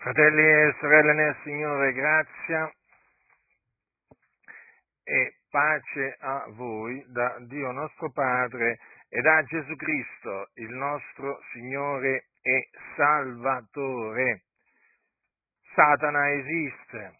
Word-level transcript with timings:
Fratelli 0.00 0.42
e 0.42 0.76
sorelle 0.78 1.12
nel 1.12 1.36
Signore, 1.42 1.92
grazia 1.92 2.72
e 5.02 5.34
pace 5.50 6.16
a 6.20 6.46
voi 6.50 7.04
da 7.08 7.36
Dio 7.40 7.72
nostro 7.72 8.08
Padre 8.12 8.78
e 9.08 9.20
da 9.20 9.42
Gesù 9.42 9.74
Cristo, 9.74 10.50
il 10.54 10.70
nostro 10.70 11.40
Signore 11.50 12.26
e 12.42 12.68
Salvatore. 12.94 14.42
Satana 15.74 16.30
esiste. 16.30 17.18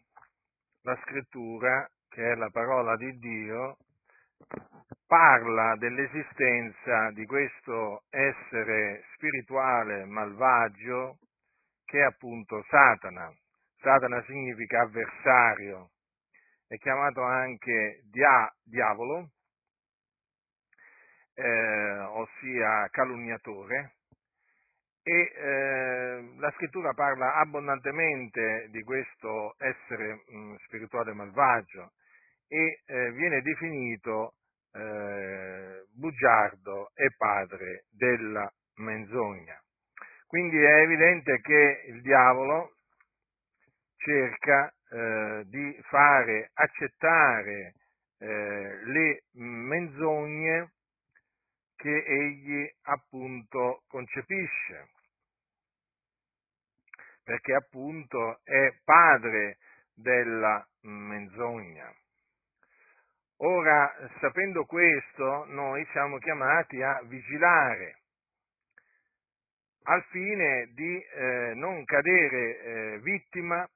La 0.82 0.96
scrittura, 1.02 1.84
che 2.08 2.30
è 2.30 2.34
la 2.36 2.50
parola 2.50 2.94
di 2.94 3.10
Dio, 3.18 3.78
parla 5.04 5.74
dell'esistenza 5.74 7.10
di 7.10 7.26
questo 7.26 8.04
essere 8.08 9.02
spirituale 9.14 10.04
malvagio 10.04 11.18
che 11.88 12.00
è 12.00 12.02
appunto 12.02 12.62
Satana. 12.68 13.34
Satana 13.80 14.22
significa 14.24 14.82
avversario, 14.82 15.92
è 16.66 16.76
chiamato 16.76 17.22
anche 17.22 18.02
dia, 18.10 18.52
diavolo, 18.62 19.30
eh, 21.34 21.98
ossia 21.98 22.88
calunniatore, 22.90 23.94
e 25.02 25.32
eh, 25.34 26.34
la 26.36 26.50
scrittura 26.56 26.92
parla 26.92 27.36
abbondantemente 27.36 28.68
di 28.70 28.82
questo 28.82 29.54
essere 29.56 30.24
mh, 30.26 30.36
mm, 30.36 30.54
spirituale 30.66 31.14
malvagio 31.14 31.92
e 32.46 32.82
eh, 32.84 33.12
viene 33.12 33.40
definito 33.40 34.34
eh, 34.72 35.84
bugiardo 35.94 36.90
e 36.94 37.14
padre 37.16 37.86
della 37.90 38.52
menzogna. 38.76 39.58
Quindi 40.28 40.58
è 40.58 40.80
evidente 40.82 41.40
che 41.40 41.84
il 41.86 42.02
diavolo 42.02 42.74
cerca 43.96 44.70
eh, 44.90 45.44
di 45.46 45.80
fare 45.88 46.50
accettare 46.52 47.72
eh, 48.18 48.84
le 48.84 49.22
menzogne 49.32 50.72
che 51.76 52.04
egli 52.04 52.70
appunto 52.82 53.84
concepisce, 53.88 54.88
perché 57.24 57.54
appunto 57.54 58.40
è 58.44 58.74
padre 58.84 59.56
della 59.94 60.62
menzogna. 60.82 61.90
Ora, 63.38 63.94
sapendo 64.20 64.66
questo, 64.66 65.46
noi 65.46 65.86
siamo 65.92 66.18
chiamati 66.18 66.82
a 66.82 67.00
vigilare 67.04 68.00
al 69.88 70.04
fine 70.10 70.66
di 70.74 71.02
eh, 71.02 71.52
non 71.54 71.84
cadere 71.84 72.60
eh, 72.60 72.98
vittima 73.00 73.66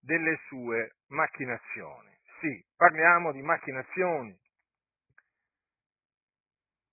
delle 0.00 0.36
sue 0.48 0.96
macchinazioni. 1.08 2.10
Sì, 2.40 2.64
parliamo 2.76 3.30
di 3.30 3.42
macchinazioni. 3.42 4.36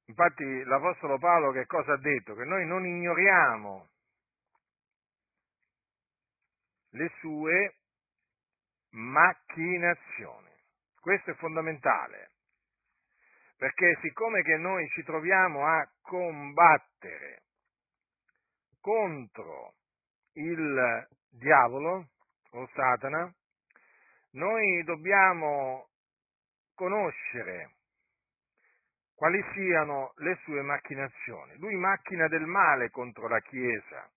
Infatti 0.06 0.64
l'Apostolo 0.64 1.18
Paolo 1.18 1.52
che 1.52 1.66
cosa 1.66 1.94
ha 1.94 1.98
detto? 1.98 2.36
Che 2.36 2.44
noi 2.44 2.66
non 2.68 2.86
ignoriamo 2.86 3.88
le 6.92 7.12
sue 7.20 7.76
macchinazioni. 8.92 10.50
Questo 11.00 11.32
è 11.32 11.36
fondamentale, 11.36 12.32
perché 13.58 13.98
siccome 14.02 14.44
che 14.44 14.58
noi 14.58 14.88
ci 14.90 15.04
troviamo 15.04 15.66
a 15.66 15.88
combattere 16.02 17.44
contro 18.90 19.76
il 20.34 21.08
diavolo 21.30 22.08
o 22.54 22.70
Satana, 22.74 23.32
noi 24.32 24.84
dobbiamo 24.84 25.90
conoscere 26.74 27.76
quali 29.14 29.44
siano 29.54 30.14
le 30.18 30.40
sue 30.44 30.64
macchinazioni. 30.64 31.56
Lui 31.58 31.76
macchina 31.76 32.28
del 32.30 32.48
male 32.48 32.90
contro 32.90 33.28
la 33.28 33.40
Chiesa 33.42 34.10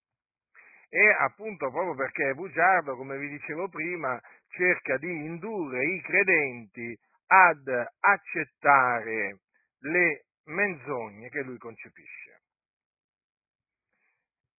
e 0.89 1.07
appunto 1.19 1.69
proprio 1.69 1.93
perché 1.93 2.31
è 2.31 2.33
bugiardo, 2.33 2.95
come 2.95 3.19
vi 3.19 3.29
dicevo 3.29 3.69
prima, 3.69 4.19
cerca 4.47 4.97
di 4.97 5.07
indurre 5.07 5.85
i 5.85 6.01
credenti 6.01 6.99
ad 7.27 7.67
accettare 7.99 9.37
le 9.81 10.25
menzogne 10.45 11.29
che 11.29 11.43
lui 11.43 11.59
concepisce 11.59 12.32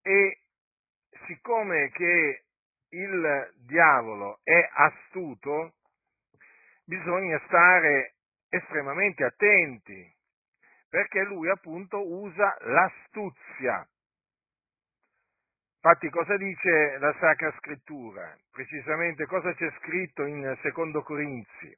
e 0.05 0.39
siccome 1.27 1.91
che 1.91 2.45
il 2.91 3.53
diavolo 3.67 4.41
è 4.45 4.69
astuto, 4.75 5.73
bisogna 6.85 7.41
stare 7.47 8.17
estremamente 8.51 9.25
attenti, 9.25 10.15
perché 10.91 11.25
lui 11.25 11.49
appunto 11.49 12.07
usa 12.07 12.55
l'astuzia. 12.61 13.89
Infatti 15.77 16.09
cosa 16.11 16.37
dice 16.37 16.99
la 16.99 17.15
Sacra 17.19 17.53
Scrittura? 17.59 18.37
Precisamente 18.53 19.27
cosa 19.27 19.53
c'è 19.55 19.71
scritto 19.81 20.25
in 20.25 20.57
Secondo 20.63 21.03
Corinzi? 21.03 21.77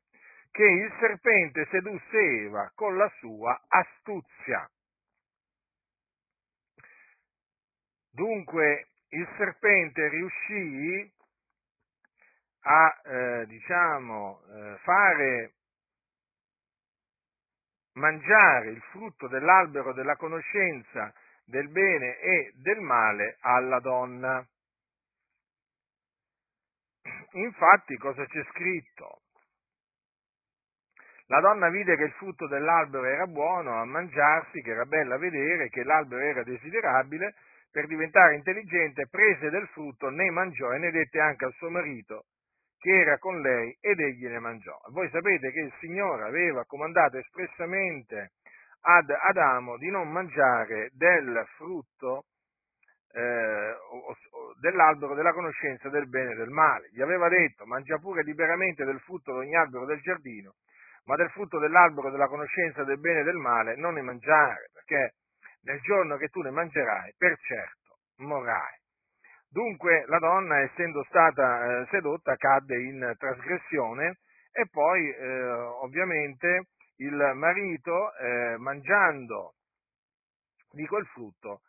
Che 0.51 0.65
il 0.65 0.93
serpente 0.99 1.67
sedusse 1.71 2.19
Eva 2.19 2.71
con 2.75 2.97
la 2.97 3.11
sua 3.19 3.61
astuzia. 3.69 4.69
Dunque 8.17 8.87
il 9.11 9.29
serpente 9.37 10.09
riuscì 10.09 11.13
a 12.61 13.01
eh, 13.05 13.47
diciamo, 13.47 14.41
eh, 14.49 14.79
fare 14.79 15.53
mangiare 17.93 18.71
il 18.71 18.81
frutto 18.91 19.29
dell'albero 19.29 19.93
della 19.93 20.17
conoscenza 20.17 21.13
del 21.45 21.69
bene 21.69 22.19
e 22.19 22.53
del 22.57 22.81
male 22.81 23.37
alla 23.41 23.81
donna. 23.81 24.43
Infatti 27.33 27.99
cosa 27.99 28.25
c'è 28.25 28.43
scritto? 28.45 29.21
La 31.27 31.41
donna 31.41 31.69
vide 31.69 31.97
che 31.97 32.05
il 32.05 32.13
frutto 32.13 32.47
dell'albero 32.49 33.05
era 33.05 33.27
buono 33.27 33.79
a 33.79 33.85
mangiarsi, 33.85 34.63
che 34.63 34.71
era 34.71 34.87
bello 34.87 35.15
a 35.15 35.19
vedere, 35.19 35.69
che 35.69 35.85
l'albero 35.85 36.23
era 36.23 36.43
desiderabile 36.45 37.35
per 37.77 37.89
diventare 37.89 38.37
intelligente, 38.37 39.07
prese 39.07 39.51
del 39.51 39.67
frutto, 39.67 40.09
ne 40.09 40.31
mangiò 40.31 40.73
e 40.73 40.79
ne 40.79 40.91
dette 40.91 41.21
anche 41.21 41.45
al 41.45 41.53
suo 41.59 41.69
marito 41.69 42.25
che 42.79 42.89
era 42.89 43.19
con 43.19 43.43
lei 43.43 43.77
ed 43.83 44.01
egli 44.01 44.27
ne 44.29 44.39
mangiò. 44.39 44.75
Voi 44.93 45.11
sapete 45.11 45.53
che 45.53 45.61
il 45.61 45.75
Signore 45.79 46.25
aveva 46.25 46.65
comandato 46.65 47.19
espressamente 47.19 48.31
ad 48.81 49.11
Adamo 49.11 49.77
di 49.77 49.91
non 49.91 50.11
mangiare 50.11 50.89
del 50.95 51.45
frutto 51.57 52.25
eh, 53.13 53.75
dell'albero 54.59 55.15
della 55.15 55.35
conoscenza 55.35 55.91
del 55.91 56.09
bene 56.09 56.33
e 56.33 56.37
del 56.37 56.49
male. 56.49 56.89
Gli 56.93 57.03
aveva 57.03 57.29
detto 57.29 57.67
mangia 57.67 57.99
pure 57.99 58.23
liberamente 58.23 58.87
del 58.87 59.01
frutto 59.01 59.33
di 59.33 59.49
ogni 59.49 59.55
albero 59.55 59.85
del 59.85 60.01
giardino, 60.01 60.55
ma 61.05 61.17
del 61.17 61.29
frutto 61.29 61.59
dell'albero 61.59 62.11
della 62.11 62.29
conoscenza 62.29 62.85
del 62.85 62.99
bene 62.99 63.21
e 63.21 63.25
del 63.25 63.37
male 63.37 63.77
non 63.77 63.93
ne 63.93 64.01
mangiare, 64.01 64.71
perché 64.73 65.13
nel 65.67 65.81
giorno 65.81 66.17
che 66.17 66.29
tu 66.29 66.41
ne 66.41 66.51
mangerai, 66.51 67.13
per 67.19 67.37
certo 67.41 67.99
morrai. 68.19 68.79
Dunque 69.49 70.05
la 70.07 70.19
donna, 70.19 70.61
essendo 70.61 71.05
stata 71.05 71.83
eh, 71.83 71.87
sedotta, 71.91 72.37
cadde 72.37 72.77
in 72.83 73.15
trasgressione 73.19 74.19
e 74.53 74.67
poi 74.71 75.11
eh, 75.11 75.51
ovviamente 75.83 76.69
il 76.97 77.33
marito, 77.35 78.15
eh, 78.17 78.57
mangiando 78.59 79.55
di 80.73 80.87
quel 80.87 81.07
frutto, 81.07 81.61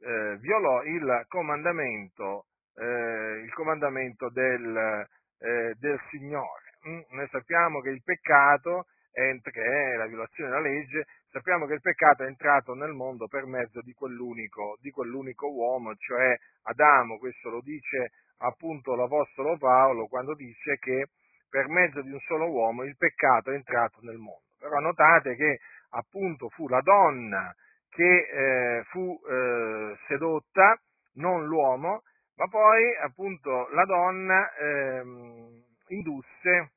eh, 0.00 0.36
violò 0.38 0.82
il 0.84 1.24
comandamento, 1.28 2.46
eh, 2.74 3.42
il 3.44 3.52
comandamento 3.54 4.28
del, 4.30 5.06
eh, 5.38 5.74
del 5.78 6.00
Signore. 6.10 6.78
Mm? 6.88 7.00
Noi 7.10 7.28
sappiamo 7.30 7.80
che 7.80 7.90
il 7.90 8.02
peccato 8.02 8.86
che 9.50 9.62
è 9.62 9.96
la 9.96 10.06
violazione 10.06 10.50
della 10.50 10.60
legge, 10.60 11.06
sappiamo 11.30 11.64
che 11.64 11.72
il 11.72 11.80
peccato 11.80 12.22
è 12.22 12.26
entrato 12.26 12.74
nel 12.74 12.92
mondo 12.92 13.26
per 13.28 13.46
mezzo 13.46 13.80
di 13.80 13.94
quell'unico, 13.94 14.76
di 14.80 14.90
quell'unico 14.90 15.50
uomo, 15.50 15.94
cioè 15.96 16.36
Adamo, 16.64 17.16
questo 17.16 17.48
lo 17.48 17.62
dice 17.62 18.12
appunto 18.38 18.94
l'Apostolo 18.94 19.56
Paolo 19.56 20.06
quando 20.06 20.34
dice 20.34 20.76
che 20.78 21.06
per 21.48 21.66
mezzo 21.68 22.02
di 22.02 22.10
un 22.10 22.20
solo 22.20 22.50
uomo 22.50 22.82
il 22.82 22.96
peccato 22.98 23.50
è 23.50 23.54
entrato 23.54 24.00
nel 24.02 24.18
mondo. 24.18 24.42
Però 24.58 24.78
notate 24.80 25.34
che 25.34 25.60
appunto 25.90 26.50
fu 26.50 26.68
la 26.68 26.82
donna 26.82 27.54
che 27.88 28.04
eh, 28.04 28.84
fu 28.90 29.18
eh, 29.26 29.96
sedotta, 30.08 30.78
non 31.14 31.46
l'uomo, 31.46 32.02
ma 32.36 32.46
poi 32.48 32.94
appunto 32.96 33.68
la 33.70 33.84
donna 33.86 34.54
eh, 34.56 35.02
indusse, 35.86 36.72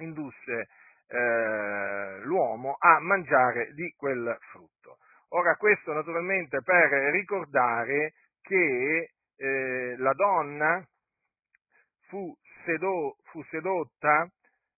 indusse 0.00 0.68
eh, 1.08 2.20
l'uomo 2.22 2.76
a 2.78 3.00
mangiare 3.00 3.72
di 3.74 3.92
quel 3.96 4.36
frutto. 4.50 4.98
Ora 5.30 5.56
questo 5.56 5.92
naturalmente 5.92 6.62
per 6.62 6.90
ricordare 7.10 8.14
che 8.42 9.12
eh, 9.36 9.94
la 9.98 10.12
donna 10.12 10.86
fu, 12.08 12.34
sedo, 12.64 13.16
fu 13.24 13.42
sedotta, 13.50 14.28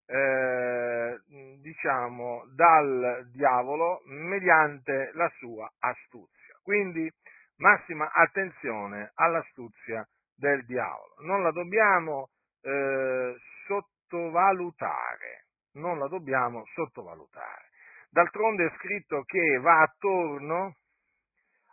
eh, 0.06 1.18
diciamo, 1.60 2.44
dal 2.54 3.28
diavolo 3.30 4.00
mediante 4.06 5.10
la 5.14 5.30
sua 5.36 5.70
astuzia. 5.78 6.54
Quindi 6.62 7.10
massima 7.56 8.10
attenzione 8.12 9.12
all'astuzia 9.14 10.06
del 10.34 10.64
diavolo. 10.64 11.14
Non 11.20 11.42
la 11.42 11.50
dobbiamo 11.50 12.30
eh, 12.62 13.36
sottovalutare, 13.66 15.46
non 15.78 15.98
la 15.98 16.08
dobbiamo 16.08 16.64
sottovalutare. 16.74 17.66
D'altronde 18.10 18.66
è 18.66 18.72
scritto 18.76 19.22
che 19.22 19.58
va 19.58 19.82
attorno 19.82 20.76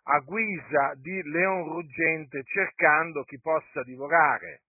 a 0.07 0.19
guisa 0.19 0.93
di 0.95 1.23
leon 1.23 1.63
ruggente 1.63 2.43
cercando 2.43 3.23
chi 3.23 3.39
possa 3.39 3.83
divorare. 3.83 4.61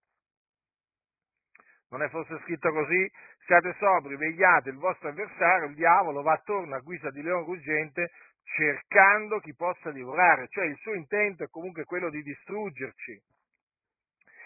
Non 1.90 2.02
è 2.02 2.08
forse 2.08 2.38
scritto 2.42 2.70
così? 2.72 3.10
Siate 3.44 3.74
sobri, 3.78 4.16
vegliate, 4.16 4.70
il 4.70 4.76
vostro 4.76 5.08
avversario, 5.08 5.68
il 5.68 5.74
diavolo, 5.74 6.22
va 6.22 6.32
attorno 6.32 6.74
a 6.74 6.80
guisa 6.80 7.10
di 7.10 7.22
leon 7.22 7.44
ruggente 7.44 8.10
cercando 8.42 9.38
chi 9.40 9.54
possa 9.54 9.90
divorare, 9.90 10.48
cioè 10.48 10.66
il 10.66 10.76
suo 10.78 10.94
intento 10.94 11.44
è 11.44 11.48
comunque 11.48 11.84
quello 11.84 12.10
di 12.10 12.22
distruggerci. 12.22 13.20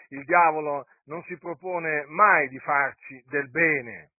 Il 0.09 0.25
diavolo 0.25 0.85
non 1.05 1.23
si 1.23 1.37
propone 1.37 2.05
mai 2.07 2.49
di 2.49 2.59
farci 2.59 3.23
del 3.27 3.49
bene, 3.49 4.11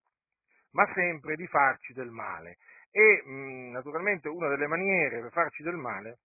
ma 0.73 0.89
sempre 0.93 1.35
di 1.35 1.47
farci 1.47 1.93
del 1.93 2.09
male. 2.09 2.57
E 2.91 3.23
mh, 3.25 3.71
naturalmente 3.71 4.27
una 4.27 4.47
delle 4.49 4.67
maniere 4.67 5.21
per 5.21 5.31
farci 5.31 5.63
del 5.63 5.75
male 5.75 6.19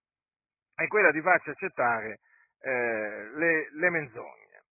è 0.74 0.86
quella 0.86 1.10
di 1.10 1.20
farci 1.20 1.50
accettare 1.50 2.20
eh, 2.60 3.30
le, 3.34 3.68
le, 3.72 3.90
menzogne. 3.90 4.62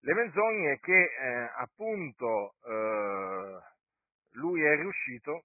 Le 0.00 0.14
menzogne 0.14 0.78
che 0.78 1.02
eh, 1.02 1.50
appunto 1.56 2.54
eh, 2.64 3.58
lui 4.32 4.62
è 4.62 4.76
riuscito 4.76 5.44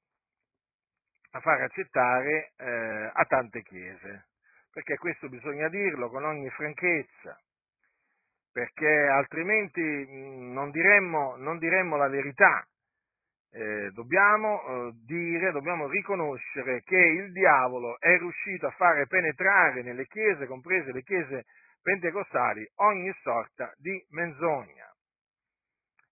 a 1.31 1.39
far 1.41 1.61
accettare 1.61 2.53
eh, 2.57 3.11
a 3.13 3.25
tante 3.25 3.61
chiese, 3.63 4.27
perché 4.71 4.97
questo 4.97 5.29
bisogna 5.29 5.69
dirlo 5.69 6.09
con 6.09 6.23
ogni 6.23 6.49
franchezza, 6.49 7.39
perché 8.51 9.07
altrimenti 9.07 9.81
mh, 9.81 10.51
non, 10.53 10.71
diremmo, 10.71 11.35
non 11.37 11.57
diremmo 11.59 11.97
la 11.97 12.07
verità 12.07 12.65
eh, 13.51 13.89
dobbiamo 13.91 14.61
eh, 14.61 14.91
dire, 15.05 15.51
dobbiamo 15.51 15.87
riconoscere 15.87 16.81
che 16.83 16.97
il 16.97 17.31
diavolo 17.31 17.99
è 17.99 18.17
riuscito 18.17 18.67
a 18.67 18.71
fare 18.71 19.07
penetrare 19.07 19.81
nelle 19.81 20.05
chiese, 20.05 20.45
comprese 20.45 20.91
le 20.91 21.01
chiese 21.01 21.45
pentecostali, 21.81 22.67
ogni 22.75 23.11
sorta 23.21 23.73
di 23.77 24.05
menzogna. 24.09 24.85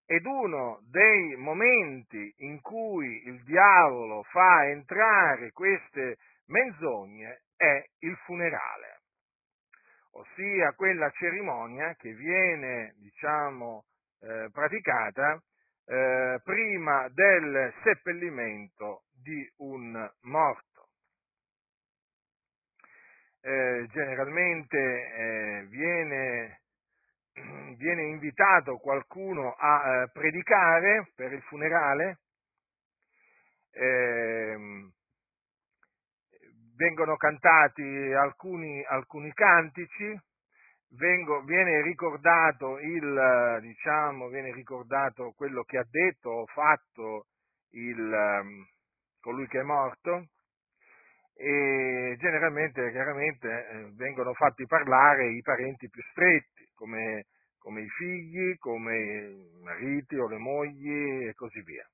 Ed 0.05 0.25
uno 0.25 0.79
dei 0.89 1.35
momenti 1.35 2.33
in 2.37 2.61
cui 2.61 3.23
il 3.25 3.43
diavolo 3.43 4.23
fa 4.23 4.65
entrare 4.67 5.51
queste 5.51 6.15
menzogne 6.45 7.41
è 7.57 7.83
il 7.99 8.15
funerale, 8.23 9.01
ossia 10.11 10.71
quella 10.73 11.09
cerimonia 11.11 11.93
che 11.95 12.13
viene, 12.13 12.93
diciamo, 12.99 13.83
eh, 14.21 14.49
praticata 14.51 15.41
eh, 15.87 16.41
prima 16.43 17.07
del 17.13 17.73
seppellimento 17.83 19.03
di 19.23 19.49
un 19.57 20.09
morto. 20.23 20.89
Eh, 23.41 23.87
generalmente 23.91 24.77
eh, 24.77 25.65
viene, 25.69 26.61
viene, 27.77 28.03
invitato 28.03 28.77
qualcuno 28.77 29.55
a 29.57 30.03
eh, 30.03 30.09
predicare 30.11 31.11
per 31.15 31.31
il 31.31 31.41
funerale, 31.43 32.19
ehm, 33.71 34.91
vengono 36.75 37.15
cantati 37.15 37.81
alcuni, 37.81 38.83
alcuni 38.83 39.31
cantici, 39.33 40.19
vengo, 40.91 41.41
viene, 41.41 41.81
ricordato 41.81 42.79
il, 42.79 43.57
diciamo, 43.61 44.27
viene 44.29 44.53
ricordato 44.53 45.33
quello 45.35 45.63
che 45.63 45.77
ha 45.77 45.85
detto 45.89 46.29
o 46.29 46.45
fatto 46.45 47.25
il, 47.71 47.99
um, 47.99 48.65
colui 49.19 49.47
che 49.47 49.59
è 49.59 49.63
morto 49.63 50.27
e 51.35 52.15
generalmente 52.17 52.89
chiaramente 52.91 53.47
eh, 53.47 53.91
vengono 53.95 54.33
fatti 54.33 54.65
parlare 54.65 55.29
i 55.29 55.41
parenti 55.41 55.87
più 55.89 56.01
stretti 56.11 56.67
come, 56.73 57.25
come 57.59 57.81
i 57.81 57.89
figli, 57.89 58.57
come 58.57 58.97
i 58.97 59.61
mariti 59.61 60.15
o 60.15 60.27
le 60.27 60.37
mogli 60.37 61.27
e 61.27 61.33
così 61.35 61.61
via. 61.61 61.85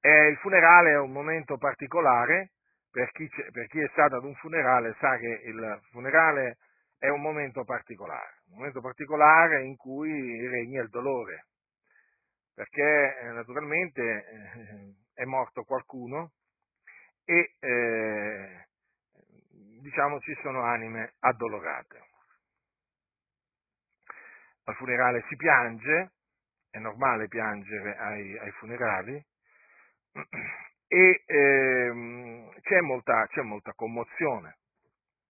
E 0.00 0.28
il 0.28 0.36
funerale 0.36 0.92
è 0.92 0.98
un 0.98 1.10
momento 1.10 1.56
particolare, 1.56 2.50
per 2.90 3.10
chi, 3.10 3.28
per 3.50 3.66
chi, 3.66 3.80
è 3.80 3.88
stato 3.88 4.16
ad 4.16 4.24
un 4.24 4.34
funerale 4.34 4.94
sa 5.00 5.16
che 5.16 5.40
il 5.46 5.80
funerale 5.90 6.58
è 7.04 7.10
un 7.10 7.20
momento 7.20 7.64
particolare, 7.64 8.40
un 8.48 8.56
momento 8.56 8.80
particolare 8.80 9.62
in 9.62 9.76
cui 9.76 10.48
regna 10.48 10.80
il 10.80 10.88
dolore, 10.88 11.48
perché 12.54 13.18
eh, 13.18 13.26
naturalmente 13.26 14.02
eh, 14.02 14.94
è 15.12 15.24
morto 15.24 15.64
qualcuno 15.64 16.32
e 17.26 17.56
eh, 17.60 18.68
diciamo 19.82 20.18
ci 20.20 20.34
sono 20.40 20.62
anime 20.62 21.12
addolorate. 21.18 22.00
Al 24.64 24.74
funerale 24.76 25.26
si 25.28 25.36
piange, 25.36 26.12
è 26.70 26.78
normale 26.78 27.28
piangere 27.28 27.98
ai, 27.98 28.38
ai 28.38 28.50
funerali, 28.52 29.22
e 30.88 31.22
ehm, 31.26 32.60
c'è, 32.62 32.80
molta, 32.80 33.26
c'è 33.26 33.42
molta 33.42 33.74
commozione 33.74 34.56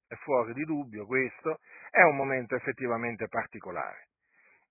è 0.08 0.14
fuori 0.16 0.52
di 0.52 0.64
dubbio 0.64 1.06
questo, 1.06 1.60
è 1.90 2.02
un 2.02 2.16
momento 2.16 2.54
effettivamente 2.54 3.28
particolare. 3.28 4.08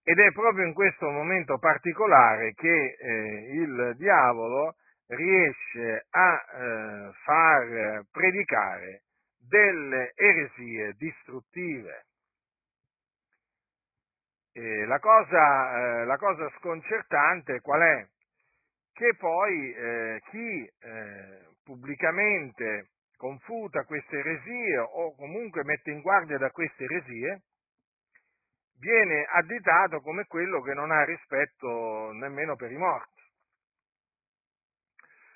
Ed 0.03 0.19
è 0.19 0.31
proprio 0.31 0.65
in 0.65 0.73
questo 0.73 1.09
momento 1.09 1.57
particolare 1.57 2.53
che 2.53 2.97
eh, 2.99 3.53
il 3.53 3.93
diavolo 3.97 4.75
riesce 5.07 6.05
a 6.09 6.33
eh, 6.35 7.11
far 7.23 8.03
predicare 8.11 9.03
delle 9.47 10.11
eresie 10.15 10.93
distruttive. 10.97 12.05
La 14.55 14.99
cosa, 14.99 16.01
eh, 16.01 16.05
la, 16.05 16.17
cosa, 16.17 16.47
sconcertante 16.59 17.59
qual 17.61 17.81
è? 17.81 18.07
Che 18.93 19.15
poi 19.17 19.73
eh, 19.73 20.21
chi 20.29 20.63
eh, 20.63 21.39
pubblicamente 21.63 22.89
confuta 23.23 23.85
queste 23.85 24.17
eresie 24.17 24.77
o 24.79 25.15
comunque 25.15 25.63
mette 25.63 25.91
in 25.91 26.01
guardia 26.01 26.37
da 26.37 26.51
queste 26.51 26.83
eresie, 26.83 27.43
viene 28.79 29.23
additato 29.23 30.01
come 30.01 30.25
quello 30.25 30.61
che 30.61 30.73
non 30.73 30.91
ha 30.91 31.05
rispetto 31.05 32.11
nemmeno 32.11 32.57
per 32.57 32.69
i 32.73 32.75
morti. 32.75 33.21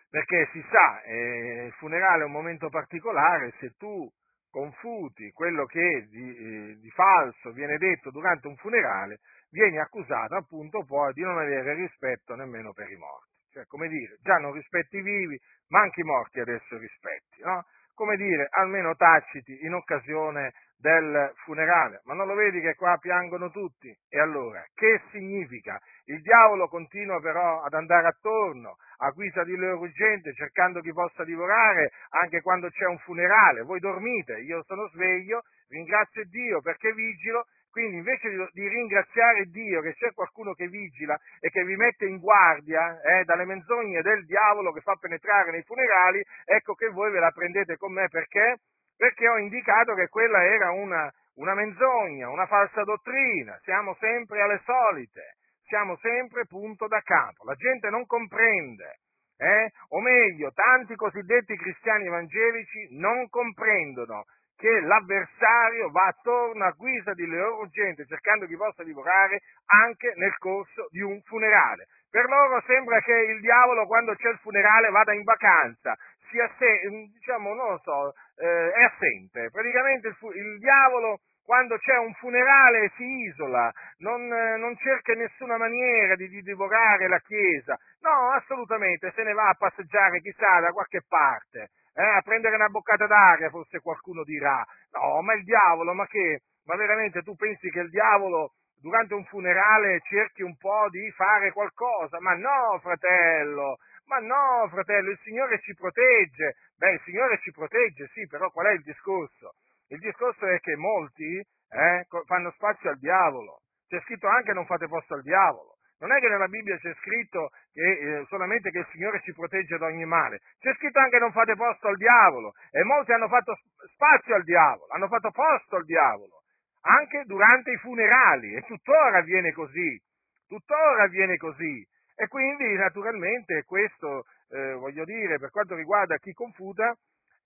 Perché 0.09 0.49
si 0.51 0.61
sa, 0.69 1.01
eh, 1.03 1.65
il 1.67 1.71
funerale 1.77 2.23
è 2.23 2.25
un 2.25 2.33
momento 2.33 2.67
particolare, 2.67 3.53
se 3.59 3.71
tu 3.77 4.11
confuti 4.49 5.31
quello 5.31 5.65
che 5.65 6.07
di, 6.09 6.35
eh, 6.35 6.75
di 6.79 6.89
falso 6.89 7.51
viene 7.53 7.77
detto 7.77 8.11
durante 8.11 8.47
un 8.47 8.57
funerale, 8.57 9.19
vieni 9.49 9.79
accusato 9.79 10.35
appunto 10.35 10.83
poi 10.83 11.13
di 11.13 11.21
non 11.21 11.37
avere 11.37 11.73
rispetto 11.73 12.35
nemmeno 12.35 12.73
per 12.73 12.91
i 12.91 12.97
morti. 12.97 13.35
Cioè, 13.49 13.65
come 13.65 13.87
dire, 13.87 14.17
già 14.21 14.35
non 14.39 14.51
rispetti 14.51 14.97
i 14.97 15.01
vivi, 15.01 15.39
ma 15.69 15.79
anche 15.79 16.01
i 16.01 16.03
morti 16.03 16.41
adesso 16.41 16.77
rispetti, 16.77 17.41
no? 17.43 17.63
Come 17.97 18.15
dire, 18.15 18.47
almeno 18.51 18.95
taciti 18.95 19.65
in 19.65 19.73
occasione 19.73 20.53
del 20.77 21.33
funerale. 21.43 22.01
Ma 22.05 22.13
non 22.13 22.27
lo 22.27 22.35
vedi 22.35 22.61
che 22.61 22.75
qua 22.75 22.95
piangono 22.97 23.49
tutti? 23.49 23.89
E 24.07 24.19
allora, 24.19 24.63
che 24.75 25.01
significa? 25.09 25.81
Il 26.05 26.21
diavolo 26.21 26.67
continua 26.67 27.19
però 27.19 27.63
ad 27.63 27.73
andare 27.73 28.05
attorno, 28.05 28.75
a 28.97 29.09
guisa 29.09 29.43
di 29.43 29.55
loro 29.55 29.89
gente, 29.89 30.31
cercando 30.33 30.79
chi 30.81 30.93
possa 30.93 31.23
divorare 31.23 31.89
anche 32.09 32.41
quando 32.41 32.69
c'è 32.69 32.85
un 32.85 32.99
funerale. 32.99 33.63
Voi 33.63 33.79
dormite, 33.79 34.41
io 34.41 34.61
sono 34.65 34.87
sveglio, 34.89 35.41
ringrazio 35.69 36.23
Dio 36.25 36.61
perché 36.61 36.93
vigilo 36.93 37.47
quindi 37.71 37.97
invece 37.97 38.29
di, 38.51 38.67
ringraziare 38.67 39.45
Dio 39.45 39.81
che 39.81 39.93
c'è 39.93 40.13
qualcuno 40.13 40.53
che 40.53 40.67
vigila 40.67 41.17
e 41.39 41.49
che 41.49 41.63
vi 41.63 41.75
mette 41.75 42.05
in 42.05 42.19
guardia 42.19 42.99
eh, 43.01 43.23
dalle 43.23 43.45
menzogne 43.45 44.01
del 44.01 44.25
diavolo 44.25 44.71
che 44.71 44.81
fa 44.81 44.95
penetrare 44.95 45.51
nei 45.51 45.63
funerali, 45.63 46.23
ecco 46.45 46.73
che 46.73 46.89
voi 46.89 47.11
ve 47.11 47.19
la 47.19 47.31
prendete 47.31 47.77
con 47.77 47.93
me 47.93 48.07
perché? 48.09 48.57
Perché 48.95 49.27
ho 49.27 49.37
indicato 49.37 49.93
che 49.93 50.07
quella 50.07 50.43
era 50.43 50.71
una, 50.71 51.11
una 51.35 51.53
menzogna, 51.53 52.29
una 52.29 52.47
falsa 52.47 52.83
dottrina, 52.83 53.59
siamo 53.63 53.95
sempre 53.99 54.41
alle 54.41 54.61
solite, 54.65 55.35
siamo 55.65 55.97
sempre 55.97 56.45
punto 56.45 56.87
da 56.87 57.01
capo, 57.01 57.45
la 57.45 57.55
gente 57.55 57.89
non 57.89 58.05
comprende. 58.05 58.99
Eh? 59.39 59.71
O 59.89 60.01
meglio, 60.01 60.51
tanti 60.51 60.95
cosiddetti 60.95 61.55
cristiani 61.57 62.07
evangelici 62.07 62.97
non 62.97 63.29
comprendono 63.29 64.25
che 64.57 64.81
l'avversario 64.81 65.89
va 65.91 66.07
attorno 66.07 66.65
a 66.65 66.71
guisa 66.71 67.13
di 67.13 67.25
loro 67.27 67.67
gente 67.69 68.05
cercando 68.05 68.47
chi 68.47 68.57
possa 68.57 68.83
divorare 68.83 69.41
anche 69.67 70.13
nel 70.15 70.35
corso 70.37 70.87
di 70.89 71.01
un 71.01 71.21
funerale. 71.21 71.87
Per 72.09 72.25
loro 72.25 72.61
sembra 72.65 72.99
che 73.01 73.13
il 73.13 73.39
diavolo 73.39 73.85
quando 73.85 74.15
c'è 74.15 74.29
il 74.29 74.39
funerale 74.39 74.89
vada 74.89 75.13
in 75.13 75.23
vacanza, 75.23 75.95
sia 76.31 76.49
se, 76.57 76.89
diciamo, 77.13 77.53
non 77.53 77.69
lo 77.69 77.79
so, 77.83 78.13
eh, 78.37 78.71
è 78.71 78.83
assente. 78.83 79.49
Praticamente 79.51 80.07
il, 80.07 80.15
fu- 80.15 80.31
il 80.31 80.57
diavolo 80.57 81.19
quando 81.43 81.77
c'è 81.77 81.97
un 81.97 82.13
funerale 82.15 82.91
si 82.97 83.03
isola, 83.03 83.71
non, 83.99 84.27
non 84.27 84.75
cerca 84.77 85.13
in 85.13 85.19
nessuna 85.19 85.57
maniera 85.57 86.15
di, 86.15 86.27
di, 86.27 86.41
divorare 86.41 87.07
la 87.07 87.19
Chiesa, 87.19 87.77
no, 88.01 88.31
assolutamente, 88.31 89.13
se 89.15 89.23
ne 89.23 89.31
va 89.31 89.47
a 89.47 89.55
passeggiare 89.57 90.19
chissà 90.19 90.59
da 90.59 90.71
qualche 90.71 91.03
parte, 91.07 91.69
eh, 91.97 92.17
a 92.17 92.21
prendere 92.21 92.55
una 92.55 92.69
boccata 92.69 93.07
d'aria, 93.07 93.49
forse 93.49 93.79
qualcuno 93.79 94.23
dirà, 94.23 94.63
no, 94.91 95.21
ma 95.23 95.33
il 95.33 95.43
diavolo, 95.43 95.93
ma 95.93 96.05
che, 96.05 96.41
ma 96.65 96.75
veramente 96.75 97.23
tu 97.23 97.35
pensi 97.35 97.69
che 97.71 97.79
il 97.79 97.89
diavolo 97.89 98.53
durante 98.79 99.15
un 99.15 99.25
funerale 99.25 99.99
cerchi 100.01 100.43
un 100.43 100.55
po' 100.57 100.87
di 100.89 101.09
fare 101.11 101.51
qualcosa? 101.51 102.19
Ma 102.19 102.35
no, 102.35 102.77
fratello, 102.81 103.77
ma 104.05 104.19
no, 104.19 104.67
fratello, 104.69 105.09
il 105.09 105.19
Signore 105.23 105.59
ci 105.61 105.73
protegge, 105.73 106.55
beh, 106.77 106.91
il 106.91 107.01
Signore 107.03 107.39
ci 107.39 107.49
protegge, 107.49 108.07
sì, 108.13 108.27
però 108.27 108.51
qual 108.51 108.67
è 108.67 108.71
il 108.73 108.83
discorso? 108.83 109.53
Il 109.87 109.97
discorso 109.99 110.45
è 110.45 110.59
che 110.59 110.75
molti 110.75 111.39
eh, 111.39 112.05
fanno 112.25 112.51
spazio 112.51 112.91
al 112.91 112.99
diavolo. 112.99 113.61
C'è 113.87 113.99
scritto 114.01 114.27
anche 114.27 114.53
non 114.53 114.65
fate 114.65 114.87
posto 114.87 115.15
al 115.15 115.23
diavolo. 115.23 115.76
Non 115.99 116.11
è 116.11 116.19
che 116.19 116.27
nella 116.27 116.47
Bibbia 116.47 116.77
c'è 116.77 116.93
scritto 117.01 117.49
che, 117.73 117.81
eh, 117.81 118.25
solamente 118.27 118.69
che 118.69 118.79
il 118.79 118.87
Signore 118.91 119.19
ci 119.21 119.33
protegge 119.33 119.77
da 119.77 119.87
ogni 119.87 120.05
male, 120.05 120.41
c'è 120.59 120.73
scritto 120.75 120.99
anche 120.99 121.17
non 121.17 121.31
fate 121.31 121.55
posto 121.55 121.87
al 121.87 121.97
diavolo. 121.97 122.53
E 122.69 122.83
molti 122.83 123.13
hanno 123.13 123.27
fatto 123.27 123.57
spazio 123.93 124.35
al 124.35 124.43
diavolo, 124.43 124.91
hanno 124.93 125.07
fatto 125.07 125.31
posto 125.31 125.77
al 125.77 125.85
diavolo, 125.85 126.43
anche 126.81 127.23
durante 127.25 127.71
i 127.71 127.77
funerali. 127.77 128.53
E 128.53 128.61
tuttora 128.61 129.17
avviene 129.17 129.51
così, 129.53 129.99
tuttora 130.47 131.03
avviene 131.03 131.37
così. 131.37 131.83
E 132.15 132.27
quindi 132.27 132.75
naturalmente 132.75 133.63
questo, 133.63 134.25
eh, 134.49 134.73
voglio 134.73 135.03
dire, 135.03 135.39
per 135.39 135.49
quanto 135.49 135.75
riguarda 135.75 136.17
chi 136.17 136.31
confuta, 136.33 136.95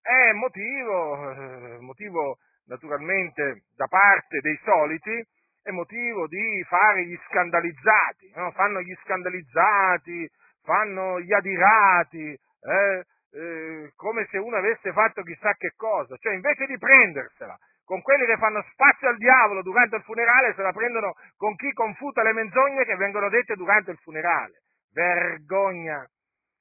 è 0.01 0.31
motivo, 0.33 1.31
eh, 1.31 1.77
motivo 1.79 2.37
naturalmente 2.65 3.63
da 3.75 3.87
parte 3.87 4.39
dei 4.39 4.59
soliti, 4.63 5.23
è 5.63 5.71
motivo 5.71 6.27
di 6.27 6.63
fare 6.67 7.05
gli 7.05 7.17
scandalizzati, 7.27 8.31
no? 8.35 8.51
fanno 8.51 8.81
gli 8.81 8.95
scandalizzati, 9.03 10.29
fanno 10.63 11.19
gli 11.19 11.33
adirati, 11.33 12.31
eh, 12.31 13.05
eh, 13.33 13.91
come 13.95 14.27
se 14.29 14.37
uno 14.37 14.57
avesse 14.57 14.91
fatto 14.91 15.23
chissà 15.23 15.53
che 15.53 15.73
cosa, 15.75 16.15
cioè 16.17 16.33
invece 16.33 16.65
di 16.65 16.77
prendersela 16.77 17.57
con 17.91 18.01
quelli 18.01 18.25
che 18.25 18.37
fanno 18.37 18.63
spazio 18.71 19.09
al 19.09 19.17
diavolo 19.17 19.61
durante 19.61 19.97
il 19.97 20.03
funerale, 20.03 20.53
se 20.55 20.61
la 20.61 20.71
prendono 20.71 21.13
con 21.35 21.53
chi 21.55 21.73
confuta 21.73 22.23
le 22.23 22.31
menzogne 22.31 22.85
che 22.85 22.95
vengono 22.95 23.27
dette 23.27 23.55
durante 23.55 23.91
il 23.91 23.97
funerale. 23.97 24.61
Vergogna! 24.93 26.01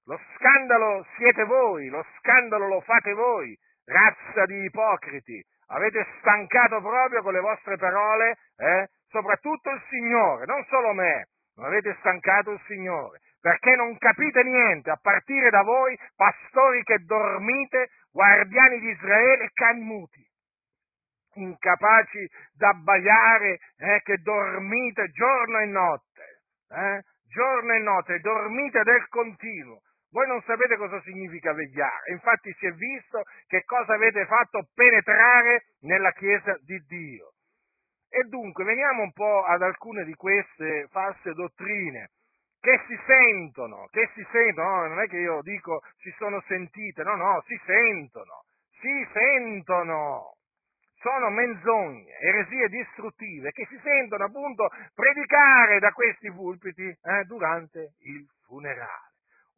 Lo 0.06 0.18
scandalo 0.34 1.06
siete 1.16 1.44
voi, 1.44 1.88
lo 1.88 2.04
scandalo 2.18 2.66
lo 2.66 2.80
fate 2.80 3.12
voi, 3.12 3.56
razza 3.84 4.44
di 4.46 4.64
ipocriti. 4.64 5.40
Avete 5.72 6.04
stancato 6.18 6.80
proprio 6.80 7.22
con 7.22 7.32
le 7.32 7.40
vostre 7.40 7.76
parole, 7.76 8.36
eh? 8.56 8.88
soprattutto 9.08 9.70
il 9.70 9.80
Signore, 9.88 10.44
non 10.46 10.64
solo 10.68 10.92
me, 10.92 11.28
ma 11.56 11.66
avete 11.66 11.94
stancato 12.00 12.50
il 12.50 12.60
Signore, 12.66 13.20
perché 13.40 13.76
non 13.76 13.96
capite 13.98 14.42
niente, 14.42 14.90
a 14.90 14.98
partire 15.00 15.48
da 15.50 15.62
voi, 15.62 15.96
pastori 16.16 16.82
che 16.82 16.98
dormite, 17.04 17.90
guardiani 18.10 18.80
di 18.80 18.88
Israele 18.90 19.50
cani 19.52 19.82
muti. 19.82 20.28
Incapaci 21.34 22.28
d'abbaiare, 22.52 23.58
eh, 23.78 24.00
che 24.02 24.16
dormite 24.18 25.06
giorno 25.10 25.60
e 25.60 25.66
notte, 25.66 26.42
eh, 26.70 27.02
giorno 27.28 27.72
e 27.72 27.78
notte, 27.78 28.18
dormite 28.18 28.82
del 28.82 29.06
continuo, 29.08 29.82
voi 30.10 30.26
non 30.26 30.42
sapete 30.42 30.76
cosa 30.76 31.00
significa 31.02 31.52
vegliare, 31.52 32.10
infatti 32.10 32.52
si 32.58 32.66
è 32.66 32.72
visto 32.72 33.22
che 33.46 33.62
cosa 33.64 33.94
avete 33.94 34.26
fatto 34.26 34.66
penetrare 34.74 35.66
nella 35.82 36.12
Chiesa 36.12 36.56
di 36.62 36.78
Dio. 36.86 37.34
E 38.08 38.24
dunque 38.24 38.64
veniamo 38.64 39.02
un 39.02 39.12
po' 39.12 39.44
ad 39.44 39.62
alcune 39.62 40.04
di 40.04 40.14
queste 40.14 40.88
false 40.90 41.32
dottrine 41.32 42.10
che 42.58 42.82
si 42.88 42.98
sentono, 43.06 43.86
che 43.90 44.10
si 44.14 44.26
sentono, 44.32 44.68
no, 44.68 44.88
non 44.88 45.00
è 45.00 45.06
che 45.06 45.18
io 45.18 45.40
dico 45.42 45.82
si 45.98 46.12
sono 46.18 46.42
sentite, 46.46 47.04
no, 47.04 47.14
no, 47.14 47.42
si 47.46 47.58
sentono, 47.64 48.44
si 48.80 49.08
sentono. 49.12 50.34
Sono 51.00 51.30
menzogne, 51.30 52.12
eresie 52.18 52.68
distruttive 52.68 53.52
che 53.52 53.64
si 53.70 53.80
sentono 53.82 54.24
appunto 54.24 54.68
predicare 54.94 55.78
da 55.78 55.92
questi 55.92 56.30
pulpiti 56.30 56.82
eh, 56.82 57.24
durante 57.24 57.94
il 58.00 58.26
funerale 58.44 59.09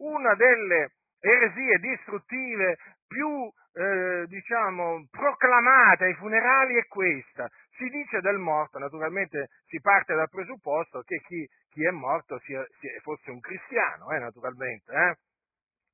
una 0.03 0.35
delle 0.35 0.93
eresie 1.21 1.79
distruttive 1.79 2.77
più, 3.07 3.51
eh, 3.75 4.25
diciamo, 4.27 5.07
proclamate 5.11 6.05
ai 6.05 6.15
funerali 6.15 6.77
è 6.77 6.87
questa. 6.87 7.49
Si 7.77 7.89
dice 7.89 8.21
del 8.21 8.39
morto, 8.39 8.79
naturalmente 8.79 9.49
si 9.67 9.81
parte 9.81 10.15
dal 10.15 10.29
presupposto 10.29 11.03
che 11.03 11.19
chi, 11.27 11.47
chi 11.71 11.87
è 11.87 11.91
morto 11.91 12.39
sia, 12.41 12.65
sia, 12.81 12.91
fosse 13.03 13.31
un 13.31 13.41
cristiano, 13.41 14.11
eh, 14.11 14.19
naturalmente. 14.19 14.93
Eh? 14.93 15.15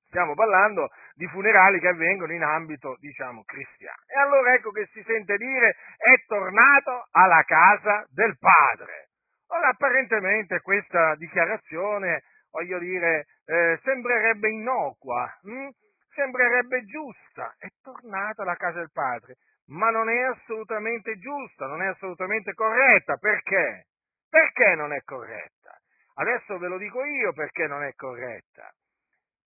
Stiamo 0.06 0.34
parlando 0.34 0.88
di 1.14 1.26
funerali 1.26 1.78
che 1.80 1.88
avvengono 1.88 2.32
in 2.32 2.42
ambito, 2.42 2.96
diciamo, 2.98 3.42
cristiano. 3.44 3.98
E 4.06 4.18
allora 4.18 4.54
ecco 4.54 4.70
che 4.70 4.88
si 4.92 5.02
sente 5.02 5.36
dire 5.36 5.76
è 5.98 6.24
tornato 6.26 7.08
alla 7.10 7.42
casa 7.44 8.06
del 8.08 8.34
padre. 8.38 9.08
Ora, 9.48 9.68
apparentemente 9.68 10.60
questa 10.60 11.14
dichiarazione 11.16 12.22
voglio 12.50 12.78
dire, 12.78 13.26
eh, 13.44 13.78
sembrerebbe 13.82 14.48
innocua, 14.50 15.38
hm? 15.42 15.68
sembrerebbe 16.10 16.84
giusta, 16.84 17.54
è 17.58 17.68
tornata 17.82 18.42
alla 18.42 18.56
casa 18.56 18.78
del 18.78 18.90
padre, 18.92 19.36
ma 19.66 19.90
non 19.90 20.08
è 20.08 20.22
assolutamente 20.22 21.18
giusta, 21.18 21.66
non 21.66 21.82
è 21.82 21.86
assolutamente 21.86 22.54
corretta. 22.54 23.16
Perché? 23.16 23.86
Perché 24.28 24.74
non 24.74 24.92
è 24.92 25.02
corretta? 25.02 25.78
Adesso 26.14 26.58
ve 26.58 26.68
lo 26.68 26.78
dico 26.78 27.04
io 27.04 27.32
perché 27.32 27.66
non 27.66 27.84
è 27.84 27.92
corretta. 27.94 28.72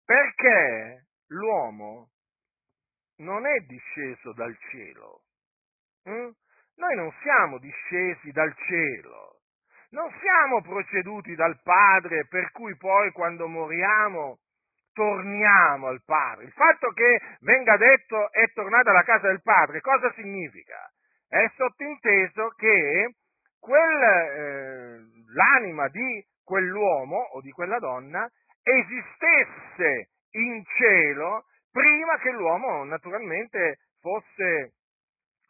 Perché 0.04 1.06
l'uomo 1.28 2.10
non 3.16 3.46
è 3.46 3.58
disceso 3.60 4.32
dal 4.32 4.56
cielo. 4.70 5.22
Hm? 6.04 6.30
Noi 6.76 6.96
non 6.96 7.12
siamo 7.22 7.58
discesi 7.58 8.30
dal 8.32 8.54
cielo 8.66 9.31
non 9.92 10.10
siamo 10.20 10.62
proceduti 10.62 11.34
dal 11.34 11.60
Padre 11.62 12.26
per 12.26 12.50
cui 12.52 12.76
poi 12.76 13.10
quando 13.12 13.46
moriamo 13.46 14.38
torniamo 14.92 15.88
al 15.88 16.02
Padre. 16.04 16.44
Il 16.44 16.52
fatto 16.52 16.90
che 16.92 17.20
venga 17.40 17.76
detto 17.76 18.30
è 18.32 18.50
tornato 18.52 18.90
alla 18.90 19.04
casa 19.04 19.28
del 19.28 19.42
Padre, 19.42 19.80
cosa 19.80 20.12
significa? 20.12 20.90
È 21.28 21.50
sottinteso 21.56 22.48
che 22.56 23.14
quel, 23.58 24.02
eh, 24.02 24.98
l'anima 25.34 25.88
di 25.88 26.24
quell'uomo 26.44 27.16
o 27.16 27.40
di 27.40 27.50
quella 27.50 27.78
donna 27.78 28.28
esistesse 28.62 30.08
in 30.32 30.62
cielo 30.76 31.44
prima 31.70 32.18
che 32.18 32.30
l'uomo 32.30 32.84
naturalmente 32.84 33.78
fosse, 34.00 34.72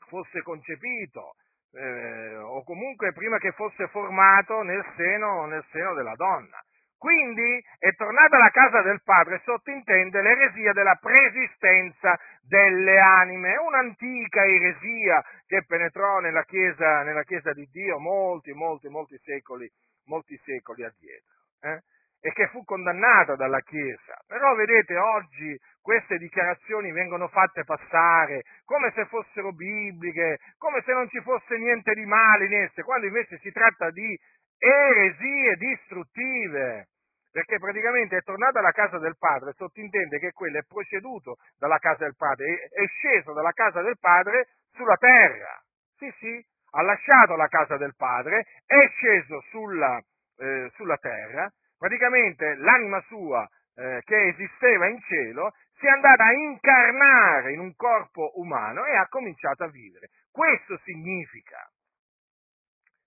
fosse 0.08 0.42
concepito 0.42 1.34
eh, 1.74 2.36
o 2.36 2.62
comunque 2.64 3.12
prima 3.12 3.38
che 3.38 3.52
fosse 3.52 3.88
formato 3.88 4.62
nel 4.62 4.84
seno, 4.96 5.46
nel 5.46 5.64
seno 5.70 5.94
della 5.94 6.14
donna. 6.14 6.58
Quindi 7.02 7.60
è 7.80 7.92
tornata 7.96 8.36
alla 8.36 8.50
casa 8.50 8.80
del 8.82 9.02
padre, 9.02 9.40
sottintende 9.44 10.22
l'eresia 10.22 10.72
della 10.72 10.96
preesistenza 11.00 12.16
delle 12.42 12.96
anime, 12.96 13.56
un'antica 13.56 14.44
eresia 14.44 15.20
che 15.44 15.64
penetrò 15.66 16.20
nella 16.20 16.44
chiesa, 16.44 17.02
nella 17.02 17.24
chiesa 17.24 17.52
di 17.52 17.68
Dio 17.72 17.98
molti, 17.98 18.52
molti, 18.52 18.86
molti 18.88 19.18
secoli, 19.24 19.68
molti 20.04 20.40
secoli 20.44 20.84
addietro. 20.84 21.34
Eh? 21.62 21.82
E 22.24 22.32
che 22.32 22.46
fu 22.48 22.62
condannata 22.64 23.34
dalla 23.34 23.60
Chiesa. 23.60 24.16
Però 24.28 24.54
vedete, 24.54 24.96
oggi 24.96 25.58
queste 25.82 26.18
dichiarazioni 26.18 26.92
vengono 26.92 27.26
fatte 27.26 27.64
passare 27.64 28.42
come 28.64 28.92
se 28.94 29.06
fossero 29.06 29.52
bibliche, 29.52 30.38
come 30.56 30.80
se 30.86 30.92
non 30.92 31.08
ci 31.08 31.20
fosse 31.20 31.58
niente 31.58 31.92
di 31.94 32.06
male 32.06 32.46
in 32.46 32.54
esse, 32.54 32.84
quando 32.84 33.06
invece 33.06 33.38
si 33.38 33.50
tratta 33.50 33.90
di 33.90 34.16
eresie 34.56 35.56
distruttive. 35.56 36.86
Perché 37.32 37.58
praticamente 37.58 38.18
è 38.18 38.22
tornato 38.22 38.58
alla 38.58 38.72
casa 38.72 38.98
del 38.98 39.16
padre, 39.18 39.54
sottintende 39.56 40.18
che 40.18 40.32
quello 40.32 40.58
è 40.58 40.64
proceduto 40.64 41.38
dalla 41.58 41.78
casa 41.78 42.04
del 42.04 42.14
padre, 42.14 42.68
è 42.70 42.86
sceso 42.86 43.32
dalla 43.32 43.52
casa 43.52 43.80
del 43.80 43.98
padre 43.98 44.48
sulla 44.74 44.96
terra. 44.96 45.60
Sì, 45.96 46.12
sì, 46.18 46.46
ha 46.72 46.82
lasciato 46.82 47.34
la 47.34 47.48
casa 47.48 47.78
del 47.78 47.94
padre, 47.96 48.44
è 48.66 48.86
sceso 48.96 49.40
sulla, 49.48 49.98
eh, 50.38 50.70
sulla 50.74 50.98
terra 50.98 51.50
praticamente 51.82 52.54
l'anima 52.58 53.02
sua 53.08 53.44
eh, 53.74 54.02
che 54.04 54.28
esisteva 54.28 54.86
in 54.86 55.00
cielo 55.00 55.52
si 55.80 55.86
è 55.86 55.88
andata 55.88 56.26
a 56.26 56.32
incarnare 56.32 57.52
in 57.54 57.58
un 57.58 57.74
corpo 57.74 58.30
umano 58.36 58.84
e 58.84 58.94
ha 58.94 59.08
cominciato 59.08 59.64
a 59.64 59.68
vivere. 59.68 60.10
Questo 60.30 60.78
significa, 60.84 61.58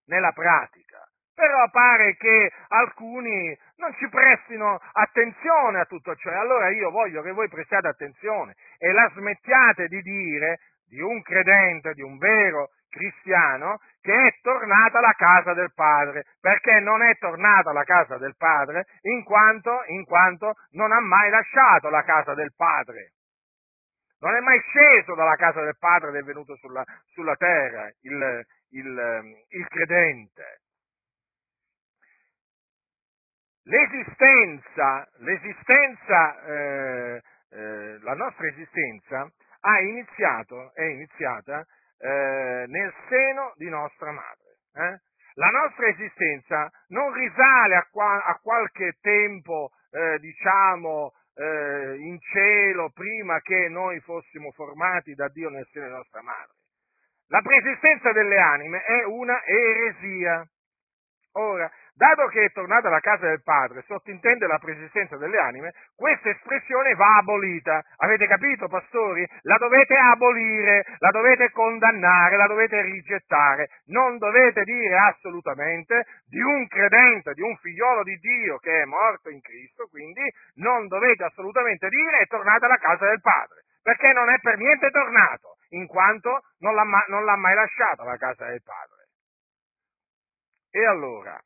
nella 0.08 0.34
pratica. 0.34 1.08
Però 1.34 1.70
pare 1.70 2.17
che 2.17 2.51
alcuni 2.67 3.58
non 3.77 3.94
ci 3.94 4.10
prestino 4.10 4.77
attenzione 4.91 5.79
a 5.79 5.86
tutto 5.86 6.13
ciò. 6.15 6.32
Allora 6.32 6.70
io 6.70 6.91
voglio 6.91 7.22
che 7.22 7.32
voi 7.32 7.48
prestiate 7.48 7.88
attenzione 7.88 8.55
e 8.77 8.91
la 8.91 9.10
smettiate 9.15 9.88
di 9.88 10.01
dire 10.01 10.60
di 10.86 11.00
un 11.00 11.22
credente, 11.22 11.94
di 11.94 12.01
un 12.01 12.17
vero 12.17 12.72
cristiano, 12.96 13.80
che 14.02 14.14
è 14.14 14.40
tornata 14.42 15.00
alla 15.00 15.14
casa 15.14 15.54
del 15.54 15.72
Padre, 15.74 16.24
perché 16.40 16.80
non 16.80 17.04
è 17.04 17.18
tornata 17.18 17.72
alla 17.72 17.84
casa 17.84 18.18
del 18.18 18.36
Padre 18.38 18.86
in 19.02 19.24
quanto, 19.24 19.84
in 19.88 20.06
quanto 20.06 20.54
non 20.72 20.92
ha 20.92 21.02
mai 21.02 21.30
lasciato 21.30 21.90
la 21.90 22.04
casa 22.04 22.34
del 22.34 22.54
Padre. 22.56 23.12
Non 24.20 24.34
è 24.36 24.40
mai 24.40 24.60
sceso 24.62 25.14
dalla 25.14 25.36
casa 25.36 25.62
del 25.62 25.78
Padre 25.78 26.10
ed 26.10 26.16
è 26.16 26.24
venuto 26.24 26.56
sulla, 26.56 26.84
sulla 27.12 27.36
terra 27.36 27.92
il, 28.02 28.46
il, 28.70 29.46
il 29.50 29.68
credente. 29.68 30.62
L'esistenza, 33.64 35.08
l'esistenza 35.18 36.44
eh, 36.46 37.22
eh, 37.50 38.00
la 38.02 38.14
nostra 38.14 38.48
esistenza 38.48 39.28
ha 39.62 39.80
iniziato, 39.80 40.74
è 40.74 40.84
iniziata 40.84 41.66
eh, 41.98 42.66
nel 42.68 42.94
seno 43.10 43.54
di 43.56 43.70
nostra 43.70 44.12
madre. 44.12 44.58
Eh? 44.74 45.00
La 45.36 45.50
nostra 45.50 45.88
esistenza 45.88 46.70
non 46.90 47.12
risale 47.12 47.75
a, 47.75 47.88
qua, 47.92 48.24
a 48.24 48.40
qualche 48.42 48.98
tempo, 49.02 49.72
eh, 49.92 50.18
diciamo, 50.20 51.12
eh, 51.36 51.96
in 51.98 52.18
cielo 52.20 52.90
prima 52.94 53.42
che 53.42 53.68
noi 53.68 54.00
fossimo 54.00 54.52
formati 54.52 55.14
da 55.14 55.28
Dio 55.28 55.50
nel 55.50 55.68
seno 55.72 55.88
di 55.88 55.92
nostra 55.92 56.22
madre. 56.22 56.54
La 57.28 57.42
preesistenza 57.42 58.12
delle 58.12 58.38
anime 58.38 58.84
è 58.84 59.04
una 59.04 59.44
eresia. 59.44 60.48
Ora, 61.38 61.70
dato 61.94 62.27
che 62.27 62.46
è 62.46 62.51
tornata 62.54 62.88
alla 62.88 63.01
casa 63.01 63.27
del 63.27 63.44
Padre, 63.44 63.84
sottintende 63.88 64.48
la 64.48 64.58
preesistenza 64.58 65.18
delle 65.18 65.38
anime, 65.38 65.74
questa 65.94 66.30
espressione 66.30 66.96
va 66.96 67.18
abolita. 67.18 67.84
Avete 67.98 68.25
capito, 68.25 68.70
pastori? 68.70 69.27
La 69.42 69.58
dovete 69.58 69.98
abolire, 69.98 70.86
la 71.00 71.10
dovete 71.12 71.51
condannare, 71.51 72.38
la 72.38 72.48
dovete 72.48 72.82
rigettare. 72.84 73.68
Non 73.88 74.18
dovete 74.18 74.63
dire 74.63 74.98
assolutamente 74.98 76.06
di 76.25 76.39
un 76.39 76.68
credente, 76.68 77.34
di 77.34 77.42
un 77.42 77.58
figliolo 77.58 78.04
di 78.04 78.15
Dio 78.15 78.58
che 78.60 78.84
è 78.84 78.86
morto 78.86 79.30
in 79.30 79.42
Cristo, 79.42 79.88
quindi 79.88 80.24
non 80.56 80.88
dovete 80.88 81.25
assolutamente 81.25 81.89
dire 81.89 82.20
è 82.20 82.27
tornata 82.27 82.65
alla 82.65 82.77
casa 82.77 83.08
del 83.08 83.20
Padre, 83.20 83.63
perché 83.84 84.13
non 84.13 84.30
è 84.30 84.39
per 84.39 84.56
niente 84.56 84.89
tornato, 84.89 85.58
in 85.72 85.86
quanto 85.86 86.44
non 86.60 86.75
l'ha, 86.75 86.86
non 87.10 87.25
l'ha 87.25 87.36
mai 87.36 87.56
lasciata 87.56 88.06
la 88.06 88.15
casa 88.15 88.46
del 88.46 88.63
Padre. 88.63 88.95
E 90.75 90.86
allora, 90.86 91.41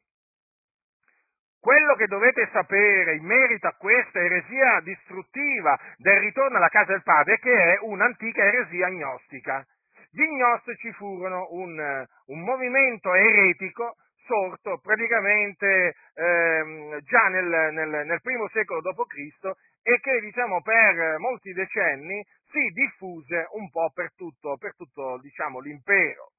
quello 1.59 1.93
che 1.93 2.07
dovete 2.07 2.49
sapere 2.51 3.13
in 3.13 3.23
merito 3.23 3.67
a 3.67 3.75
questa 3.77 4.17
eresia 4.17 4.79
distruttiva 4.81 5.79
del 5.97 6.19
ritorno 6.19 6.57
alla 6.57 6.69
casa 6.69 6.93
del 6.93 7.03
padre 7.03 7.35
è 7.35 7.37
che 7.37 7.53
è 7.53 7.77
un'antica 7.81 8.43
eresia 8.43 8.89
gnostica. 8.89 9.63
Gli 10.09 10.23
gnostici 10.23 10.91
furono 10.93 11.45
un, 11.51 12.07
un 12.25 12.39
movimento 12.41 13.13
eretico 13.13 13.97
sorto 14.25 14.79
praticamente 14.79 15.93
ehm, 16.15 16.99
già 17.01 17.27
nel, 17.27 17.71
nel, 17.71 18.07
nel, 18.07 18.21
primo 18.23 18.49
secolo 18.49 18.81
d.C. 18.81 19.51
e 19.83 19.99
che 19.99 20.21
diciamo, 20.21 20.63
per 20.63 21.19
molti 21.19 21.53
decenni 21.53 22.25
si 22.49 22.61
diffuse 22.73 23.45
un 23.51 23.69
po' 23.69 23.91
per 23.93 24.11
tutto, 24.15 24.57
per 24.57 24.73
tutto 24.75 25.19
diciamo, 25.21 25.59
l'impero. 25.59 26.31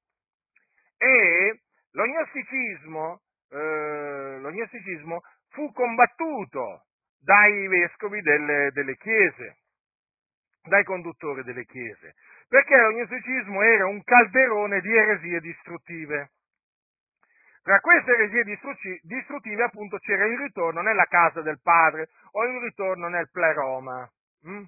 E 0.97 1.61
lo 1.91 2.05
gnosticismo, 2.05 3.21
eh, 3.49 4.37
lo 4.39 4.49
fu 5.49 5.71
combattuto 5.73 6.85
dai 7.19 7.67
vescovi 7.67 8.21
delle, 8.21 8.71
delle 8.71 8.95
chiese, 8.97 9.57
dai 10.63 10.83
conduttori 10.83 11.43
delle 11.43 11.65
chiese, 11.65 12.15
perché 12.47 12.77
lo 12.77 12.91
gnosticismo 12.91 13.61
era 13.61 13.87
un 13.87 14.03
calderone 14.03 14.81
di 14.81 14.95
eresie 14.95 15.39
distruttive. 15.41 16.31
Tra 17.61 17.79
queste 17.79 18.11
eresie 18.11 18.43
distruttive 19.03 19.63
appunto 19.63 19.97
c'era 19.99 20.25
il 20.25 20.37
ritorno 20.39 20.81
nella 20.81 21.05
casa 21.05 21.41
del 21.41 21.59
padre 21.61 22.09
o 22.31 22.45
il 22.45 22.59
ritorno 22.59 23.07
nel 23.07 23.29
pleroma. 23.29 24.09
Mm? 24.47 24.63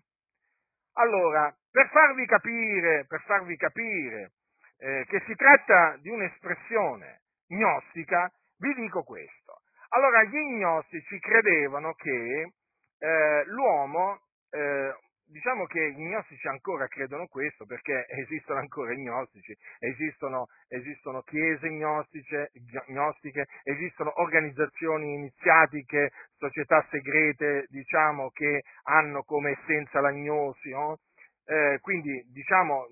Allora, 0.98 1.52
per 1.72 1.90
farvi 1.90 2.28
capire, 2.28 3.06
per 3.08 3.22
farvi 3.22 3.58
capire 3.58 4.34
eh, 4.84 5.06
che 5.08 5.24
si 5.26 5.34
tratta 5.36 5.96
di 6.02 6.10
un'espressione 6.10 7.22
gnostica, 7.48 8.30
vi 8.58 8.74
dico 8.74 9.04
questo. 9.04 9.62
Allora, 9.90 10.24
gli 10.24 10.36
gnostici 10.36 11.20
credevano 11.20 11.94
che 11.94 12.52
eh, 13.00 13.44
l'uomo, 13.46 14.20
eh, 14.50 14.94
diciamo 15.26 15.66
che 15.68 15.94
gli 15.94 16.04
gnostici 16.04 16.48
ancora 16.48 16.88
credono 16.88 17.28
questo 17.28 17.66
perché 17.66 18.06
esistono 18.12 18.60
ancora 18.60 18.94
gnostici, 18.94 19.56
esistono, 19.80 20.48
esistono 20.68 21.22
chiese 21.22 21.70
gnostiche, 21.70 22.52
gnostiche, 22.88 23.46
esistono 23.64 24.12
organizzazioni 24.20 25.14
iniziatiche, 25.14 26.12
società 26.36 26.86
segrete, 26.90 27.68
diciamo, 27.70 28.32
che 28.32 28.64
hanno 28.84 29.24
come 29.24 29.52
essenza 29.52 30.02
l'agnosi, 30.02 30.72
no? 30.72 30.98
eh, 31.46 31.78
quindi 31.82 32.22
diciamo 32.32 32.88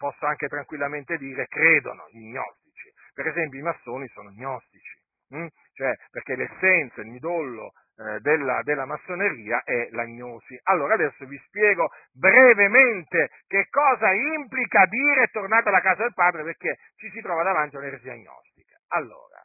posso 0.00 0.24
anche 0.24 0.48
tranquillamente 0.48 1.18
dire, 1.18 1.46
credono 1.46 2.08
gli 2.10 2.24
gnostici. 2.30 2.90
Per 3.12 3.26
esempio 3.26 3.58
i 3.58 3.62
massoni 3.62 4.08
sono 4.08 4.30
gnostici, 4.30 4.98
hm? 5.28 5.46
cioè, 5.74 5.94
perché 6.10 6.36
l'essenza, 6.36 7.02
il 7.02 7.08
midollo 7.08 7.72
eh, 7.98 8.18
della, 8.20 8.62
della, 8.62 8.86
massoneria 8.86 9.62
è 9.62 9.90
l'agnosi. 9.90 10.58
Allora 10.64 10.94
adesso 10.94 11.26
vi 11.26 11.36
spiego 11.44 11.90
brevemente 12.12 13.28
che 13.46 13.66
cosa 13.68 14.10
implica 14.12 14.86
dire 14.86 15.26
tornate 15.26 15.68
alla 15.68 15.82
casa 15.82 16.04
del 16.04 16.14
padre 16.14 16.44
perché 16.44 16.78
ci 16.96 17.10
si 17.10 17.20
trova 17.20 17.42
davanti 17.42 17.76
a 17.76 17.80
un'eresia 17.80 18.14
gnostica. 18.14 18.80
Allora, 18.92 19.44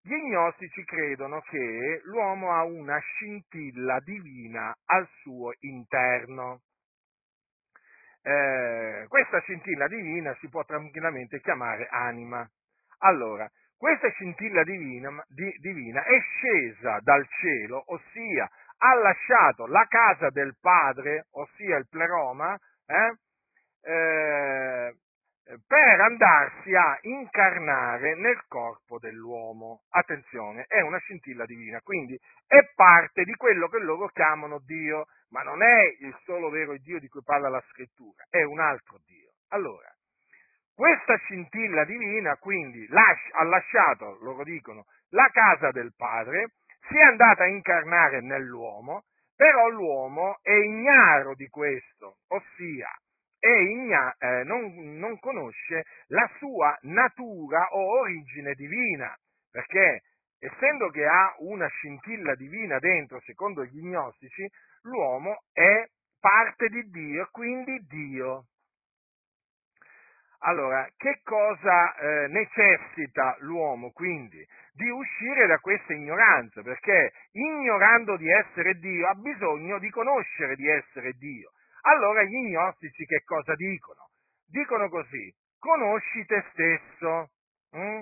gli 0.00 0.14
gnostici 0.14 0.84
credono 0.84 1.42
che 1.42 2.00
l'uomo 2.04 2.52
ha 2.52 2.64
una 2.64 2.98
scintilla 2.98 4.00
divina 4.00 4.74
al 4.86 5.06
suo 5.20 5.52
interno 5.60 6.62
eh, 8.26 9.06
questa 9.06 9.38
scintilla 9.42 9.86
divina 9.86 10.34
si 10.40 10.48
può 10.48 10.64
tranquillamente 10.64 11.40
chiamare 11.40 11.86
anima. 11.88 12.44
Allora, 12.98 13.48
questa 13.76 14.08
scintilla 14.10 14.64
divina, 14.64 15.24
di, 15.28 15.48
divina 15.60 16.02
è 16.02 16.18
scesa 16.18 16.98
dal 17.02 17.24
cielo, 17.40 17.84
ossia 17.86 18.50
ha 18.78 18.94
lasciato 18.96 19.66
la 19.66 19.86
casa 19.88 20.30
del 20.30 20.56
Padre, 20.60 21.26
ossia 21.34 21.76
il 21.76 21.86
pleroma, 21.88 22.58
eh, 22.86 23.16
eh, 23.88 24.94
per 25.66 26.00
andarsi 26.00 26.74
a 26.74 26.98
incarnare 27.02 28.16
nel 28.16 28.42
corpo 28.48 28.98
dell'uomo. 28.98 29.82
Attenzione, 29.90 30.64
è 30.66 30.80
una 30.80 30.98
scintilla 30.98 31.44
divina, 31.44 31.80
quindi 31.82 32.18
è 32.46 32.58
parte 32.74 33.22
di 33.22 33.34
quello 33.34 33.68
che 33.68 33.78
loro 33.78 34.08
chiamano 34.08 34.58
Dio, 34.58 35.06
ma 35.30 35.42
non 35.42 35.62
è 35.62 35.82
il 36.00 36.16
solo 36.24 36.50
vero 36.50 36.76
Dio 36.78 36.98
di 36.98 37.08
cui 37.08 37.22
parla 37.22 37.48
la 37.48 37.62
scrittura, 37.68 38.24
è 38.28 38.42
un 38.42 38.58
altro 38.58 38.98
Dio. 39.04 39.30
Allora, 39.50 39.88
questa 40.74 41.16
scintilla 41.16 41.84
divina 41.84 42.36
quindi 42.36 42.86
ha 42.90 43.44
lasciato, 43.44 44.18
loro 44.22 44.42
dicono, 44.42 44.86
la 45.10 45.28
casa 45.32 45.70
del 45.70 45.94
Padre, 45.96 46.54
si 46.88 46.96
è 46.96 47.02
andata 47.02 47.44
a 47.44 47.48
incarnare 47.48 48.20
nell'uomo, 48.20 49.04
però 49.34 49.68
l'uomo 49.68 50.38
è 50.42 50.52
ignaro 50.52 51.34
di 51.34 51.46
questo, 51.48 52.18
ossia 52.28 52.90
igna, 53.48 54.14
eh, 54.18 54.44
non, 54.44 54.98
non 54.98 55.18
conosce 55.18 55.84
la 56.08 56.28
sua 56.38 56.76
natura 56.82 57.68
o 57.72 58.00
origine 58.00 58.54
divina, 58.54 59.14
perché 59.50 60.02
essendo 60.38 60.90
che 60.90 61.06
ha 61.06 61.34
una 61.38 61.66
scintilla 61.66 62.34
divina 62.34 62.78
dentro, 62.78 63.20
secondo 63.20 63.64
gli 63.64 63.82
gnostici, 63.82 64.48
l'uomo 64.82 65.42
è 65.52 65.86
parte 66.20 66.68
di 66.68 66.82
Dio, 66.90 67.28
quindi 67.30 67.78
Dio. 67.86 68.46
Allora, 70.40 70.86
che 70.96 71.20
cosa 71.24 71.94
eh, 71.94 72.28
necessita 72.28 73.36
l'uomo 73.40 73.90
quindi? 73.90 74.46
Di 74.72 74.88
uscire 74.88 75.46
da 75.46 75.58
questa 75.58 75.94
ignoranza, 75.94 76.62
perché 76.62 77.12
ignorando 77.32 78.16
di 78.16 78.30
essere 78.30 78.74
Dio 78.74 79.08
ha 79.08 79.14
bisogno 79.14 79.78
di 79.78 79.88
conoscere 79.90 80.54
di 80.54 80.68
essere 80.68 81.12
Dio. 81.12 81.52
Allora 81.86 82.22
gli 82.24 82.50
gnostici 82.50 83.04
che 83.06 83.22
cosa 83.24 83.54
dicono? 83.54 84.08
Dicono 84.48 84.88
così, 84.88 85.32
conosci 85.58 86.24
te 86.26 86.44
stesso, 86.52 87.30
hm? 87.70 88.00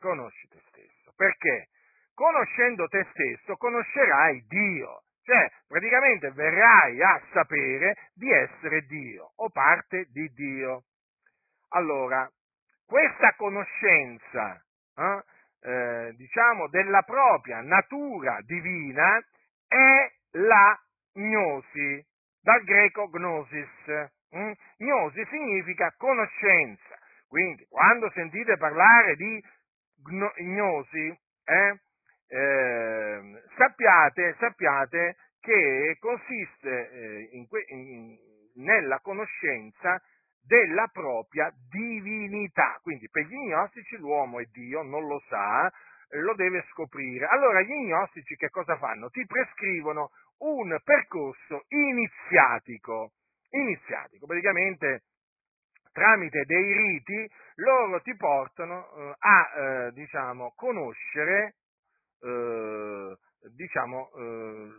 conosci 0.00 0.48
te 0.48 0.60
stesso, 0.68 1.12
perché 1.16 1.68
conoscendo 2.12 2.88
te 2.88 3.06
stesso 3.12 3.56
conoscerai 3.56 4.44
Dio, 4.48 5.02
Cioè, 5.22 5.50
praticamente 5.66 6.30
verrai 6.32 7.00
a 7.02 7.22
sapere 7.32 8.10
di 8.14 8.30
essere 8.30 8.82
Dio 8.82 9.32
o 9.36 9.48
parte 9.48 10.06
di 10.10 10.28
Dio. 10.34 10.82
Allora, 11.70 12.28
questa 12.84 13.32
conoscenza, 13.36 14.62
eh, 14.96 15.24
eh, 15.62 16.12
diciamo, 16.16 16.68
della 16.68 17.00
propria 17.02 17.62
natura 17.62 18.38
divina 18.42 19.18
è 19.66 20.12
la 20.32 20.78
gnosi, 21.14 22.04
dal 22.44 22.62
greco 22.62 23.08
gnosis. 23.10 24.10
Mm? 24.36 24.52
Gnosi 24.78 25.24
significa 25.30 25.92
conoscenza. 25.96 26.98
Quindi, 27.26 27.66
quando 27.68 28.10
sentite 28.10 28.56
parlare 28.58 29.16
di 29.16 29.42
gnosi, 30.38 31.18
eh, 31.44 31.80
eh, 32.28 33.42
sappiate, 33.56 34.36
sappiate, 34.38 35.16
che 35.40 35.96
consiste 35.98 36.90
eh, 36.90 37.28
in 37.32 37.46
que- 37.48 37.64
in, 37.68 38.16
nella 38.56 39.00
conoscenza 39.00 40.00
della 40.46 40.86
propria 40.92 41.50
divinità. 41.70 42.78
Quindi 42.82 43.08
per 43.08 43.24
gli 43.24 43.36
gnostici 43.36 43.96
l'uomo 43.96 44.40
è 44.40 44.44
Dio, 44.52 44.82
non 44.82 45.06
lo 45.06 45.22
sa, 45.28 45.72
lo 46.10 46.34
deve 46.34 46.64
scoprire. 46.70 47.26
Allora 47.26 47.62
gli 47.62 47.72
gnostici 47.72 48.36
che 48.36 48.50
cosa 48.50 48.76
fanno? 48.76 49.08
Ti 49.10 49.24
prescrivono 49.26 50.10
un 50.44 50.76
percorso 50.84 51.64
iniziatico, 51.68 53.12
iniziatico, 53.50 54.26
praticamente 54.26 55.04
tramite 55.92 56.44
dei 56.44 56.72
riti 56.72 57.30
loro 57.56 58.00
ti 58.02 58.14
portano 58.16 58.92
eh, 58.94 59.14
a, 59.18 59.52
eh, 59.86 59.92
diciamo, 59.92 60.52
conoscere, 60.56 61.54
eh, 62.20 63.16
diciamo, 63.54 64.10
eh, 64.16 64.72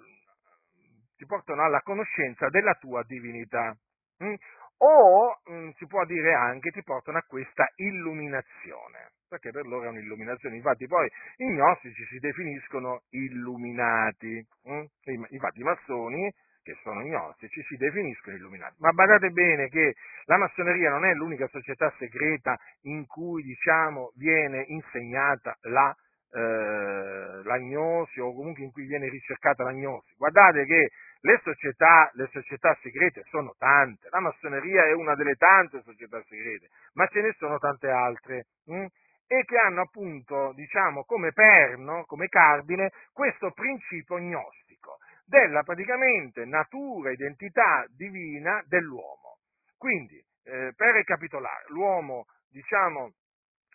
ti 1.15 1.25
portano 1.25 1.63
alla 1.63 1.81
conoscenza 1.81 2.49
della 2.49 2.73
tua 2.75 3.01
divinità. 3.03 3.75
Mm? 4.23 4.33
O 4.77 5.39
mh, 5.45 5.53
mm, 5.53 5.69
si 5.77 5.87
può 5.87 6.03
dire 6.05 6.33
anche 6.33 6.71
ti 6.71 6.83
portano 6.83 7.17
a 7.17 7.25
questa 7.27 7.71
illuminazione, 7.75 9.11
perché 9.29 9.51
per 9.51 9.65
loro 9.65 9.85
è 9.85 9.89
un'illuminazione. 9.89 10.55
Infatti 10.55 10.87
poi 10.87 11.09
i 11.37 11.47
gnostici 11.47 12.05
si 12.05 12.19
definiscono 12.19 13.03
illuminati, 13.09 14.45
mh? 14.63 14.73
Mm? 14.73 15.23
infatti 15.29 15.59
i 15.59 15.63
massoni 15.63 16.33
che 16.65 16.75
sono 16.81 17.01
gnostici, 17.01 17.61
si 17.63 17.77
definiscono 17.77 18.35
illuminati. 18.35 18.75
Ma 18.79 18.91
badate 18.91 19.29
bene 19.29 19.69
che 19.69 19.93
la 20.25 20.37
massoneria 20.37 20.89
non 20.89 21.05
è 21.05 21.13
l'unica 21.13 21.47
società 21.47 21.93
segreta 21.99 22.57
in 22.83 23.05
cui, 23.05 23.43
diciamo, 23.43 24.11
viene 24.15 24.65
insegnata 24.67 25.55
la, 25.61 25.95
eh, 26.33 27.43
la 27.43 27.57
gnosi 27.59 28.19
o 28.19 28.33
comunque 28.33 28.63
in 28.63 28.71
cui 28.71 28.87
viene 28.87 29.07
ricercata 29.09 29.63
la 29.63 29.73
gnosi. 29.73 30.15
Guardate 30.17 30.65
che 30.65 30.89
le 31.21 31.39
società, 31.43 32.09
le 32.13 32.27
società 32.31 32.77
segrete 32.81 33.23
sono 33.29 33.55
tante, 33.57 34.07
la 34.11 34.19
massoneria 34.19 34.85
è 34.85 34.93
una 34.93 35.15
delle 35.15 35.35
tante 35.35 35.81
società 35.83 36.21
segrete, 36.27 36.69
ma 36.93 37.07
ce 37.07 37.21
ne 37.21 37.33
sono 37.37 37.57
tante 37.57 37.89
altre. 37.89 38.45
Hm? 38.65 38.85
e 39.27 39.43
che 39.43 39.57
hanno 39.57 39.81
appunto, 39.81 40.53
diciamo, 40.53 41.03
come 41.03 41.31
perno, 41.31 42.03
come 42.05 42.27
cardine, 42.27 42.91
questo 43.11 43.51
principio 43.51 44.19
gnostico 44.19 44.97
della 45.25 45.63
praticamente 45.63 46.45
natura, 46.45 47.11
identità 47.11 47.85
divina 47.89 48.63
dell'uomo. 48.67 49.39
Quindi, 49.77 50.23
eh, 50.43 50.73
per 50.75 50.93
ricapitolare, 50.93 51.65
l'uomo, 51.69 52.25
diciamo, 52.49 53.13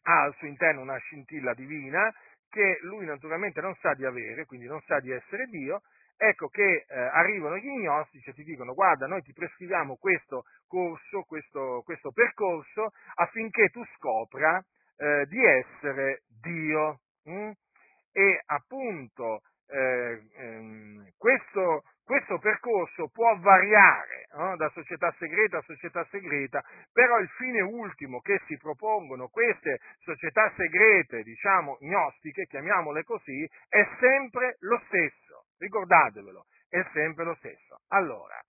ha 0.03 0.23
al 0.23 0.35
suo 0.37 0.47
interno 0.47 0.81
una 0.83 0.97
scintilla 0.99 1.53
divina 1.55 2.13
che 2.49 2.79
lui 2.83 3.05
naturalmente 3.05 3.61
non 3.61 3.75
sa 3.77 3.95
di 3.95 4.05
avere, 4.05 4.45
quindi 4.45 4.67
non 4.67 4.81
sa 4.83 4.99
di 5.01 5.11
essere 5.11 5.47
Dio, 5.47 5.83
ecco 6.23 6.49
che 6.49 6.85
eh, 6.87 6.95
arrivano 6.95 7.57
gli 7.57 7.71
gnostici 7.71 8.29
e 8.29 8.35
ti 8.35 8.45
dicono 8.45 8.75
guarda 8.75 9.07
noi 9.07 9.23
ti 9.23 9.33
prescriviamo 9.33 9.97
questo 9.97 10.45
corso, 10.69 11.23
questo, 11.23 11.81
questo 11.83 12.13
percorso 12.13 12.93
affinché 13.15 13.71
tu 13.71 13.83
scopra 13.97 14.63
eh, 14.99 15.25
di 15.27 15.43
essere 15.43 16.23
Dio. 16.43 17.01
Hm? 17.25 17.51
E 18.13 18.43
appunto 18.47 19.41
eh, 19.71 20.23
ehm, 20.37 21.09
questo, 21.17 21.85
questo, 22.05 22.39
percorso 22.39 23.09
può 23.09 23.39
variare 23.39 24.27
no? 24.35 24.57
da 24.57 24.69
società 24.75 25.15
segreta 25.19 25.59
a 25.59 25.63
società 25.63 26.05
segreta, 26.11 26.63
però 26.93 27.19
il 27.19 27.29
fine 27.39 27.63
ultimo 27.63 28.21
che 28.21 28.41
si 28.47 28.59
propongono 28.59 29.29
queste 29.29 29.79
società 30.01 30.53
segrete, 30.57 31.23
diciamo 31.23 31.79
gnostiche, 31.81 32.47
chiamiamole 32.47 33.05
così, 33.05 33.49
è 33.69 33.89
sempre 34.01 34.57
lo 34.61 34.83
stesso. 34.87 35.30
Ricordatevelo, 35.61 36.47
è 36.69 36.83
sempre 36.93 37.25
lo 37.25 37.35
stesso. 37.35 37.81
Allora, 37.89 38.41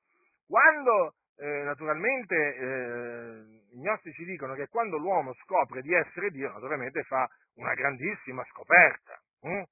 quando 0.48 1.16
eh, 1.38 1.64
naturalmente 1.64 2.36
eh, 2.36 3.76
i 3.76 3.80
gnostici 3.80 4.24
dicono 4.24 4.54
che 4.54 4.68
quando 4.70 4.98
l'uomo 4.98 5.34
scopre 5.44 5.82
di 5.82 5.94
essere 5.94 6.30
Dio, 6.30 6.52
naturalmente 6.52 7.04
fa 7.04 7.28
una 7.56 7.74
grandissima 7.74 8.44
scoperta. 8.46 9.20
Hm? 9.42 9.64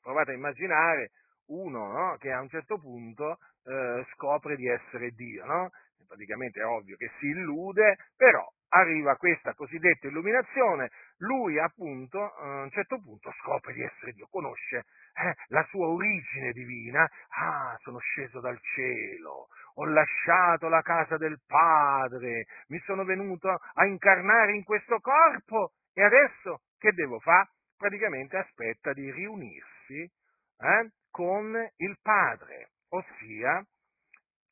provate 0.00 0.30
a 0.30 0.34
immaginare 0.34 1.10
uno 1.48 1.92
no, 1.92 2.16
che 2.18 2.32
a 2.32 2.40
un 2.40 2.48
certo 2.48 2.78
punto 2.78 3.38
eh, 3.64 4.06
scopre 4.14 4.56
di 4.56 4.66
essere 4.68 5.10
Dio, 5.10 5.44
no? 5.44 5.70
praticamente 6.06 6.60
è 6.60 6.64
ovvio 6.64 6.96
che 6.96 7.10
si 7.18 7.26
illude, 7.26 7.96
però 8.16 8.48
arriva 8.68 9.16
questa 9.16 9.54
cosiddetta 9.54 10.08
illuminazione, 10.08 10.90
lui 11.18 11.58
appunto 11.58 12.20
a 12.20 12.62
un 12.62 12.70
certo 12.70 13.00
punto 13.00 13.32
scopre 13.40 13.72
di 13.72 13.82
essere 13.82 14.12
Dio, 14.12 14.26
conosce 14.30 14.84
eh, 15.14 15.34
la 15.48 15.64
sua 15.70 15.86
origine 15.86 16.52
divina, 16.52 17.08
ah, 17.40 17.76
sono 17.82 17.98
sceso 17.98 18.40
dal 18.40 18.58
cielo, 18.74 19.48
ho 19.74 19.84
lasciato 19.86 20.68
la 20.68 20.82
casa 20.82 21.16
del 21.16 21.40
Padre, 21.46 22.46
mi 22.68 22.78
sono 22.84 23.04
venuto 23.04 23.48
a 23.48 23.86
incarnare 23.86 24.52
in 24.52 24.64
questo 24.64 24.98
corpo 25.00 25.72
e 25.94 26.02
adesso 26.02 26.62
che 26.78 26.92
devo 26.92 27.18
fare? 27.20 27.50
Praticamente 27.76 28.36
aspetta 28.36 28.92
di 28.92 29.10
riunirsi 29.10 29.68
riunirsi 29.88 30.10
eh, 30.58 30.90
con 31.10 31.54
il 31.76 31.96
Padre, 32.02 32.70
ossia, 32.90 33.64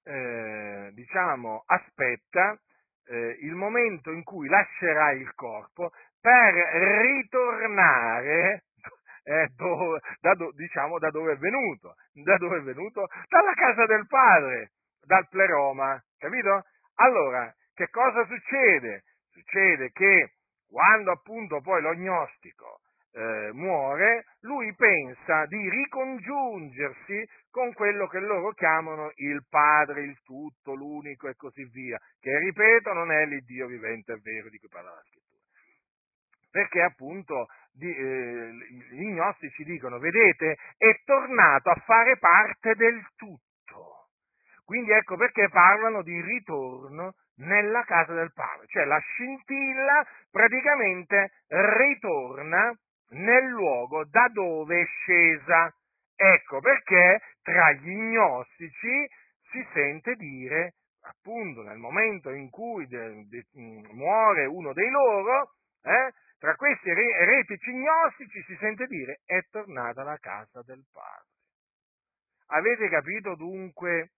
eh, 0.05 0.91
diciamo, 0.93 1.63
aspetta 1.67 2.59
eh, 3.07 3.39
il 3.41 3.55
momento 3.55 4.11
in 4.11 4.23
cui 4.23 4.49
lascerà 4.49 5.13
il 5.13 5.35
corpo 5.35 5.93
per 6.21 6.55
ritornare 6.55 8.65
eh, 9.25 9.49
do, 9.57 9.99
da, 10.21 10.35
do, 10.35 10.53
diciamo, 10.53 10.99
da 10.99 11.11
dove 11.11 11.33
è 11.33 11.37
venuto, 11.37 11.95
da 12.13 12.37
dove 12.37 12.59
è 12.59 12.63
venuto? 12.63 13.07
Dalla 13.29 13.55
casa 13.55 13.87
del 13.87 14.07
Padre, 14.07 14.73
dal 15.05 15.27
pleroma, 15.29 15.99
capito? 16.19 16.65
Allora, 16.97 17.51
che 17.75 17.89
cosa 17.91 18.25
succede? 18.27 19.05
Succede 19.31 19.91
che 19.93 20.33
quando 20.69 21.13
appunto 21.13 21.61
poi 21.61 21.81
lo 21.83 21.95
gnostico 21.95 22.81
eh, 23.17 23.51
muore, 23.55 24.27
lui 24.41 24.75
pensa 24.75 25.47
di 25.47 25.71
ricongiungersi 25.71 27.27
con 27.51 27.73
quello 27.73 28.07
che 28.09 28.21
loro 28.21 28.53
chiamano 28.53 29.11
il 29.17 29.43
Padre, 29.49 30.03
il 30.03 30.21
tutto, 30.23 30.75
l'unico 30.75 31.27
e 31.29 31.35
così 31.35 31.65
via, 31.65 31.99
che 32.21 32.39
ripeto 32.39 32.93
non 32.93 33.11
è 33.11 33.25
l'Iddio 33.25 33.67
vivente 33.67 34.13
e 34.13 34.21
vero 34.23 34.51
di 34.51 34.59
cui 34.59 34.69
parla 34.69 34.91
la 34.91 35.03
scrittura. 35.07 35.45
Perché 36.51 36.83
appunto 36.83 37.47
di, 37.73 37.91
eh, 37.91 38.51
gli 38.91 39.09
gnostici 39.13 39.65
dicono, 39.65 39.99
vedete, 39.99 40.57
è 40.77 41.01
tornato 41.05 41.71
a 41.71 41.83
fare 41.87 42.19
parte 42.19 42.75
del 42.75 43.03
tutto. 43.17 44.09
Quindi 44.65 44.93
ecco 44.93 45.17
perché 45.17 45.49
parlano 45.49 46.03
di 46.03 46.21
ritorno 46.21 47.15
nella 47.37 47.83
casa 47.85 48.15
del 48.15 48.33
Padre, 48.33 48.67
cioè 48.67 48.85
la 48.85 48.99
scintilla 48.99 50.07
praticamente 50.31 51.33
ritorna 51.49 52.77
nel 53.11 53.45
luogo 53.47 54.05
da 54.05 54.29
dove 54.29 54.81
è 54.81 54.85
scesa. 54.85 55.73
Ecco 56.15 56.61
perché 56.61 57.21
tra 57.43 57.73
gli 57.73 57.95
gnostici 57.95 59.07
si 59.51 59.67
sente 59.73 60.15
dire, 60.17 60.75
appunto 61.03 61.63
nel 61.63 61.79
momento 61.79 62.31
in 62.31 62.51
cui 62.51 62.87
de, 62.87 63.27
de, 63.29 63.47
muore 63.93 64.47
uno 64.47 64.73
dei 64.73 64.91
loro, 64.91 65.53
eh, 65.83 66.13
tra 66.39 66.57
questi 66.57 66.89
eretici 66.91 67.73
gnostici 67.73 68.43
si 68.43 68.57
sente 68.57 68.87
dire 68.87 69.21
è 69.25 69.41
tornata 69.51 70.03
la 70.03 70.19
casa 70.19 70.63
del 70.63 70.85
Padre. 70.91 71.35
Avete 72.49 72.89
capito 72.89 73.35
dunque 73.35 74.11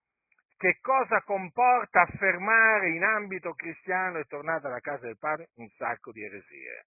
che 0.57 0.77
cosa 0.81 1.21
comporta 1.23 2.01
affermare 2.01 2.89
in 2.89 3.03
ambito 3.03 3.53
cristiano 3.53 4.19
è 4.19 4.25
tornata 4.25 4.69
la 4.69 4.79
casa 4.79 5.05
del 5.05 5.17
Padre? 5.17 5.49
Un 5.55 5.69
sacco 5.77 6.11
di 6.11 6.23
eresie 6.23 6.85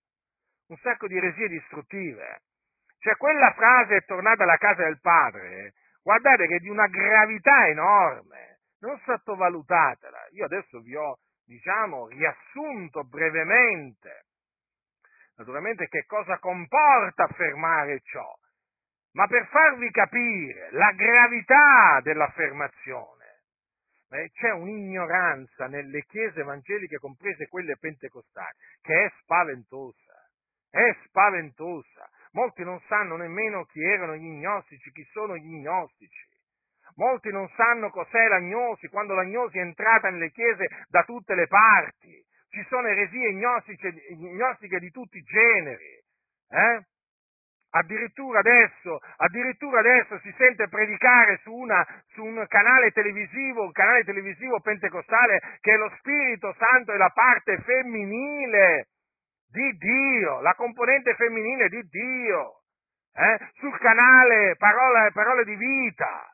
un 0.73 0.79
sacco 0.79 1.07
di 1.07 1.17
eresie 1.17 1.49
distruttive. 1.49 2.43
Cioè 2.99 3.17
quella 3.17 3.53
frase 3.53 3.97
è 3.97 4.05
tornata 4.05 4.45
alla 4.45 4.57
casa 4.57 4.85
del 4.85 5.01
padre, 5.01 5.75
guardate 6.03 6.47
che 6.47 6.57
è 6.57 6.59
di 6.61 6.69
una 6.69 6.87
gravità 6.87 7.69
enorme, 7.69 8.61
non 8.81 8.99
sottovalutatela. 9.05 10.29
Io 10.33 10.45
adesso 10.47 10.81
vi 10.81 10.97
ho, 10.97 11.19
diciamo, 11.45 12.09
riassunto 12.09 13.05
brevemente, 13.05 14.25
naturalmente 15.37 15.89
che 15.89 16.05
cosa 16.07 16.39
comporta 16.39 17.25
affermare 17.25 18.01
ciò. 18.05 18.33
Ma 19.13 19.27
per 19.27 19.47
farvi 19.49 19.91
capire 19.91 20.69
la 20.71 20.91
gravità 20.93 22.01
dell'affermazione, 22.03 23.41
eh, 24.13 24.31
c'è 24.33 24.53
un'ignoranza 24.53 25.67
nelle 25.67 26.03
chiese 26.07 26.41
evangeliche, 26.41 26.99
comprese 26.99 27.47
quelle 27.49 27.77
pentecostali, 27.79 28.57
che 28.81 29.05
è 29.05 29.13
spaventosa, 29.21 30.12
è 30.73 30.97
spaventosa. 31.05 32.09
Molti 32.33 32.65
non 32.65 32.81
sanno 32.89 33.17
nemmeno 33.17 33.65
chi 33.67 33.85
erano 33.85 34.17
gli 34.17 34.27
gnostici, 34.27 34.91
chi 34.91 35.05
sono 35.13 35.37
gli 35.37 35.61
gnostici. 35.61 36.31
Molti 36.97 37.31
non 37.31 37.49
sanno 37.57 37.91
cos'è 37.91 38.27
l'agnosi, 38.29 38.89
quando 38.89 39.15
l'agnosi 39.15 39.59
è 39.59 39.63
entrata 39.63 40.09
nelle 40.09 40.31
chiese 40.31 40.67
da 40.89 41.05
tutte 41.05 41.35
le 41.35 41.47
parti. 41.47 42.25
Ci 42.49 42.65
sono 42.69 42.89
eresie 42.89 43.33
gnostiche, 43.35 44.79
di 44.79 44.91
tutti 44.91 45.19
i 45.19 45.23
generi. 45.23 46.03
Eh? 46.49 46.87
Addirittura 47.75 48.41
adesso, 48.41 48.99
addirittura 49.17 49.81
adesso, 49.81 50.19
si 50.21 50.35
sente 50.37 50.69
predicare 50.69 51.39
su, 51.43 51.53
una, 51.53 51.87
su, 52.13 52.23
un 52.23 52.47
canale 52.47 52.93
un 53.65 53.73
canale 53.73 54.05
televisivo 54.05 54.61
pentecostale, 54.61 55.59
che 55.61 55.77
lo 55.77 55.91
Spirito 55.99 56.55
Santo 56.59 56.93
è 56.93 56.97
la 56.97 57.11
parte 57.11 57.59
femminile 57.63 58.89
di 59.53 59.77
Dio, 59.77 60.41
la 60.41 60.55
componente 60.55 61.15
femminile 61.15 61.69
di 61.69 61.83
Dio. 61.89 62.63
Eh? 63.15 63.39
Sul 63.59 63.77
canale 63.79 64.57
parole, 64.57 65.13
parole 65.13 65.45
di 65.45 65.55
vita. 65.55 66.27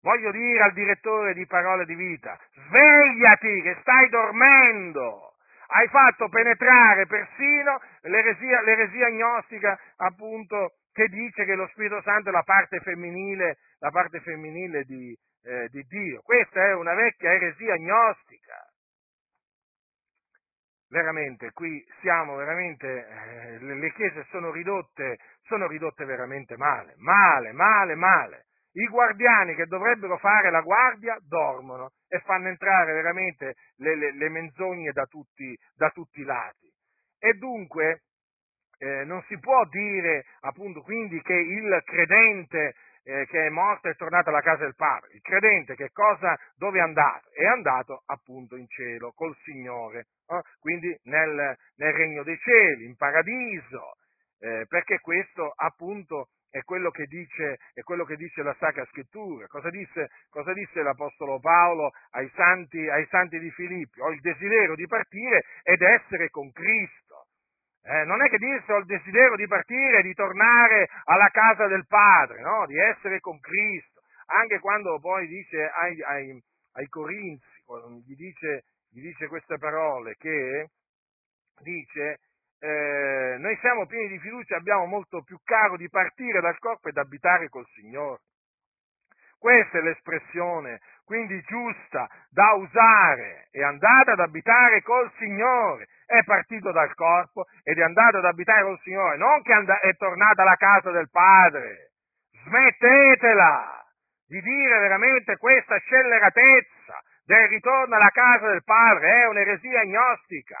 Voglio 0.00 0.30
dire 0.30 0.62
al 0.62 0.72
direttore 0.72 1.34
di 1.34 1.44
Parole 1.46 1.84
di 1.84 1.96
Vita, 1.96 2.38
svegliati 2.68 3.60
che 3.62 3.76
stai 3.80 4.08
dormendo 4.08 5.26
hai 5.68 5.88
fatto 5.88 6.28
penetrare 6.28 7.06
persino 7.06 7.80
l'eresia, 8.02 8.62
l'eresia 8.62 9.08
gnostica, 9.10 9.78
appunto, 9.96 10.74
che 10.92 11.08
dice 11.08 11.44
che 11.44 11.54
lo 11.54 11.66
Spirito 11.68 12.00
Santo 12.02 12.28
è 12.28 12.32
la 12.32 12.42
parte 12.42 12.80
femminile, 12.80 13.58
la 13.80 13.90
parte 13.90 14.20
femminile 14.20 14.84
di, 14.84 15.16
eh, 15.44 15.68
di 15.68 15.82
Dio. 15.88 16.20
Questa 16.22 16.64
è 16.64 16.74
una 16.74 16.94
vecchia 16.94 17.32
eresia 17.32 17.76
gnostica. 17.76 18.65
Veramente, 20.88 21.50
qui 21.52 21.84
siamo 22.00 22.36
veramente, 22.36 22.86
eh, 22.86 23.58
le 23.58 23.92
chiese 23.92 24.24
sono 24.30 24.52
ridotte, 24.52 25.18
sono 25.42 25.66
ridotte 25.66 26.04
veramente 26.04 26.56
male, 26.56 26.94
male, 26.98 27.52
male, 27.52 27.94
male. 27.96 28.44
I 28.72 28.86
guardiani 28.86 29.54
che 29.54 29.66
dovrebbero 29.66 30.16
fare 30.18 30.50
la 30.50 30.60
guardia 30.60 31.16
dormono 31.26 31.92
e 32.08 32.20
fanno 32.20 32.48
entrare 32.48 32.92
veramente 32.92 33.54
le, 33.78 33.96
le, 33.96 34.12
le 34.12 34.28
menzogne 34.28 34.92
da 34.92 35.06
tutti, 35.06 35.58
da 35.74 35.90
tutti, 35.90 36.20
i 36.20 36.24
lati. 36.24 36.70
E 37.18 37.32
dunque 37.32 38.02
eh, 38.78 39.04
non 39.04 39.22
si 39.22 39.38
può 39.38 39.64
dire 39.64 40.24
appunto 40.40 40.82
quindi 40.82 41.20
che 41.22 41.34
il 41.34 41.82
credente 41.84 42.74
eh, 43.06 43.24
che 43.26 43.46
è 43.46 43.48
morto 43.50 43.88
è 43.88 43.94
tornato 43.94 44.30
alla 44.30 44.40
casa 44.40 44.64
del 44.64 44.74
Padre. 44.74 45.14
Il 45.14 45.20
credente 45.20 45.76
che 45.76 45.90
cosa, 45.92 46.36
dove 46.56 46.78
è 46.78 46.82
andato? 46.82 47.30
È 47.32 47.46
andato 47.46 48.02
appunto 48.06 48.56
in 48.56 48.66
cielo 48.68 49.12
col 49.14 49.36
Signore, 49.44 50.08
eh? 50.26 50.40
quindi 50.58 50.94
nel, 51.04 51.56
nel, 51.76 51.92
regno 51.92 52.24
dei 52.24 52.36
cieli, 52.38 52.84
in 52.84 52.96
paradiso, 52.96 53.94
eh, 54.40 54.66
perché 54.68 54.98
questo 54.98 55.52
appunto 55.54 56.30
è 56.50 56.62
quello 56.62 56.90
che 56.90 57.04
dice, 57.06 57.58
quello 57.84 58.04
che 58.04 58.16
dice 58.16 58.42
la 58.42 58.56
Sacra 58.58 58.84
Scrittura. 58.86 59.46
Cosa 59.46 59.70
disse, 59.70 60.08
cosa 60.30 60.52
disse 60.52 60.82
l'Apostolo 60.82 61.38
Paolo 61.38 61.92
ai 62.12 62.30
santi, 62.34 62.88
ai 62.88 63.06
santi, 63.08 63.38
di 63.38 63.50
Filippi? 63.50 64.00
Ho 64.00 64.10
il 64.10 64.20
desiderio 64.20 64.74
di 64.74 64.86
partire 64.86 65.44
ed 65.62 65.82
essere 65.82 66.30
con 66.30 66.50
Cristo. 66.52 67.05
Eh, 67.88 68.04
non 68.04 68.20
è 68.20 68.28
che 68.28 68.38
disse 68.38 68.72
ho 68.72 68.78
il 68.78 68.84
desiderio 68.84 69.36
di 69.36 69.46
partire 69.46 69.98
e 69.98 70.02
di 70.02 70.12
tornare 70.12 70.88
alla 71.04 71.28
casa 71.28 71.68
del 71.68 71.86
Padre, 71.86 72.40
no? 72.40 72.66
di 72.66 72.76
essere 72.76 73.20
con 73.20 73.38
Cristo. 73.38 74.02
Anche 74.26 74.58
quando 74.58 74.98
poi 74.98 75.28
dice 75.28 75.70
ai, 75.70 76.02
ai, 76.02 76.42
ai 76.72 76.88
Corinzi, 76.88 77.46
gli 78.04 78.16
dice, 78.16 78.64
gli 78.90 79.02
dice 79.02 79.28
queste 79.28 79.56
parole, 79.58 80.16
che 80.18 80.70
dice 81.62 82.18
eh, 82.58 83.36
noi 83.38 83.56
siamo 83.60 83.86
pieni 83.86 84.08
di 84.08 84.18
fiducia, 84.18 84.56
abbiamo 84.56 84.86
molto 84.86 85.22
più 85.22 85.38
caro 85.44 85.76
di 85.76 85.88
partire 85.88 86.40
dal 86.40 86.58
corpo 86.58 86.88
ed 86.88 86.96
abitare 86.96 87.48
col 87.48 87.66
Signore. 87.74 88.22
Questa 89.38 89.78
è 89.78 89.82
l'espressione, 89.82 90.80
quindi 91.04 91.40
giusta, 91.42 92.08
da 92.30 92.52
usare. 92.54 93.46
È 93.52 93.62
andato 93.62 94.10
ad 94.10 94.18
abitare 94.18 94.82
col 94.82 95.08
Signore. 95.18 95.86
È 96.06 96.22
partito 96.24 96.70
dal 96.70 96.94
corpo 96.94 97.46
ed 97.64 97.78
è 97.78 97.82
andato 97.82 98.18
ad 98.18 98.24
abitare 98.24 98.62
col 98.62 98.78
Signore, 98.82 99.16
non 99.16 99.42
che 99.42 99.52
è 99.52 99.96
tornato 99.96 100.40
alla 100.40 100.54
casa 100.54 100.90
del 100.92 101.10
Padre. 101.10 101.90
Smettetela 102.44 103.84
di 104.28 104.40
dire 104.40 104.78
veramente 104.78 105.36
questa 105.36 105.76
scelleratezza 105.78 107.02
del 107.24 107.48
ritorno 107.48 107.96
alla 107.96 108.10
casa 108.10 108.48
del 108.48 108.62
Padre. 108.62 109.22
È 109.22 109.26
un'eresia 109.26 109.80
agnostica. 109.80 110.60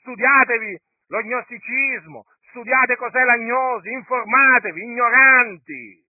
Studiatevi 0.00 0.78
lo 1.08 1.20
gnosticismo, 1.20 2.24
studiate 2.48 2.96
cos'è 2.96 3.22
l'agnosi, 3.24 3.90
informatevi, 3.90 4.82
ignoranti. 4.82 6.04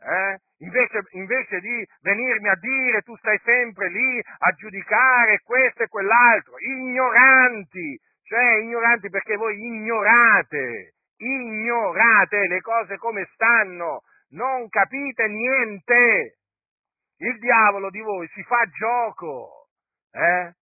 Eh? 0.00 0.38
Invece, 0.60 1.04
invece, 1.10 1.60
di 1.60 1.86
venirmi 2.00 2.48
a 2.48 2.56
dire 2.56 3.02
tu 3.02 3.14
stai 3.16 3.38
sempre 3.44 3.88
lì 3.90 4.18
a 4.18 4.50
giudicare 4.52 5.40
questo 5.44 5.84
e 5.84 5.88
quell'altro, 5.88 6.58
ignoranti, 6.58 7.98
cioè 8.24 8.58
ignoranti 8.58 9.08
perché 9.08 9.36
voi 9.36 9.56
ignorate, 9.56 10.94
ignorate 11.18 12.48
le 12.48 12.60
cose 12.60 12.98
come 12.98 13.28
stanno, 13.34 14.02
non 14.30 14.68
capite 14.68 15.28
niente. 15.28 16.38
Il 17.18 17.38
diavolo 17.38 17.90
di 17.90 18.00
voi 18.00 18.28
si 18.34 18.42
fa 18.42 18.64
gioco, 18.78 19.68
eh? 20.12 20.54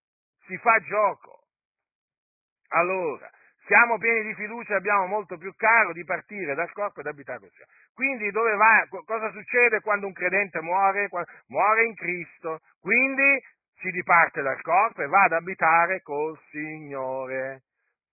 si 0.46 0.56
fa 0.58 0.78
gioco. 0.80 1.44
Allora, 2.68 3.30
siamo 3.66 3.98
pieni 3.98 4.22
di 4.22 4.34
fiducia 4.34 4.76
abbiamo 4.76 5.06
molto 5.06 5.36
più 5.36 5.52
caro 5.56 5.92
di 5.92 6.04
partire 6.04 6.54
dal 6.54 6.72
corpo 6.72 7.00
ed 7.00 7.06
abitare 7.06 7.40
col 7.40 7.50
Signore. 7.50 7.70
Quindi 7.92 8.30
dove 8.30 8.54
va, 8.54 8.86
cosa 9.04 9.30
succede 9.32 9.80
quando 9.80 10.06
un 10.06 10.12
credente 10.12 10.60
muore? 10.60 11.08
Muore 11.48 11.84
in 11.84 11.94
Cristo. 11.94 12.60
Quindi 12.80 13.42
si 13.78 13.90
diparte 13.90 14.42
dal 14.42 14.60
corpo 14.62 15.02
e 15.02 15.06
va 15.06 15.24
ad 15.24 15.32
abitare 15.32 16.00
col 16.02 16.38
Signore. 16.50 17.62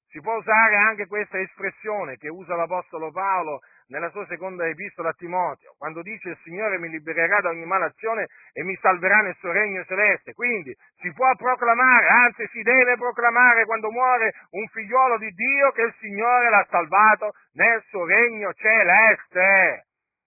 Si 0.07 0.19
può 0.21 0.35
usare 0.35 0.75
anche 0.75 1.07
questa 1.07 1.39
espressione 1.39 2.17
che 2.17 2.29
usa 2.29 2.55
l'Apostolo 2.55 3.11
Paolo 3.11 3.61
nella 3.87 4.09
sua 4.09 4.25
seconda 4.27 4.67
epistola 4.67 5.09
a 5.09 5.13
Timoteo, 5.13 5.75
quando 5.77 6.01
dice 6.01 6.29
il 6.29 6.37
Signore 6.43 6.77
mi 6.77 6.89
libererà 6.89 7.41
da 7.41 7.49
ogni 7.49 7.65
malazione 7.65 8.27
e 8.53 8.63
mi 8.63 8.77
salverà 8.81 9.21
nel 9.21 9.35
suo 9.39 9.51
regno 9.51 9.83
celeste. 9.85 10.33
Quindi 10.33 10.75
si 10.97 11.11
può 11.13 11.33
proclamare, 11.35 12.07
anzi 12.07 12.47
si 12.51 12.61
deve 12.61 12.95
proclamare 12.97 13.65
quando 13.65 13.91
muore 13.91 14.33
un 14.51 14.65
figliolo 14.67 15.17
di 15.17 15.29
Dio 15.31 15.71
che 15.71 15.81
il 15.83 15.95
Signore 15.99 16.49
l'ha 16.49 16.65
salvato 16.69 17.33
nel 17.53 17.83
suo 17.89 18.05
regno 18.05 18.53
celeste. 18.53 19.85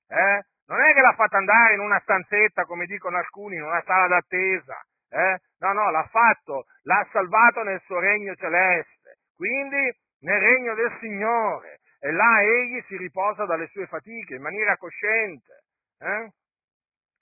Eh? 0.08 0.44
Non 0.66 0.80
è 0.80 0.92
che 0.92 1.00
l'ha 1.00 1.14
fatto 1.14 1.36
andare 1.36 1.74
in 1.74 1.80
una 1.80 2.00
stanzetta, 2.00 2.64
come 2.64 2.86
dicono 2.86 3.16
alcuni, 3.16 3.56
in 3.56 3.62
una 3.62 3.82
sala 3.86 4.08
d'attesa. 4.08 4.80
Eh? 5.08 5.38
No, 5.60 5.72
no, 5.72 5.90
l'ha 5.90 6.06
fatto, 6.10 6.64
l'ha 6.82 7.06
salvato 7.12 7.62
nel 7.62 7.80
suo 7.84 8.00
regno 8.00 8.34
celeste. 8.34 9.18
Quindi 9.36 9.94
nel 10.20 10.40
regno 10.40 10.74
del 10.74 10.96
Signore 11.00 11.80
e 12.06 12.12
là 12.12 12.40
egli 12.40 12.80
si 12.86 12.96
riposa 12.96 13.46
dalle 13.46 13.66
sue 13.66 13.88
fatiche 13.88 14.36
in 14.36 14.42
maniera 14.42 14.76
cosciente. 14.76 15.64
Eh? 15.98 16.30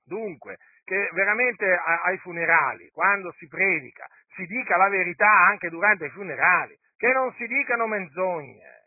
Dunque, 0.04 0.58
che 0.84 1.08
veramente 1.14 1.64
ai 1.72 2.18
funerali, 2.18 2.90
quando 2.90 3.32
si 3.38 3.48
predica, 3.48 4.06
si 4.34 4.44
dica 4.44 4.76
la 4.76 4.90
verità 4.90 5.30
anche 5.30 5.70
durante 5.70 6.04
i 6.04 6.10
funerali, 6.10 6.76
che 6.98 7.10
non 7.14 7.32
si 7.32 7.46
dicano 7.46 7.86
menzogne. 7.86 8.82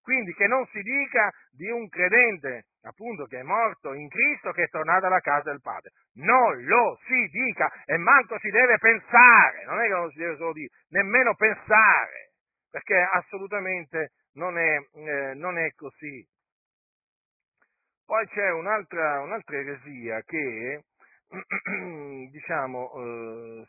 Quindi 0.00 0.32
che 0.34 0.46
non 0.46 0.64
si 0.68 0.80
dica 0.82 1.32
di 1.50 1.68
un 1.70 1.88
credente, 1.88 2.66
appunto, 2.82 3.24
che 3.24 3.40
è 3.40 3.42
morto 3.42 3.94
in 3.94 4.08
Cristo, 4.08 4.52
che 4.52 4.62
è 4.62 4.68
tornato 4.68 5.06
alla 5.06 5.18
casa 5.18 5.50
del 5.50 5.60
Padre. 5.60 5.90
Non 6.18 6.62
lo 6.62 7.00
si 7.04 7.26
dica 7.32 7.68
e 7.84 7.96
manco 7.96 8.38
si 8.38 8.50
deve 8.50 8.78
pensare, 8.78 9.64
non 9.64 9.80
è 9.80 9.88
che 9.88 9.92
non 9.92 10.10
si 10.12 10.18
deve 10.18 10.36
solo 10.36 10.52
dire, 10.52 10.68
nemmeno 10.90 11.34
pensare, 11.34 12.30
perché 12.70 12.96
assolutamente 12.96 14.12
non 14.36 14.58
è, 14.58 14.78
eh, 14.94 15.34
non 15.34 15.58
è 15.58 15.72
così. 15.74 16.26
Poi 18.04 18.26
c'è 18.28 18.50
un'altra, 18.52 19.20
un'altra 19.20 19.56
eresia 19.56 20.22
che, 20.22 20.84
diciamo, 22.30 22.92
eh, 22.94 23.66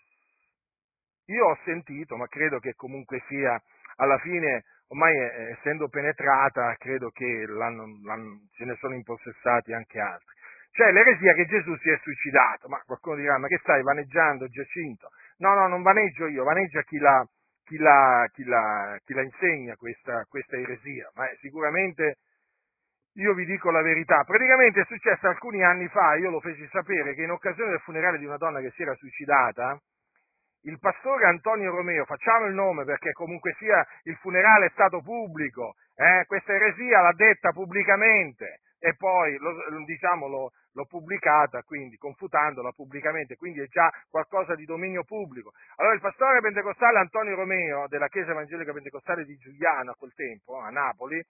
io 1.26 1.46
ho 1.46 1.58
sentito, 1.66 2.16
ma 2.16 2.28
credo 2.28 2.60
che 2.60 2.74
comunque 2.76 3.24
sia, 3.28 3.60
alla 3.96 4.18
fine, 4.20 4.64
ormai 4.90 5.16
eh, 5.16 5.52
essendo 5.58 5.90
penetrata, 5.90 6.76
credo 6.78 7.10
che 7.10 7.46
l'hanno, 7.48 8.00
l'hanno, 8.04 8.42
se 8.56 8.64
ne 8.66 8.76
sono 8.76 8.94
impossessati 8.94 9.74
anche 9.74 10.00
altri. 10.00 10.36
Cioè 10.72 10.92
l'eresia 10.92 11.34
che 11.34 11.48
Gesù 11.48 11.76
si 11.78 11.90
è 11.90 11.98
suicidato, 12.04 12.68
ma 12.68 12.80
qualcuno 12.86 13.16
dirà, 13.16 13.40
ma 13.40 13.48
che 13.48 13.58
stai 13.58 13.82
vaneggiando 13.82 14.48
Giacinto? 14.48 15.10
No, 15.38 15.56
no, 15.56 15.68
non 15.68 15.82
vaneggio 15.82 16.28
io, 16.28 16.44
vaneggia 16.44 16.84
chi 16.84 16.98
l'ha, 17.00 17.28
chi 17.68 17.78
la, 17.78 18.26
chi 18.32 18.46
la, 18.46 18.98
chi 19.04 19.14
la 19.14 19.24
insegna 19.24 19.76
questa, 19.76 20.24
questa 20.30 20.56
eresia, 20.56 21.12
ma 21.16 21.28
sicuramente 21.42 22.16
io 23.16 23.34
vi 23.34 23.46
dico 23.46 23.72
la 23.72 23.82
verità, 23.82 24.24
praticamente 24.24 24.82
è 24.82 24.86
successo 24.86 25.28
alcuni 25.28 25.64
anni 25.64 25.88
fa, 25.90 26.16
io 26.16 26.30
lo 26.30 26.40
feci 26.40 26.66
sapere, 26.72 27.14
che 27.14 27.24
in 27.24 27.32
occasione 27.32 27.72
del 27.72 27.82
funerale 27.82 28.20
di 28.20 28.26
una 28.26 28.38
donna 28.38 28.62
che 28.62 28.72
si 28.72 28.84
era 28.84 28.96
suicidata, 28.96 29.78
il 30.62 30.80
pastore 30.80 31.26
Antonio 31.26 31.72
Romeo, 31.76 32.06
facciamo 32.06 32.46
il 32.46 32.54
nome 32.54 32.86
perché 32.86 33.12
comunque 33.12 33.54
sia 33.58 33.86
il 34.04 34.16
funerale 34.18 34.68
è 34.68 34.72
stato 34.72 35.02
pubblico, 35.02 35.76
eh, 35.96 36.24
questa 36.26 36.54
eresia 36.54 37.02
l'ha 37.02 37.14
detta 37.14 37.52
pubblicamente 37.52 38.62
e 38.80 38.96
poi 38.96 39.36
lo, 39.38 39.52
diciamo, 39.86 40.28
lo, 40.28 40.52
l'ho 40.78 40.86
pubblicata, 40.86 41.64
quindi 41.64 41.98
confutandola 41.98 42.72
pubblicamente, 42.72 43.36
quindi 43.36 43.62
è 43.62 43.68
già 43.68 43.92
qualcosa 44.10 44.54
di 44.54 44.64
dominio 44.66 45.04
pubblico. 45.04 45.52
Allora 45.78 45.96
il 45.96 46.02
pastore 46.02 46.40
pentecostale 46.40 47.00
Antonio 47.00 47.36
Romeo 47.36 47.88
della 47.88 48.08
Chiesa 48.08 48.32
Evangelica 48.32 48.72
Pentecostale 48.72 49.26
di 49.26 49.36
Giuliano 49.38 49.92
a 49.92 49.96
quel 49.96 50.14
tempo, 50.14 50.60
a 50.60 50.70
Napoli, 50.70 51.22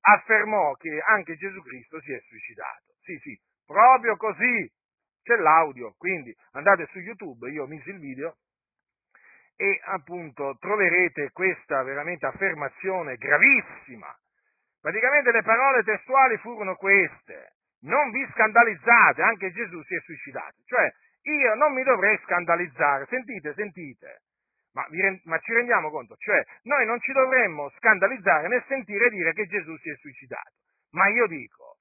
affermò 0.00 0.72
che 0.74 1.00
anche 1.06 1.36
Gesù 1.36 1.60
Cristo 1.62 2.00
si 2.00 2.12
è 2.12 2.20
suicidato. 2.20 2.94
Sì, 3.02 3.16
sì, 3.18 3.38
proprio 3.66 4.16
così. 4.16 4.72
C'è 5.22 5.36
l'audio, 5.36 5.94
quindi 5.96 6.34
andate 6.52 6.86
su 6.90 6.98
YouTube, 6.98 7.48
io 7.50 7.64
ho 7.64 7.66
messo 7.66 7.88
il 7.88 7.98
video 7.98 8.36
e 9.56 9.80
appunto 9.84 10.56
troverete 10.60 11.30
questa 11.32 11.82
veramente 11.82 12.26
affermazione 12.26 13.16
gravissima. 13.16 14.14
Praticamente 14.82 15.32
le 15.32 15.42
parole 15.42 15.82
testuali 15.82 16.36
furono 16.38 16.76
queste 16.76 17.52
non 17.84 18.10
vi 18.10 18.26
scandalizzate, 18.32 19.22
anche 19.22 19.52
Gesù 19.52 19.82
si 19.82 19.94
è 19.94 20.00
suicidato. 20.00 20.62
Cioè, 20.64 20.92
io 21.22 21.54
non 21.54 21.72
mi 21.72 21.82
dovrei 21.82 22.18
scandalizzare, 22.24 23.06
sentite, 23.06 23.54
sentite, 23.54 24.22
ma, 24.72 24.86
vi, 24.90 25.20
ma, 25.24 25.38
ci 25.38 25.52
rendiamo 25.52 25.90
conto? 25.90 26.16
Cioè, 26.16 26.42
noi 26.62 26.84
non 26.86 27.00
ci 27.00 27.12
dovremmo 27.12 27.70
scandalizzare 27.76 28.48
nel 28.48 28.64
sentire 28.66 29.08
dire 29.08 29.32
che 29.32 29.46
Gesù 29.46 29.76
si 29.78 29.88
è 29.88 29.96
suicidato. 29.96 30.50
Ma 30.90 31.08
io 31.08 31.26
dico, 31.26 31.78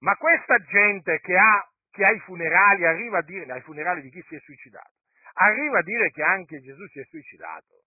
ma 0.00 0.16
questa 0.16 0.58
gente 0.58 1.20
che 1.20 1.36
ha, 1.36 1.66
che 1.90 2.04
ha 2.04 2.10
i 2.10 2.18
funerali 2.20 2.84
arriva 2.84 3.18
a 3.18 3.22
dire, 3.22 3.50
ai 3.52 3.62
funerali 3.62 4.02
di 4.02 4.10
chi 4.10 4.22
si 4.28 4.34
è 4.34 4.40
suicidato, 4.40 4.92
arriva 5.34 5.78
a 5.78 5.82
dire 5.82 6.10
che 6.10 6.22
anche 6.22 6.60
Gesù 6.60 6.86
si 6.88 7.00
è 7.00 7.04
suicidato. 7.04 7.82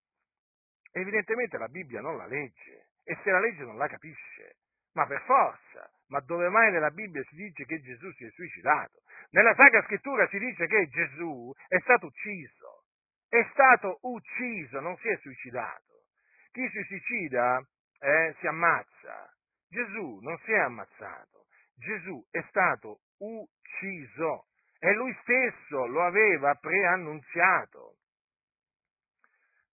Evidentemente 0.91 1.57
la 1.57 1.67
Bibbia 1.67 1.99
non 1.99 2.17
la 2.17 2.25
legge 2.25 2.87
e 3.03 3.17
se 3.23 3.31
la 3.31 3.39
legge 3.39 3.63
non 3.63 3.77
la 3.77 3.87
capisce, 3.87 4.55
ma 4.93 5.05
per 5.05 5.21
forza. 5.23 5.89
Ma 6.09 6.19
dove 6.19 6.49
mai 6.49 6.71
nella 6.71 6.91
Bibbia 6.91 7.23
si 7.23 7.35
dice 7.35 7.65
che 7.65 7.81
Gesù 7.81 8.11
si 8.11 8.25
è 8.25 8.29
suicidato? 8.31 9.01
Nella 9.31 9.55
Sacra 9.55 9.81
Scrittura 9.83 10.27
si 10.27 10.37
dice 10.37 10.67
che 10.67 10.87
Gesù 10.87 11.51
è 11.67 11.79
stato 11.79 12.07
ucciso. 12.07 12.83
È 13.27 13.43
stato 13.51 13.99
ucciso, 14.01 14.79
non 14.79 14.95
si 14.97 15.07
è 15.07 15.17
suicidato. 15.17 16.03
Chi 16.51 16.69
si 16.69 16.83
suicida 16.83 17.65
eh, 17.99 18.35
si 18.39 18.47
ammazza. 18.47 19.33
Gesù 19.67 20.19
non 20.21 20.37
si 20.45 20.51
è 20.51 20.59
ammazzato. 20.59 21.45
Gesù 21.75 22.23
è 22.31 22.41
stato 22.49 22.99
ucciso 23.17 24.45
e 24.79 24.93
lui 24.93 25.13
stesso 25.21 25.85
lo 25.87 26.03
aveva 26.03 26.53
preannunziato. 26.55 27.94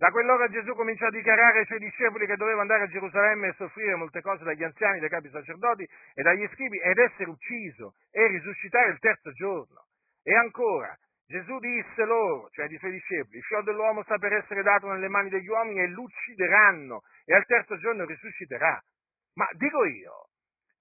Da 0.03 0.11
quell'ora 0.11 0.49
Gesù 0.49 0.75
cominciò 0.75 1.07
a 1.07 1.11
dichiarare 1.11 1.61
ai 1.61 1.65
suoi 1.67 1.79
discepoli 1.79 2.27
che 2.27 2.35
doveva 2.35 2.63
andare 2.63 2.83
a 2.83 2.89
Gerusalemme 2.89 3.47
e 3.47 3.53
soffrire 3.53 3.95
molte 3.95 4.21
cose 4.21 4.43
dagli 4.43 4.65
anziani, 4.65 4.99
dai 4.99 5.09
capi 5.09 5.31
sacerdoti 5.31 5.89
e 6.15 6.23
dagli 6.23 6.45
scribi 6.55 6.77
ed 6.81 6.99
essere 6.99 7.31
ucciso 7.31 7.95
e 8.11 8.27
risuscitare 8.27 8.91
il 8.91 8.99
terzo 8.99 9.31
giorno. 9.31 9.87
E 10.25 10.35
ancora, 10.35 10.93
Gesù 11.25 11.57
disse 11.61 12.05
loro, 12.05 12.49
cioè 12.51 12.65
ai 12.65 12.79
suoi 12.79 12.91
discepoli, 12.91 13.37
il 13.37 13.45
figlio 13.45 13.63
dell'uomo 13.63 14.03
sta 14.03 14.19
per 14.19 14.33
essere 14.33 14.65
dato 14.65 14.89
nelle 14.89 15.07
mani 15.07 15.29
degli 15.29 15.47
uomini 15.47 15.79
e 15.79 15.87
l'uccideranno 15.87 17.03
e 17.25 17.37
al 17.37 17.47
terzo 17.47 17.79
giorno 17.79 18.05
risusciterà. 18.05 18.83
Ma 19.35 19.49
dico 19.53 19.85
io, 19.85 20.27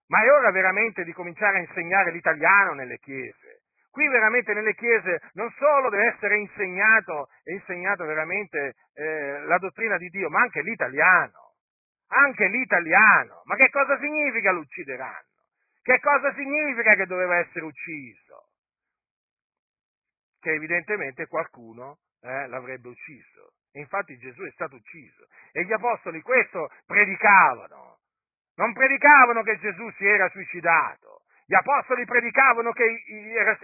ma 0.08 0.24
è 0.24 0.32
ora 0.32 0.50
veramente 0.50 1.04
di 1.04 1.14
cominciare 1.14 1.58
a 1.58 1.62
insegnare 1.62 2.10
l'italiano 2.10 2.74
nelle 2.74 2.98
chiese? 2.98 3.61
Qui 3.92 4.08
veramente 4.08 4.54
nelle 4.54 4.74
chiese 4.74 5.22
non 5.34 5.54
solo 5.58 5.90
deve 5.90 6.14
essere 6.14 6.38
insegnato, 6.38 7.28
insegnato 7.44 8.06
veramente 8.06 8.76
eh, 8.94 9.42
la 9.42 9.58
dottrina 9.58 9.98
di 9.98 10.08
Dio, 10.08 10.30
ma 10.30 10.40
anche 10.40 10.62
l'italiano. 10.62 11.56
Anche 12.08 12.48
l'italiano. 12.48 13.42
Ma 13.46 13.56
che 13.56 13.70
cosa 13.70 13.98
significa 14.00 14.52
l'uccideranno? 14.52 15.28
Che 15.82 16.00
cosa 16.00 16.34
significa 16.36 16.96
che 16.96 17.06
doveva 17.06 17.38
essere 17.38 17.66
ucciso? 17.66 18.48
Che 20.40 20.52
evidentemente 20.52 21.28
qualcuno 21.28 22.00
eh, 22.22 22.48
l'avrebbe 22.48 22.88
ucciso. 22.88 23.54
E 23.74 23.80
infatti 23.82 24.18
Gesù 24.18 24.44
è 24.44 24.52
stato 24.52 24.76
ucciso. 24.76 25.28
E 25.52 25.66
gli 25.66 25.74
apostoli 25.74 26.22
questo 26.22 26.70
predicavano. 26.86 28.00
Non 28.56 28.72
predicavano 28.72 29.44
che 29.44 29.60
Gesù 29.60 29.90
si 29.92 30.06
era 30.06 30.30
suicidato 30.30 31.21
gli 31.52 31.56
apostoli 31.56 32.06
predicavano 32.06 32.72
che 32.72 33.04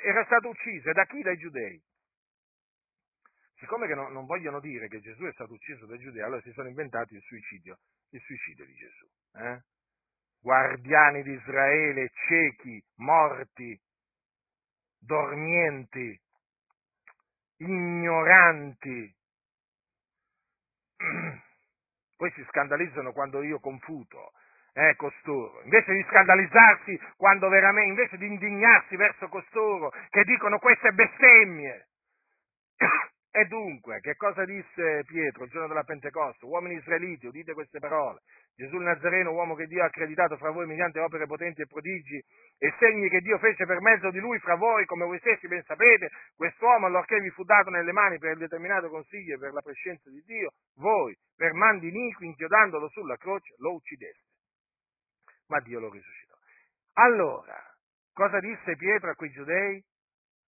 era, 0.01 0.25
stato 0.25 0.49
ucciso, 0.49 0.89
e 0.89 0.93
da 0.93 1.05
chi? 1.05 1.21
Dai 1.21 1.37
giudei. 1.37 1.81
Siccome 3.59 3.87
che 3.87 3.95
no, 3.95 4.09
non 4.09 4.25
vogliono 4.25 4.59
dire 4.59 4.89
che 4.89 4.99
Gesù 4.99 5.23
è 5.23 5.31
stato 5.31 5.53
ucciso 5.53 5.85
dai 5.85 5.97
giudei, 5.97 6.21
allora 6.21 6.41
si 6.41 6.51
sono 6.51 6.67
inventati 6.67 7.15
il 7.15 7.21
suicidio, 7.21 7.79
il 8.09 8.19
suicidio 8.19 8.65
di 8.65 8.73
Gesù. 8.73 9.07
Eh? 9.35 9.61
Guardiani 10.41 11.23
di 11.23 11.31
Israele, 11.31 12.11
ciechi, 12.27 12.83
morti, 12.95 13.79
dormienti, 14.99 16.21
ignoranti. 17.59 19.15
Poi 22.17 22.31
si 22.31 22.43
scandalizzano 22.49 23.13
quando 23.13 23.41
io 23.43 23.61
confuto 23.61 24.33
eh, 24.77 24.95
costoro, 24.95 25.61
invece 25.63 25.91
di 25.91 26.05
scandalizzarsi 26.07 26.99
quando 27.15 27.49
veramente, 27.49 27.89
invece 27.89 28.17
di 28.17 28.27
indignarsi 28.27 28.95
verso 28.95 29.27
costoro 29.27 29.91
che 30.09 30.23
dicono 30.23 30.59
queste 30.59 30.91
bestemmie. 30.91 31.87
E 33.29 33.45
dunque, 33.45 33.99
che 33.99 34.15
cosa 34.15 34.45
disse 34.45 35.03
Pietro 35.05 35.43
il 35.43 35.51
giorno 35.51 35.67
della 35.67 35.83
Pentecoste? 35.83 36.43
Uomini 36.45 36.73
israeliti, 36.73 37.27
udite 37.27 37.53
queste 37.53 37.77
parole. 37.77 38.21
Gesù 38.55 38.77
il 38.77 38.81
Nazareno, 38.81 39.31
uomo 39.31 39.53
che 39.53 39.67
Dio 39.67 39.83
ha 39.83 39.85
accreditato 39.85 40.37
fra 40.37 40.49
voi 40.49 40.65
mediante 40.65 40.99
opere 40.99 41.27
potenti 41.27 41.61
e 41.61 41.67
prodigi 41.67 42.17
e 42.57 42.73
segni 42.79 43.09
che 43.09 43.19
Dio 43.19 43.37
fece 43.37 43.67
per 43.67 43.79
mezzo 43.79 44.09
di 44.09 44.17
lui 44.17 44.39
fra 44.39 44.55
voi, 44.55 44.85
come 44.85 45.05
voi 45.05 45.19
stessi 45.19 45.47
ben 45.47 45.61
sapete, 45.65 46.09
quest'uomo, 46.35 46.87
allorché 46.87 47.19
vi 47.19 47.29
fu 47.29 47.43
dato 47.43 47.69
nelle 47.69 47.91
mani 47.91 48.17
per 48.17 48.31
il 48.31 48.39
determinato 48.39 48.89
consiglio 48.89 49.35
e 49.35 49.37
per 49.37 49.53
la 49.53 49.61
prescenza 49.61 50.09
di 50.09 50.23
Dio, 50.25 50.53
voi, 50.77 51.15
per 51.35 51.53
mandi 51.53 51.89
iniqui, 51.89 52.25
inchiodandolo 52.25 52.89
sulla 52.89 53.17
croce, 53.17 53.53
lo 53.59 53.73
uccideste 53.73 54.26
ma 55.47 55.59
Dio 55.61 55.79
lo 55.79 55.89
risuscitò. 55.89 56.35
Allora, 56.93 57.55
cosa 58.13 58.39
disse 58.39 58.75
Pietro 58.75 59.11
a 59.11 59.15
quei 59.15 59.31
giudei? 59.31 59.83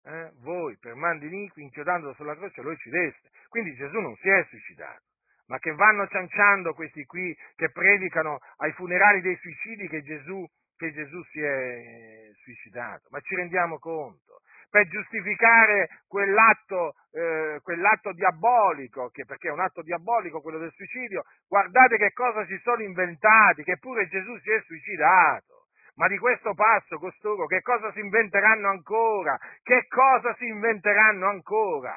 Eh, 0.02 0.32
voi 0.40 0.76
per 0.78 0.94
mandi 0.94 1.26
iniqui, 1.26 1.62
inchiodandolo 1.62 2.14
sulla 2.14 2.34
croce, 2.34 2.62
lo 2.62 2.70
uccideste. 2.70 3.30
Quindi 3.48 3.74
Gesù 3.74 3.98
non 3.98 4.16
si 4.16 4.28
è 4.28 4.44
suicidato, 4.48 5.02
ma 5.46 5.58
che 5.58 5.72
vanno 5.74 6.06
cianciando 6.08 6.72
questi 6.72 7.04
qui 7.04 7.36
che 7.54 7.70
predicano 7.70 8.40
ai 8.58 8.72
funerali 8.72 9.20
dei 9.20 9.36
suicidi 9.36 9.88
che 9.88 10.02
Gesù, 10.02 10.46
che 10.76 10.92
Gesù 10.92 11.22
si 11.24 11.40
è 11.40 12.30
suicidato. 12.42 13.08
Ma 13.10 13.20
ci 13.20 13.34
rendiamo 13.34 13.78
conto? 13.78 14.40
Per 14.70 14.86
giustificare 14.88 15.88
quell'atto, 16.06 16.94
eh, 17.12 17.58
quell'atto 17.62 18.12
diabolico, 18.12 19.10
che, 19.10 19.24
perché 19.24 19.48
è 19.48 19.52
un 19.52 19.60
atto 19.60 19.82
diabolico 19.82 20.40
quello 20.40 20.58
del 20.58 20.72
suicidio, 20.72 21.24
guardate 21.48 21.96
che 21.96 22.12
cosa 22.12 22.46
si 22.46 22.56
sono 22.62 22.82
inventati, 22.82 23.64
che 23.64 23.78
pure 23.78 24.06
Gesù 24.06 24.38
si 24.38 24.50
è 24.50 24.62
suicidato. 24.62 25.66
Ma 25.96 26.06
di 26.06 26.16
questo 26.16 26.54
passo 26.54 26.98
costoro 26.98 27.46
che 27.46 27.60
cosa 27.60 27.92
si 27.92 28.00
inventeranno 28.00 28.68
ancora? 28.68 29.36
Che 29.62 29.86
cosa 29.88 30.34
si 30.36 30.46
inventeranno 30.46 31.28
ancora? 31.28 31.94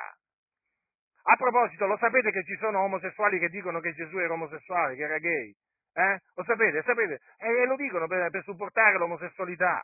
A 1.26 1.36
proposito, 1.38 1.86
lo 1.86 1.96
sapete 1.98 2.32
che 2.32 2.44
ci 2.44 2.58
sono 2.58 2.82
omosessuali 2.82 3.40
che 3.40 3.48
dicono 3.48 3.80
che 3.80 3.94
Gesù 3.94 4.18
era 4.18 4.34
omosessuale, 4.34 4.96
che 4.96 5.04
era 5.04 5.20
gay? 5.20 5.56
Eh? 5.94 6.20
Lo 6.36 6.44
sapete? 6.44 6.82
Sapete? 6.84 7.20
E 7.38 7.66
lo 7.66 7.76
dicono 7.76 8.08
per, 8.08 8.30
per 8.30 8.44
supportare 8.44 8.98
l'omosessualità. 8.98 9.82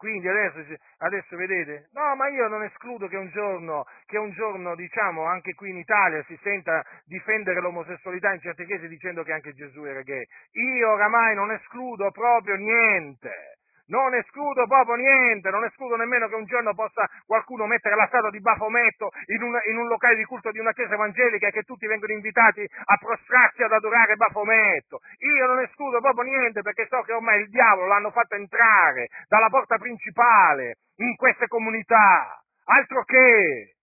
Quindi 0.00 0.26
adesso, 0.28 0.64
adesso, 1.00 1.36
vedete, 1.36 1.90
no, 1.92 2.16
ma 2.16 2.26
io 2.28 2.48
non 2.48 2.62
escludo 2.62 3.06
che 3.06 3.18
un 3.18 3.28
giorno, 3.28 3.84
che 4.06 4.16
un 4.16 4.30
giorno, 4.30 4.74
diciamo, 4.74 5.24
anche 5.24 5.52
qui 5.52 5.68
in 5.68 5.76
Italia 5.76 6.24
si 6.26 6.38
senta 6.42 6.82
difendere 7.04 7.60
l'omosessualità 7.60 8.32
in 8.32 8.40
certe 8.40 8.64
chiese 8.64 8.88
dicendo 8.88 9.22
che 9.24 9.32
anche 9.34 9.52
Gesù 9.52 9.84
era 9.84 10.00
gay. 10.00 10.24
Io 10.52 10.90
oramai 10.90 11.34
non 11.34 11.52
escludo 11.52 12.10
proprio 12.12 12.56
niente. 12.56 13.58
Non 13.90 14.14
escludo 14.14 14.66
proprio 14.66 14.94
niente, 14.94 15.50
non 15.50 15.64
escludo 15.64 15.96
nemmeno 15.96 16.28
che 16.28 16.36
un 16.36 16.44
giorno 16.44 16.74
possa 16.74 17.08
qualcuno 17.26 17.66
mettere 17.66 17.96
la 17.96 18.06
statua 18.06 18.30
di 18.30 18.40
Bafometto 18.40 19.10
in 19.26 19.42
un, 19.42 19.58
in 19.68 19.76
un 19.78 19.88
locale 19.88 20.14
di 20.14 20.24
culto 20.24 20.52
di 20.52 20.60
una 20.60 20.72
chiesa 20.72 20.94
evangelica 20.94 21.48
e 21.48 21.50
che 21.50 21.62
tutti 21.62 21.88
vengono 21.88 22.12
invitati 22.12 22.62
a 22.62 22.96
prostrarsi 22.96 23.62
ad 23.62 23.72
adorare 23.72 24.14
Bafometto. 24.14 25.00
Io 25.18 25.46
non 25.46 25.58
escludo 25.60 26.00
proprio 26.00 26.22
niente 26.22 26.62
perché 26.62 26.86
so 26.86 27.00
che 27.02 27.12
ormai 27.12 27.40
il 27.40 27.50
diavolo 27.50 27.88
l'hanno 27.88 28.12
fatto 28.12 28.36
entrare 28.36 29.08
dalla 29.26 29.48
porta 29.48 29.76
principale 29.76 30.76
in 30.98 31.16
queste 31.16 31.48
comunità. 31.48 32.40
Altro 32.66 33.02
che! 33.02 33.74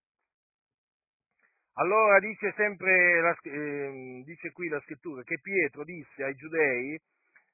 Allora 1.80 2.20
dice 2.20 2.54
sempre, 2.56 3.20
la, 3.20 3.36
eh, 3.44 4.24
dice 4.24 4.52
qui 4.52 4.70
la 4.70 4.80
scrittura, 4.80 5.22
che 5.24 5.40
Pietro 5.42 5.84
disse 5.84 6.24
ai 6.24 6.34
giudei, 6.34 6.98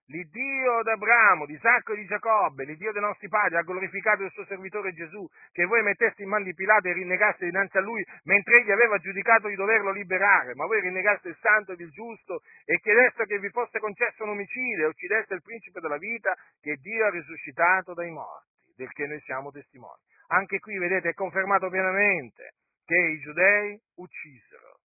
l'Iddio 0.08 0.82
d'Abramo, 0.84 1.46
di 1.46 1.54
Isacco 1.54 1.94
e 1.94 1.98
di 1.98 2.06
Giacobbe, 2.06 2.66
l'Iddio 2.66 2.92
dei 2.92 3.02
nostri 3.02 3.28
padri, 3.30 3.56
ha 3.56 3.62
glorificato 3.62 4.24
il 4.24 4.32
suo 4.32 4.46
servitore 4.46 4.94
Gesù, 4.94 5.26
che 5.52 5.66
voi 5.66 5.82
metteste 5.82 6.24
in 6.24 6.30
mano 6.30 6.44
di 6.44 6.54
Pilato 6.54 6.88
e 6.88 6.94
rinnegaste 6.94 7.46
dinanzi 7.46 7.78
a 7.78 7.82
lui, 7.82 8.04
mentre 8.24 8.60
egli 8.60 8.72
aveva 8.72 8.98
giudicato 8.98 9.48
di 9.48 9.56
doverlo 9.56 9.92
liberare, 9.92 10.56
ma 10.56 10.66
voi 10.66 10.82
rinnegaste 10.82 11.30
il 11.30 11.38
santo 11.40 11.72
ed 11.74 11.80
il 11.80 11.92
giusto 11.92 12.42
e 12.66 12.80
chiedeste 12.80 13.26
che 13.26 13.40
vi 13.40 13.50
fosse 13.50 13.80
concesso 13.80 14.24
un 14.24 14.30
omicidio 14.30 14.86
e 14.86 14.90
uccideste 14.90 15.36
il 15.36 15.42
principe 15.42 15.80
della 15.80 15.98
vita 15.98 16.34
che 16.60 16.76
Dio 16.76 17.06
ha 17.06 17.10
risuscitato 17.10 17.94
dai 17.94 18.12
morti, 18.12 18.74
del 18.76 18.92
che 18.92 19.08
noi 19.08 19.20
siamo 19.22 19.52
testimoni. 19.52 20.02
Anche 20.28 20.60
qui, 20.60 20.78
vedete, 20.78 21.10
è 21.10 21.14
confermato 21.14 21.70
pienamente 21.70 22.56
che 22.86 22.96
i 22.96 23.20
giudei 23.20 23.80
uccisero 23.96 24.80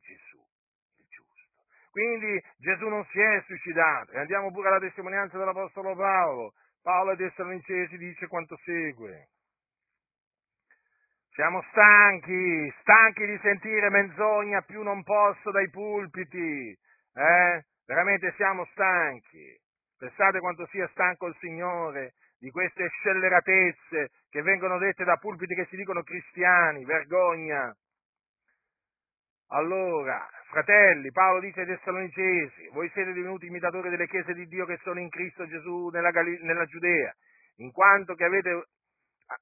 Gesù, 0.00 0.38
il 0.98 1.06
giusto. 1.08 1.64
Quindi 1.90 2.40
Gesù 2.58 2.88
non 2.88 3.01
suicidato. 3.62 4.12
E 4.12 4.18
andiamo 4.18 4.50
pure 4.50 4.68
alla 4.68 4.80
testimonianza 4.80 5.38
dell'Apostolo 5.38 5.94
Paolo. 5.94 6.54
Paolo 6.82 7.10
ai 7.10 7.16
Tessalonicesi 7.16 7.96
dice 7.96 8.26
quanto 8.26 8.56
segue. 8.64 9.28
Siamo 11.30 11.62
stanchi, 11.70 12.74
stanchi 12.80 13.24
di 13.24 13.38
sentire 13.40 13.88
menzogna 13.88 14.60
più 14.62 14.82
non 14.82 15.02
posso 15.02 15.50
dai 15.50 15.70
pulpiti. 15.70 16.76
Eh? 17.14 17.64
Veramente 17.86 18.34
siamo 18.36 18.66
stanchi. 18.72 19.58
Pensate 19.96 20.40
quanto 20.40 20.66
sia 20.66 20.88
stanco 20.88 21.28
il 21.28 21.36
Signore 21.38 22.14
di 22.38 22.50
queste 22.50 22.88
scelleratezze 22.88 24.10
che 24.28 24.42
vengono 24.42 24.76
dette 24.78 25.04
da 25.04 25.16
pulpiti 25.16 25.54
che 25.54 25.66
si 25.66 25.76
dicono 25.76 26.02
cristiani, 26.02 26.84
vergogna. 26.84 27.74
Allora, 29.48 30.28
fratelli, 30.52 31.10
Paolo 31.12 31.40
dice 31.40 31.60
ai 31.60 31.66
Tessalonicesi, 31.66 32.68
voi 32.72 32.90
siete 32.90 33.14
divenuti 33.14 33.46
imitatori 33.46 33.88
delle 33.88 34.06
chiese 34.06 34.34
di 34.34 34.46
Dio 34.46 34.66
che 34.66 34.78
sono 34.82 35.00
in 35.00 35.08
Cristo 35.08 35.46
Gesù 35.48 35.88
nella, 35.88 36.10
Gal- 36.10 36.40
nella 36.42 36.66
Giudea, 36.66 37.10
in 37.56 37.72
quanto 37.72 38.14
che 38.14 38.24
avete 38.24 38.66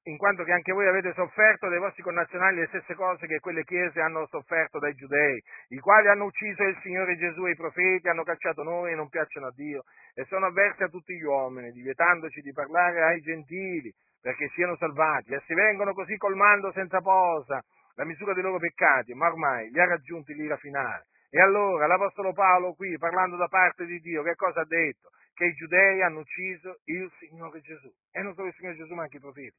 in 0.03 0.15
quanto 0.15 0.45
che 0.45 0.53
anche 0.53 0.71
voi 0.71 0.87
avete 0.87 1.11
sofferto 1.11 1.67
dai 1.67 1.79
vostri 1.79 2.01
connazionali 2.01 2.59
le 2.59 2.67
stesse 2.67 2.95
cose 2.95 3.27
che 3.27 3.39
quelle 3.39 3.65
chiese 3.65 3.99
hanno 3.99 4.25
sofferto 4.27 4.79
dai 4.79 4.93
giudei, 4.93 5.37
i 5.69 5.79
quali 5.79 6.07
hanno 6.07 6.23
ucciso 6.23 6.63
il 6.63 6.79
Signore 6.81 7.17
Gesù 7.17 7.45
e 7.45 7.51
i 7.51 7.57
profeti, 7.57 8.07
hanno 8.07 8.23
cacciato 8.23 8.63
noi 8.63 8.93
e 8.93 8.95
non 8.95 9.09
piacciono 9.09 9.47
a 9.47 9.53
Dio, 9.53 9.83
e 10.13 10.23
sono 10.29 10.45
avversi 10.45 10.83
a 10.83 10.87
tutti 10.87 11.13
gli 11.13 11.23
uomini, 11.23 11.71
divietandoci 11.71 12.39
di 12.39 12.53
parlare 12.53 13.03
ai 13.03 13.19
gentili, 13.19 13.93
perché 14.21 14.47
siano 14.53 14.77
salvati, 14.77 15.33
e 15.33 15.41
si 15.45 15.53
vengono 15.53 15.91
così 15.91 16.15
colmando 16.15 16.71
senza 16.71 17.01
posa 17.01 17.61
la 18.01 18.07
misura 18.07 18.33
dei 18.33 18.41
loro 18.41 18.57
peccati, 18.57 19.13
ma 19.13 19.27
ormai 19.27 19.69
li 19.69 19.79
ha 19.79 19.85
raggiunti 19.85 20.33
l'ira 20.33 20.57
finale. 20.57 21.05
E 21.29 21.39
allora 21.39 21.85
l'Apostolo 21.85 22.33
Paolo 22.33 22.73
qui, 22.73 22.97
parlando 22.97 23.35
da 23.35 23.47
parte 23.47 23.85
di 23.85 23.99
Dio, 23.99 24.23
che 24.23 24.33
cosa 24.33 24.61
ha 24.61 24.65
detto? 24.65 25.11
Che 25.35 25.45
i 25.45 25.53
giudei 25.53 26.01
hanno 26.01 26.21
ucciso 26.21 26.79
il 26.85 27.09
Signore 27.19 27.61
Gesù. 27.61 27.93
E 28.11 28.21
non 28.23 28.33
solo 28.33 28.47
il 28.47 28.55
Signore 28.55 28.75
Gesù, 28.75 28.95
ma 28.95 29.03
anche 29.03 29.17
i 29.17 29.19
profeti 29.19 29.55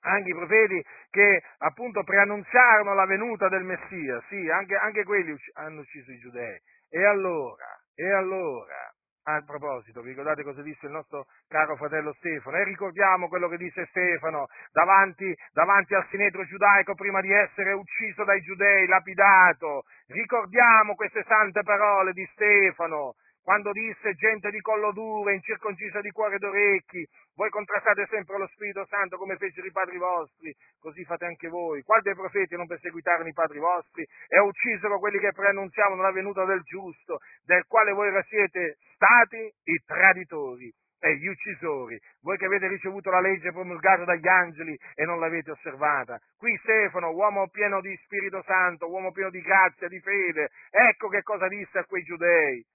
anche 0.00 0.30
i 0.30 0.34
profeti 0.34 0.84
che 1.10 1.42
appunto 1.58 2.04
preannunziarono 2.04 2.94
la 2.94 3.06
venuta 3.06 3.48
del 3.48 3.64
Messia, 3.64 4.22
sì, 4.28 4.48
anche, 4.50 4.76
anche 4.76 5.02
quelli 5.02 5.34
hanno 5.54 5.80
ucciso 5.80 6.12
i 6.12 6.18
giudei. 6.18 6.60
E 6.88 7.04
allora, 7.04 7.66
e 7.92 8.08
allora, 8.12 8.94
a 9.28 9.42
proposito, 9.44 10.02
vi 10.02 10.10
ricordate 10.10 10.44
cosa 10.44 10.62
disse 10.62 10.86
il 10.86 10.92
nostro 10.92 11.26
caro 11.48 11.74
fratello 11.76 12.12
Stefano? 12.18 12.58
E 12.58 12.64
ricordiamo 12.64 13.28
quello 13.28 13.48
che 13.48 13.56
disse 13.56 13.86
Stefano 13.86 14.46
davanti, 14.72 15.36
davanti, 15.52 15.94
al 15.94 16.06
sinedro 16.10 16.44
giudaico 16.44 16.94
prima 16.94 17.20
di 17.20 17.32
essere 17.32 17.72
ucciso 17.72 18.22
dai 18.22 18.40
giudei, 18.42 18.86
lapidato. 18.86 19.82
Ricordiamo 20.06 20.94
queste 20.94 21.24
sante 21.26 21.62
parole 21.62 22.12
di 22.12 22.24
Stefano 22.32 23.14
quando 23.46 23.70
disse 23.70 24.12
gente 24.14 24.50
di 24.50 24.60
collo 24.60 24.90
duro, 24.90 25.30
incirconcisa 25.30 26.00
di 26.00 26.10
cuore 26.10 26.34
ed 26.34 26.42
orecchi, 26.42 27.06
voi 27.36 27.48
contrastate 27.48 28.04
sempre 28.10 28.38
lo 28.38 28.48
Spirito 28.48 28.84
Santo 28.86 29.16
come 29.16 29.36
fecero 29.36 29.68
i 29.68 29.70
padri 29.70 29.98
vostri, 29.98 30.52
così 30.80 31.04
fate 31.04 31.26
anche 31.26 31.46
voi. 31.46 31.82
Qual 31.82 32.02
dei 32.02 32.16
profeti 32.16 32.56
non 32.56 32.66
perseguitarono 32.66 33.28
i 33.28 33.32
padri 33.32 33.60
vostri 33.60 34.04
e 34.26 34.40
uccisero 34.40 34.98
quelli 34.98 35.20
che 35.20 35.30
preannunziavano 35.30 36.02
la 36.02 36.10
venuta 36.10 36.44
del 36.44 36.60
giusto, 36.62 37.20
del 37.44 37.62
quale 37.68 37.92
voi 37.92 38.10
siete 38.24 38.78
stati 38.94 39.38
i 39.38 39.82
traditori 39.86 40.68
e 40.98 41.16
gli 41.16 41.28
uccisori, 41.28 41.96
voi 42.22 42.38
che 42.38 42.46
avete 42.46 42.66
ricevuto 42.66 43.10
la 43.10 43.20
legge 43.20 43.52
promulgata 43.52 44.02
dagli 44.02 44.26
angeli 44.26 44.76
e 44.96 45.04
non 45.04 45.20
l'avete 45.20 45.52
osservata. 45.52 46.18
Qui 46.36 46.58
Stefano, 46.64 47.10
uomo 47.10 47.46
pieno 47.46 47.80
di 47.80 47.96
Spirito 48.02 48.42
Santo, 48.42 48.90
uomo 48.90 49.12
pieno 49.12 49.30
di 49.30 49.40
grazia, 49.40 49.86
di 49.86 50.00
fede, 50.00 50.50
ecco 50.68 51.06
che 51.06 51.22
cosa 51.22 51.46
disse 51.46 51.78
a 51.78 51.84
quei 51.84 52.02
giudei. 52.02 52.66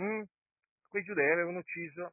Mm? 0.00 0.22
Quei 0.88 1.02
giudei 1.02 1.30
avevano 1.30 1.58
ucciso 1.58 2.12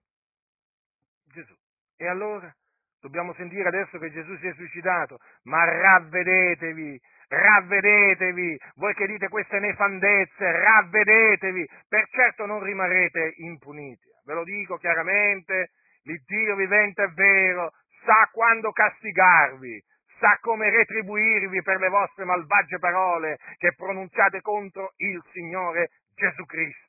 Gesù. 1.31 1.53
E 1.97 2.07
allora? 2.07 2.53
Dobbiamo 3.01 3.33
sentire 3.33 3.67
adesso 3.67 3.97
che 3.97 4.11
Gesù 4.11 4.35
si 4.37 4.47
è 4.47 4.53
suicidato, 4.55 5.19
ma 5.43 5.63
ravvedetevi, 5.63 6.99
ravvedetevi, 7.29 8.59
voi 8.75 8.93
che 8.93 9.07
dite 9.07 9.29
queste 9.29 9.59
nefandezze, 9.59 10.51
ravvedetevi, 10.51 11.65
per 11.87 12.09
certo 12.09 12.45
non 12.45 12.61
rimarrete 12.61 13.35
impuniti. 13.37 14.05
Ve 14.25 14.33
lo 14.33 14.43
dico 14.43 14.75
chiaramente, 14.77 15.69
l'Iddio 16.03 16.55
vivente 16.55 17.03
è 17.03 17.07
vero, 17.11 17.71
sa 18.03 18.29
quando 18.33 18.71
castigarvi, 18.71 19.81
sa 20.19 20.37
come 20.41 20.69
retribuirvi 20.69 21.61
per 21.61 21.79
le 21.79 21.87
vostre 21.87 22.25
malvagie 22.25 22.79
parole 22.79 23.37
che 23.57 23.73
pronunziate 23.75 24.41
contro 24.41 24.91
il 24.97 25.23
Signore 25.31 25.91
Gesù 26.15 26.43
Cristo 26.43 26.88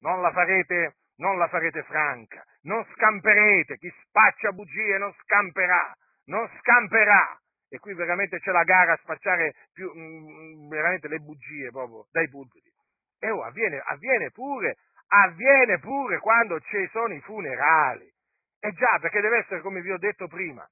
non 0.00 0.20
la 0.20 0.30
farete, 0.32 0.96
non 1.16 1.38
la 1.38 1.48
farete 1.48 1.82
franca, 1.84 2.44
non 2.62 2.84
scamperete, 2.94 3.78
chi 3.78 3.92
spaccia 4.06 4.52
bugie 4.52 4.98
non 4.98 5.12
scamperà, 5.22 5.94
non 6.26 6.48
scamperà. 6.58 7.38
E 7.72 7.78
qui 7.78 7.94
veramente 7.94 8.40
c'è 8.40 8.50
la 8.50 8.64
gara 8.64 8.94
a 8.94 8.98
spacciare 8.98 9.54
più, 9.72 9.90
mh, 9.92 10.00
mm, 10.00 10.68
veramente 10.68 11.06
le 11.06 11.18
bugie 11.18 11.70
proprio 11.70 12.06
dai 12.10 12.28
pulpiti. 12.28 12.68
E 13.20 13.30
oh, 13.30 13.44
avviene, 13.44 13.80
avviene 13.84 14.30
pure, 14.30 14.76
avviene 15.06 15.78
pure 15.78 16.18
quando 16.18 16.58
ci 16.60 16.88
sono 16.90 17.14
i 17.14 17.20
funerali. 17.20 18.10
E 18.58 18.72
già, 18.72 18.98
perché 19.00 19.20
deve 19.20 19.38
essere, 19.38 19.60
come 19.60 19.82
vi 19.82 19.92
ho 19.92 19.98
detto 19.98 20.26
prima, 20.26 20.66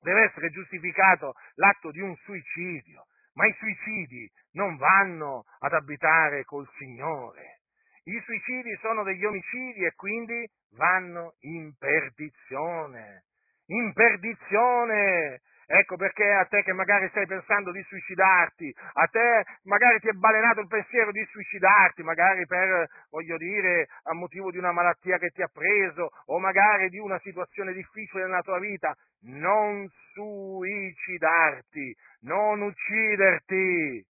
deve 0.00 0.24
essere 0.24 0.50
giustificato 0.50 1.34
l'atto 1.56 1.90
di 1.90 2.00
un 2.00 2.14
suicidio, 2.16 3.06
ma 3.34 3.46
i 3.46 3.54
suicidi 3.58 4.30
non 4.52 4.76
vanno 4.76 5.44
ad 5.60 5.72
abitare 5.72 6.44
col 6.44 6.68
Signore. 6.78 7.53
I 8.06 8.20
suicidi 8.24 8.76
sono 8.82 9.02
degli 9.02 9.24
omicidi 9.24 9.84
e 9.84 9.94
quindi 9.94 10.46
vanno 10.76 11.34
in 11.40 11.74
perdizione. 11.78 13.24
In 13.66 13.92
perdizione! 13.94 15.40
Ecco 15.66 15.96
perché 15.96 16.30
a 16.30 16.44
te 16.44 16.62
che 16.62 16.74
magari 16.74 17.08
stai 17.08 17.26
pensando 17.26 17.72
di 17.72 17.82
suicidarti, 17.84 18.70
a 18.92 19.06
te 19.06 19.44
magari 19.62 19.98
ti 20.00 20.08
è 20.08 20.12
balenato 20.12 20.60
il 20.60 20.66
pensiero 20.66 21.10
di 21.10 21.24
suicidarti, 21.30 22.02
magari 22.02 22.44
per, 22.44 22.86
voglio 23.08 23.38
dire, 23.38 23.88
a 24.02 24.12
motivo 24.12 24.50
di 24.50 24.58
una 24.58 24.72
malattia 24.72 25.16
che 25.16 25.30
ti 25.30 25.40
ha 25.40 25.48
preso 25.50 26.10
o 26.26 26.38
magari 26.38 26.90
di 26.90 26.98
una 26.98 27.18
situazione 27.20 27.72
difficile 27.72 28.24
nella 28.24 28.42
tua 28.42 28.58
vita, 28.58 28.94
non 29.22 29.88
suicidarti, 30.12 31.96
non 32.20 32.60
ucciderti, 32.60 34.04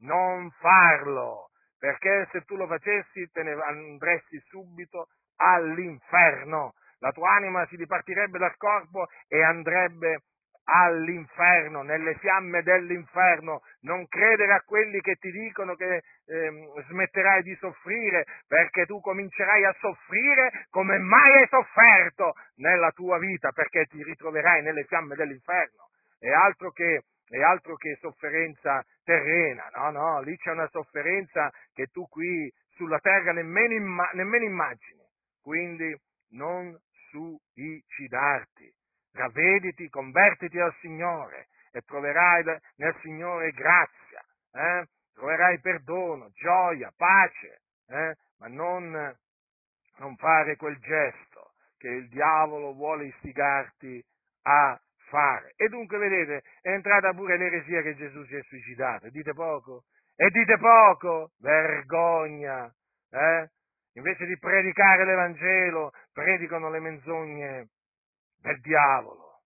non 0.00 0.50
farlo 0.50 1.47
perché 1.78 2.28
se 2.32 2.42
tu 2.42 2.56
lo 2.56 2.66
facessi 2.66 3.30
te 3.30 3.42
ne 3.42 3.52
andresti 3.52 4.38
subito 4.48 5.08
all'inferno. 5.36 6.74
La 7.00 7.12
tua 7.12 7.30
anima 7.32 7.64
si 7.66 7.76
dipartirebbe 7.76 8.38
dal 8.38 8.56
corpo 8.56 9.06
e 9.28 9.42
andrebbe 9.42 10.22
all'inferno, 10.68 11.82
nelle 11.82 12.14
fiamme 12.16 12.62
dell'inferno. 12.62 13.62
Non 13.82 14.06
credere 14.06 14.52
a 14.52 14.62
quelli 14.62 15.00
che 15.00 15.14
ti 15.16 15.30
dicono 15.30 15.74
che 15.74 16.02
eh, 16.26 16.50
smetterai 16.88 17.42
di 17.42 17.54
soffrire, 17.56 18.26
perché 18.46 18.84
tu 18.84 19.00
comincerai 19.00 19.64
a 19.64 19.76
soffrire 19.78 20.66
come 20.70 20.98
mai 20.98 21.36
hai 21.38 21.48
sofferto 21.48 22.34
nella 22.56 22.90
tua 22.90 23.18
vita, 23.18 23.52
perché 23.52 23.86
ti 23.86 24.02
ritroverai 24.02 24.62
nelle 24.62 24.84
fiamme 24.84 25.14
dell'inferno. 25.14 25.88
È 26.18 26.28
altro 26.30 26.70
che 26.72 27.02
è 27.28 27.42
altro 27.42 27.76
che 27.76 27.96
sofferenza 28.00 28.84
terrena, 29.04 29.70
no, 29.74 29.90
no, 29.90 30.20
lì 30.20 30.36
c'è 30.36 30.50
una 30.50 30.68
sofferenza 30.68 31.50
che 31.72 31.86
tu 31.86 32.06
qui 32.08 32.50
sulla 32.74 32.98
terra 33.00 33.32
nemmeno, 33.32 33.74
imma- 33.74 34.10
nemmeno 34.12 34.44
immagini. 34.44 35.06
Quindi 35.42 35.94
non 36.30 36.78
suicidarti, 37.10 38.72
ravvediti, 39.12 39.88
convertiti 39.88 40.58
al 40.58 40.74
Signore 40.80 41.48
e 41.72 41.82
troverai 41.82 42.44
nel 42.76 42.96
Signore 43.02 43.50
grazia, 43.52 44.24
eh? 44.52 44.86
troverai 45.14 45.58
perdono, 45.60 46.30
gioia, 46.34 46.92
pace, 46.96 47.60
eh? 47.88 48.14
ma 48.38 48.48
non, 48.48 49.16
non 49.98 50.16
fare 50.16 50.56
quel 50.56 50.78
gesto 50.78 51.52
che 51.76 51.88
il 51.88 52.08
diavolo 52.08 52.72
vuole 52.74 53.06
istigarti 53.06 54.04
a 54.42 54.78
fare. 55.08 55.52
E 55.56 55.68
dunque, 55.68 55.98
vedete, 55.98 56.42
è 56.60 56.70
entrata 56.70 57.12
pure 57.12 57.36
l'eresia 57.36 57.82
che 57.82 57.96
Gesù 57.96 58.24
si 58.24 58.36
è 58.36 58.42
suicidato. 58.42 59.08
Dite 59.10 59.32
poco? 59.32 59.84
E 60.16 60.30
dite 60.30 60.56
poco? 60.58 61.32
Vergogna! 61.38 62.72
Eh? 63.10 63.48
Invece 63.94 64.26
di 64.26 64.38
predicare 64.38 65.04
l'Evangelo, 65.04 65.92
predicano 66.12 66.70
le 66.70 66.80
menzogne 66.80 67.68
del 68.40 68.60
diavolo. 68.60 69.40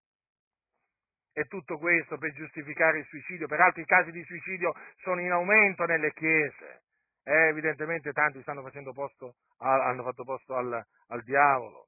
E 1.34 1.44
tutto 1.44 1.78
questo 1.78 2.18
per 2.18 2.32
giustificare 2.32 2.98
il 2.98 3.06
suicidio. 3.06 3.46
Peraltro 3.46 3.80
i 3.80 3.86
casi 3.86 4.10
di 4.10 4.22
suicidio 4.24 4.74
sono 4.98 5.20
in 5.20 5.30
aumento 5.30 5.84
nelle 5.86 6.12
chiese. 6.12 6.82
Eh, 7.24 7.48
evidentemente 7.48 8.12
tanti 8.12 8.42
stanno 8.42 8.62
facendo 8.62 8.92
posto, 8.92 9.36
hanno 9.58 10.02
fatto 10.02 10.24
posto 10.24 10.54
al, 10.54 10.84
al 11.08 11.22
diavolo. 11.22 11.86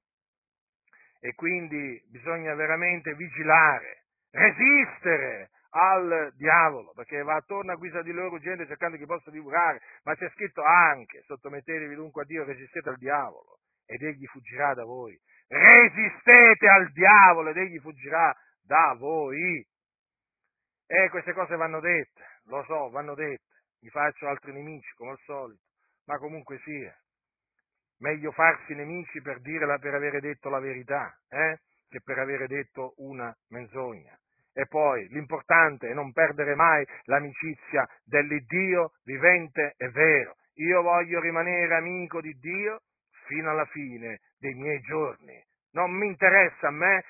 E 1.24 1.32
quindi 1.34 1.98
bisogna 2.10 2.52
veramente 2.54 3.14
vigilare, 3.14 4.04
resistere 4.30 5.48
al 5.70 6.34
diavolo, 6.36 6.92
perché 6.92 7.22
va 7.22 7.36
attorno 7.36 7.72
a 7.72 7.76
guisa 7.76 8.02
di 8.02 8.12
loro 8.12 8.38
gente 8.38 8.66
cercando 8.66 8.98
chi 8.98 9.06
possa 9.06 9.30
divulgare, 9.30 9.80
ma 10.02 10.14
c'è 10.14 10.28
scritto 10.34 10.62
anche, 10.62 11.22
sottomettetevi 11.22 11.94
dunque 11.94 12.22
a 12.22 12.24
Dio, 12.26 12.44
resistete 12.44 12.90
al 12.90 12.98
diavolo 12.98 13.60
ed 13.86 14.02
egli 14.02 14.26
fuggirà 14.26 14.74
da 14.74 14.84
voi. 14.84 15.18
Resistete 15.48 16.68
al 16.68 16.92
diavolo 16.92 17.48
ed 17.48 17.56
egli 17.56 17.78
fuggirà 17.78 18.36
da 18.62 18.94
voi. 18.98 19.66
E 20.86 21.08
queste 21.08 21.32
cose 21.32 21.56
vanno 21.56 21.80
dette, 21.80 22.22
lo 22.48 22.62
so, 22.64 22.90
vanno 22.90 23.14
dette. 23.14 23.46
Mi 23.80 23.88
faccio 23.88 24.28
altri 24.28 24.52
nemici, 24.52 24.92
come 24.94 25.12
al 25.12 25.20
solito, 25.24 25.62
ma 26.04 26.18
comunque 26.18 26.58
sia. 26.64 26.94
Meglio 28.04 28.32
farsi 28.32 28.74
nemici 28.74 29.22
per, 29.22 29.40
la, 29.42 29.78
per 29.78 29.94
avere 29.94 30.20
detto 30.20 30.50
la 30.50 30.58
verità, 30.58 31.10
eh? 31.30 31.58
che 31.88 32.02
per 32.04 32.18
avere 32.18 32.46
detto 32.46 32.92
una 32.98 33.34
menzogna. 33.48 34.14
E 34.52 34.66
poi 34.66 35.08
l'importante 35.08 35.88
è 35.88 35.94
non 35.94 36.12
perdere 36.12 36.54
mai 36.54 36.86
l'amicizia 37.04 37.88
dell'Iddio 38.04 38.92
vivente 39.04 39.72
e 39.78 39.88
vero. 39.88 40.36
Io 40.56 40.82
voglio 40.82 41.18
rimanere 41.18 41.74
amico 41.76 42.20
di 42.20 42.34
Dio 42.34 42.82
fino 43.26 43.48
alla 43.50 43.64
fine 43.64 44.20
dei 44.38 44.52
miei 44.52 44.80
giorni. 44.80 45.42
Non 45.72 45.90
mi 45.90 46.06
interessa 46.06 46.68
a 46.68 46.72
me, 46.72 47.02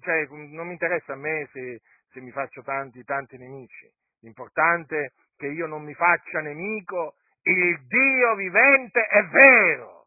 cioè, 0.00 0.28
non 0.28 0.68
mi 0.68 0.72
interessa 0.74 1.14
a 1.14 1.16
me 1.16 1.48
se, 1.50 1.80
se 2.12 2.20
mi 2.20 2.30
faccio 2.30 2.62
tanti, 2.62 3.02
tanti 3.02 3.36
nemici. 3.36 3.90
L'importante 4.20 5.06
è 5.06 5.10
che 5.36 5.48
io 5.48 5.66
non 5.66 5.82
mi 5.82 5.94
faccia 5.94 6.40
nemico 6.40 7.16
il 7.42 7.84
Dio 7.88 8.36
vivente 8.36 9.08
e 9.08 9.22
vero. 9.24 9.99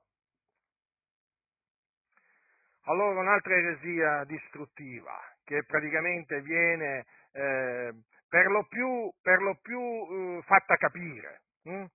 Allora 2.85 3.19
un'altra 3.19 3.55
eresia 3.55 4.23
distruttiva 4.25 5.17
che 5.43 5.63
praticamente 5.65 6.41
viene 6.41 7.05
eh, 7.31 7.93
per 8.27 8.47
lo 8.47 8.65
più, 8.67 9.11
per 9.21 9.41
lo 9.41 9.57
più 9.61 9.79
eh, 9.79 10.41
fatta 10.43 10.75
capire. 10.75 11.41
Hm? 11.63 11.85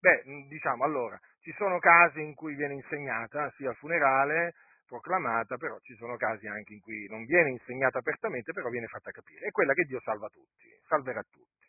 Beh, 0.00 0.22
diciamo 0.48 0.84
allora, 0.84 1.18
ci 1.40 1.52
sono 1.56 1.78
casi 1.78 2.20
in 2.20 2.34
cui 2.34 2.54
viene 2.54 2.74
insegnata 2.74 3.50
sia 3.56 3.70
al 3.70 3.76
funerale 3.76 4.54
proclamata, 4.86 5.56
però 5.56 5.78
ci 5.80 5.94
sono 5.96 6.16
casi 6.16 6.46
anche 6.46 6.72
in 6.72 6.80
cui 6.80 7.06
non 7.08 7.24
viene 7.24 7.50
insegnata 7.50 7.98
apertamente, 7.98 8.52
però 8.52 8.68
viene 8.68 8.86
fatta 8.86 9.10
capire. 9.10 9.46
È 9.46 9.50
quella 9.50 9.74
che 9.74 9.84
Dio 9.84 10.00
salva 10.00 10.28
tutti, 10.28 10.68
salverà 10.86 11.22
tutti. 11.22 11.66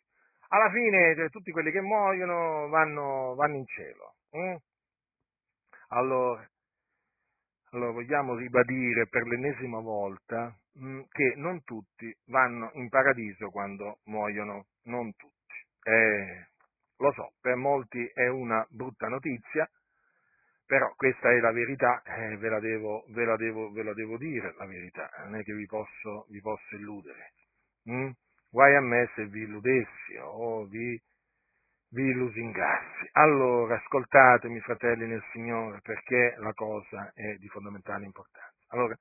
Alla 0.48 0.70
fine 0.70 1.14
cioè, 1.14 1.28
tutti 1.28 1.50
quelli 1.50 1.70
che 1.70 1.80
muoiono 1.80 2.68
vanno, 2.68 3.34
vanno 3.34 3.56
in 3.56 3.66
cielo. 3.66 4.14
Hm? 4.30 4.56
Allora, 5.88 6.48
allora, 7.70 7.92
vogliamo 7.92 8.34
ribadire 8.34 9.06
per 9.06 9.26
l'ennesima 9.26 9.78
volta 9.80 10.54
mh, 10.74 10.86
mm, 10.86 11.00
che 11.10 11.34
non 11.36 11.62
tutti 11.64 12.14
vanno 12.26 12.70
in 12.74 12.88
paradiso 12.88 13.50
quando 13.50 13.98
muoiono, 14.04 14.66
non 14.84 15.14
tutti. 15.14 15.54
Eh, 15.82 16.48
lo 16.98 17.12
so, 17.12 17.32
per 17.40 17.56
molti 17.56 18.04
è 18.12 18.26
una 18.28 18.66
brutta 18.70 19.08
notizia, 19.08 19.68
però 20.66 20.92
questa 20.96 21.30
è 21.30 21.38
la 21.38 21.52
verità, 21.52 22.02
eh, 22.02 22.36
ve, 22.36 22.48
la 22.48 22.60
devo, 22.60 23.04
ve, 23.08 23.24
la 23.24 23.36
devo, 23.36 23.70
ve, 23.72 23.82
la 23.82 23.94
devo, 23.94 24.16
dire 24.18 24.54
la 24.58 24.66
verità, 24.66 25.10
non 25.24 25.36
è 25.36 25.42
che 25.42 25.54
vi 25.54 25.66
posso, 25.66 26.26
vi 26.28 26.40
posso 26.40 26.74
illudere. 26.74 27.32
Mm? 27.90 28.10
Guai 28.50 28.74
a 28.74 28.80
me 28.80 29.10
se 29.14 29.26
vi 29.26 29.42
illudessi 29.42 30.16
o 30.18 30.66
vi, 30.66 31.00
vi 31.90 32.12
lusingassi. 32.12 33.08
Allora, 33.12 33.76
ascoltatemi, 33.76 34.60
fratelli 34.60 35.06
nel 35.06 35.24
Signore, 35.32 35.80
perché 35.82 36.34
la 36.38 36.52
cosa 36.52 37.12
è 37.14 37.34
di 37.34 37.48
fondamentale 37.48 38.04
importanza. 38.04 38.54
Allora, 38.68 38.96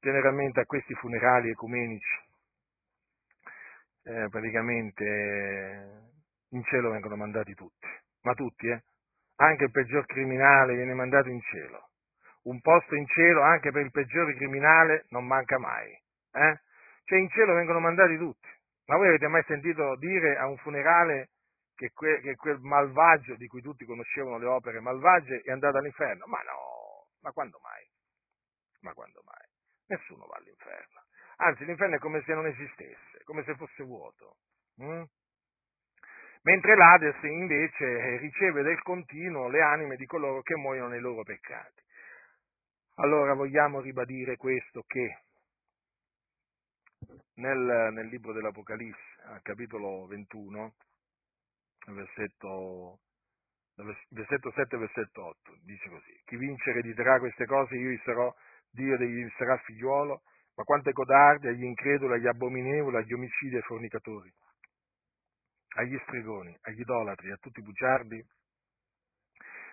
generalmente 0.00 0.60
a 0.60 0.66
questi 0.66 0.94
funerali 0.94 1.50
ecumenici, 1.50 2.26
eh, 4.04 4.28
praticamente 4.30 5.04
eh, 5.04 5.86
in 6.50 6.62
cielo 6.64 6.90
vengono 6.90 7.16
mandati 7.16 7.54
tutti, 7.54 7.88
ma 8.22 8.34
tutti, 8.34 8.68
eh? 8.68 8.82
anche 9.36 9.64
il 9.64 9.70
peggior 9.70 10.06
criminale 10.06 10.74
viene 10.74 10.94
mandato 10.94 11.28
in 11.28 11.40
cielo. 11.40 11.88
Un 12.44 12.60
posto 12.60 12.94
in 12.94 13.06
cielo 13.06 13.42
anche 13.42 13.70
per 13.72 13.84
il 13.84 13.90
peggiore 13.90 14.34
criminale 14.34 15.04
non 15.10 15.26
manca 15.26 15.58
mai. 15.58 15.90
Eh? 16.32 16.60
Cioè 17.04 17.18
in 17.18 17.28
cielo 17.30 17.54
vengono 17.54 17.80
mandati 17.80 18.16
tutti. 18.16 18.48
Ma 18.86 18.96
voi 18.96 19.08
avete 19.08 19.26
mai 19.28 19.42
sentito 19.46 19.96
dire 19.96 20.36
a 20.38 20.46
un 20.46 20.56
funerale 20.56 21.28
che, 21.78 21.92
que, 21.92 22.20
che 22.20 22.34
quel 22.34 22.58
malvagio 22.58 23.36
di 23.36 23.46
cui 23.46 23.62
tutti 23.62 23.84
conoscevano 23.84 24.38
le 24.38 24.46
opere 24.46 24.80
malvagie 24.80 25.42
è 25.42 25.52
andato 25.52 25.78
all'inferno? 25.78 26.26
Ma 26.26 26.42
no, 26.42 27.06
ma 27.20 27.30
quando 27.30 27.60
mai? 27.62 27.88
Ma 28.80 28.92
quando 28.92 29.22
mai? 29.24 29.46
Nessuno 29.86 30.26
va 30.26 30.36
all'inferno. 30.36 31.04
Anzi, 31.36 31.64
l'inferno 31.64 31.94
è 31.94 31.98
come 32.00 32.20
se 32.24 32.34
non 32.34 32.46
esistesse, 32.46 33.22
come 33.22 33.44
se 33.44 33.54
fosse 33.54 33.84
vuoto. 33.84 34.38
Mm? 34.82 35.04
mentre 36.42 36.76
l'Ades 36.76 37.20
invece 37.24 38.16
riceve 38.18 38.62
del 38.62 38.80
continuo 38.82 39.48
le 39.48 39.60
anime 39.60 39.96
di 39.96 40.06
coloro 40.06 40.40
che 40.40 40.54
muoiono 40.54 40.88
nei 40.88 41.00
loro 41.00 41.22
peccati. 41.22 41.82
Allora 42.96 43.34
vogliamo 43.34 43.80
ribadire 43.80 44.36
questo 44.36 44.82
che 44.86 45.18
nel, 47.34 47.90
nel 47.92 48.06
libro 48.06 48.32
dell'Apocalisse, 48.32 49.22
al 49.26 49.42
capitolo 49.42 50.06
21, 50.06 50.74
versetto, 51.92 52.98
versetto 54.08 54.50
7 54.50 54.74
e 54.74 54.78
versetto 54.78 55.24
8, 55.24 55.56
dice 55.62 55.88
così, 55.88 56.20
chi 56.24 56.36
vince 56.36 56.70
erediterà 56.70 57.18
queste 57.18 57.46
cose, 57.46 57.76
io 57.76 57.90
gli 57.90 58.00
sarò 58.04 58.34
Dio 58.70 58.96
degli 58.96 59.26
sarà 59.36 59.56
figliuolo, 59.58 60.22
ma 60.56 60.64
quanto 60.64 60.90
è 60.90 60.92
codardi, 60.92 61.48
agli 61.48 61.64
increduli, 61.64 62.14
agli 62.14 62.26
abominevoli, 62.26 62.96
agli 62.96 63.12
omicidi 63.12 63.54
e 63.54 63.58
ai 63.58 63.62
fornicatori 63.62 64.32
agli 65.78 65.98
stregoni, 66.06 66.56
agli 66.62 66.80
idolatri, 66.80 67.30
a 67.30 67.36
tutti 67.36 67.60
i 67.60 67.62
bugiardi, 67.62 68.24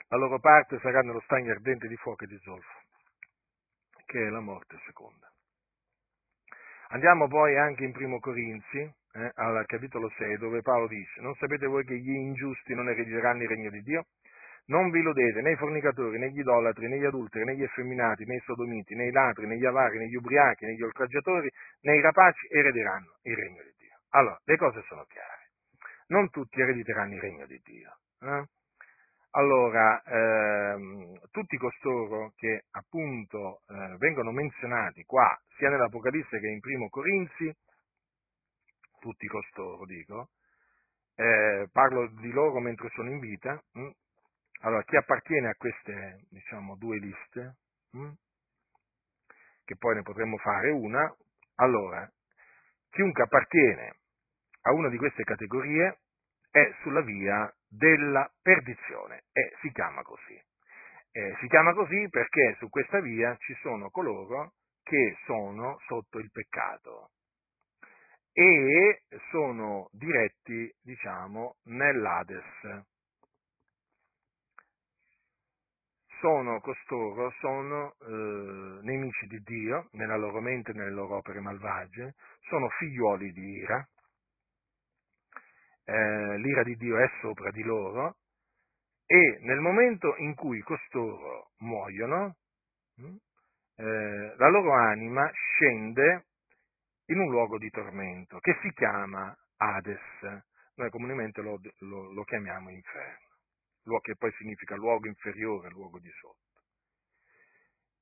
la 0.09 0.18
loro 0.18 0.39
parte 0.39 0.80
sarà 0.80 1.01
nello 1.01 1.22
stagno 1.22 1.51
ardente 1.51 1.88
di 1.88 1.95
fuoco 1.95 2.24
e 2.24 2.28
di 2.28 2.38
zolfo, 2.39 2.82
che 4.05 4.28
è 4.28 4.30
la 4.30 4.39
morte 4.39 4.78
seconda. 4.86 5.32
Andiamo 6.89 7.28
poi 7.28 7.57
anche 7.57 7.84
in 7.84 7.91
Primo 7.91 8.20
Corinzi, 8.20 8.93
eh, 9.16 9.32
al 9.36 9.66
capitolo 9.66 10.11
6, 10.18 10.38
dove 10.38 10.61
Paolo 10.61 10.88
dice, 10.88 11.22
non 11.22 11.34
sapete 11.36 11.66
voi 11.66 11.84
che 11.86 11.97
gli 11.97 12.09
ingiusti 12.09 12.74
non 12.74 12.89
erediteranno 12.89 13.43
il 13.43 13.49
regno 13.49 13.70
di 13.70 13.82
Dio? 13.82 14.05
Non 14.68 14.89
vi 14.89 14.99
illudete, 14.99 15.41
né 15.41 15.51
i 15.51 15.55
fornicatori, 15.57 16.18
né 16.18 16.32
gli 16.32 16.39
idolatri, 16.39 16.88
né 16.88 16.97
gli 16.97 17.05
adulteri, 17.05 17.45
né 17.45 17.55
gli 17.55 17.63
effeminati, 17.63 18.26
né 18.26 18.36
i 18.36 18.41
sodomiti, 18.45 18.95
né 18.95 19.07
i 19.07 19.11
ladri, 19.11 19.45
né 19.45 19.57
gli 19.57 19.66
avari, 19.66 19.99
né 19.99 20.07
gli 20.07 20.16
ubriachi, 20.16 20.66
né 20.66 20.74
gli 20.74 20.82
oltraggiatori, 20.82 21.51
né 21.82 21.95
i 21.95 22.01
rapaci 22.01 22.47
erederanno 22.49 23.18
il 23.24 23.36
regno 23.36 23.61
di 23.61 23.74
Dio. 23.78 23.99
Allora, 24.09 24.39
le 24.43 24.57
cose 24.57 24.84
sono 24.88 25.05
chiare 25.07 25.45
non 26.07 26.30
tutti 26.30 26.61
erediteranno 26.61 27.16
il 27.16 27.22
regno 27.22 27.45
di 27.45 27.59
Dio. 27.63 27.97
Eh? 28.22 28.43
Allora, 29.32 30.01
ehm, 30.03 31.20
tutti 31.32 31.57
costoro 31.57 32.32
che 32.36 32.66
appunto 32.72 33.61
eh, 33.68 33.95
vengono 33.97 34.32
menzionati 34.32 35.03
qua, 35.03 35.28
sia 35.57 35.70
nell'Apocalisse 35.70 36.39
che 36.39 36.47
in 36.47 36.59
Primo 36.59 36.89
Corinzi, 36.89 37.53
tutti 39.06 39.28
costoro 39.28 39.86
dico, 39.86 40.30
eh, 41.14 41.70
parlo 41.72 42.08
di 42.08 42.32
loro 42.32 42.60
mentre 42.60 42.89
sono 42.95 43.12
in 43.12 43.20
vita, 43.20 43.53
mh? 43.74 43.82
Hm? 43.82 43.91
allora 44.62 44.84
chi 44.84 44.95
appartiene 44.95 45.49
a 45.49 45.56
queste 45.56 46.26
diciamo, 46.32 46.76
due 46.76 46.97
liste, 46.97 47.58
mh? 47.91 47.99
Hm? 48.01 48.14
che 49.64 49.76
poi 49.78 49.95
ne 49.95 50.01
potremmo 50.01 50.38
fare 50.38 50.72
una, 50.72 51.16
allora, 51.56 52.12
chiunque 52.89 53.24
appartiene 53.24 53.95
a 54.62 54.74
una 54.74 54.89
di 54.89 54.97
queste 54.97 55.24
categorie 55.24 55.99
è 56.49 56.74
sulla 56.82 57.01
via 57.01 57.51
della 57.68 58.28
perdizione 58.41 59.26
e 59.32 59.56
si 59.62 59.72
chiama 59.72 60.01
così. 60.01 60.39
Eh, 61.12 61.36
si 61.41 61.47
chiama 61.47 61.74
così 61.74 62.08
perché 62.10 62.56
su 62.58 62.70
questa 62.70 62.99
via 63.01 63.36
ci 63.38 63.56
sono 63.62 63.89
coloro 63.89 64.53
che 64.84 65.16
sono 65.26 65.80
sotto 65.86 66.20
il 66.20 66.30
peccato 66.32 67.12
e 68.38 69.02
sono 69.32 69.88
diretti, 69.94 70.70
diciamo, 70.82 71.56
nell'Ades. 71.64 72.84
sono 76.20 76.60
costoro, 76.60 77.30
sono 77.40 77.94
eh, 78.02 78.80
nemici 78.82 79.28
di 79.28 79.40
Dio 79.44 79.90
nella 79.92 80.16
loro 80.16 80.40
mente 80.40 80.72
e 80.72 80.74
nelle 80.74 80.90
loro 80.90 81.18
opere 81.18 81.40
malvagie, 81.40 82.16
sono 82.48 82.68
figliuoli 82.70 83.32
di 83.32 83.58
ira, 83.60 83.88
eh, 85.84 86.38
l'ira 86.40 86.64
di 86.64 86.76
Dio 86.78 86.98
è 86.98 87.08
sopra 87.22 87.52
di 87.52 87.62
loro 87.62 88.16
e 89.06 89.38
nel 89.42 89.60
momento 89.60 90.16
in 90.18 90.34
cui 90.34 90.62
costoro 90.62 91.52
muoiono, 91.60 92.38
hm, 92.96 93.16
eh, 93.76 94.36
la 94.36 94.50
loro 94.50 94.72
anima 94.74 95.30
scende 95.32 96.26
in 97.08 97.20
un 97.20 97.30
luogo 97.30 97.58
di 97.58 97.70
tormento 97.70 98.39
che 98.39 98.58
si 98.62 98.72
chiama 98.74 99.36
Hades. 99.58 100.43
Noi 100.76 100.89
comunemente 100.89 101.41
lo, 101.41 101.60
lo, 101.80 102.12
lo 102.12 102.24
chiamiamo 102.24 102.70
inferno, 102.70 103.30
che 104.01 104.16
poi 104.18 104.32
significa 104.34 104.76
luogo 104.76 105.08
inferiore, 105.08 105.70
luogo 105.70 105.99
di 105.99 106.10
sotto. 106.20 106.43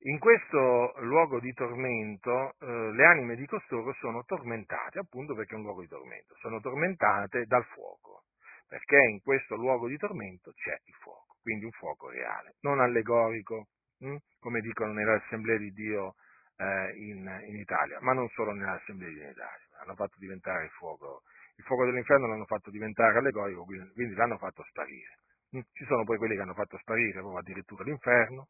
In 0.06 0.18
questo 0.18 0.92
luogo 1.00 1.40
di 1.40 1.52
tormento 1.54 2.56
eh, 2.58 2.66
le 2.92 3.06
anime 3.06 3.36
di 3.36 3.46
costoro 3.46 3.92
sono 3.94 4.24
tormentate, 4.24 4.98
appunto 4.98 5.34
perché 5.34 5.54
è 5.54 5.56
un 5.56 5.62
luogo 5.62 5.80
di 5.80 5.88
tormento, 5.88 6.34
sono 6.40 6.60
tormentate 6.60 7.46
dal 7.46 7.64
fuoco, 7.66 8.24
perché 8.68 8.98
in 8.98 9.22
questo 9.22 9.56
luogo 9.56 9.88
di 9.88 9.96
tormento 9.96 10.52
c'è 10.52 10.76
il 10.84 10.94
fuoco, 11.00 11.36
quindi 11.40 11.64
un 11.64 11.70
fuoco 11.70 12.10
reale, 12.10 12.56
non 12.60 12.80
allegorico, 12.80 13.68
hm? 14.00 14.16
come 14.40 14.60
dicono 14.60 14.92
nelle 14.92 15.22
assemblee 15.24 15.58
di 15.58 15.72
Dio 15.72 16.16
eh, 16.56 16.92
in, 16.96 17.42
in, 17.46 17.56
Italia, 17.56 17.98
ma 18.00 18.12
non 18.12 18.28
solo 18.30 18.52
di 18.52 18.60
Italia, 18.60 19.48
hanno 19.80 19.94
fatto 19.94 20.16
diventare 20.18 20.64
il 20.64 20.70
fuoco, 20.70 21.22
il 21.56 21.64
fuoco 21.64 21.84
dell'inferno 21.84 22.26
l'hanno 22.26 22.46
fatto 22.46 22.70
diventare 22.70 23.18
allegorico, 23.18 23.64
quindi, 23.64 23.90
quindi 23.92 24.14
l'hanno 24.14 24.38
fatto 24.38 24.62
sparire. 24.64 25.18
Hm? 25.50 25.60
Ci 25.72 25.84
sono 25.84 26.04
poi 26.04 26.18
quelli 26.18 26.36
che 26.36 26.42
hanno 26.42 26.54
fatto 26.54 26.78
sparire 26.78 27.20
proprio 27.20 27.38
addirittura 27.38 27.84
l'inferno, 27.84 28.48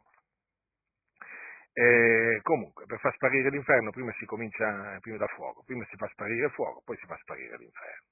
e 1.76 2.38
comunque, 2.42 2.86
per 2.86 3.00
far 3.00 3.12
sparire 3.14 3.50
l'inferno 3.50 3.90
prima 3.90 4.12
si 4.12 4.24
comincia 4.26 4.96
prima 5.00 5.16
dal 5.16 5.28
fuoco, 5.30 5.64
prima 5.64 5.84
si 5.86 5.96
fa 5.96 6.07
sparire 6.09 6.46
il 6.46 6.52
fuoco, 6.52 6.82
poi 6.84 6.96
si 6.98 7.07
fa 7.07 7.16
sparire 7.16 7.57
l'inferno. 7.59 8.07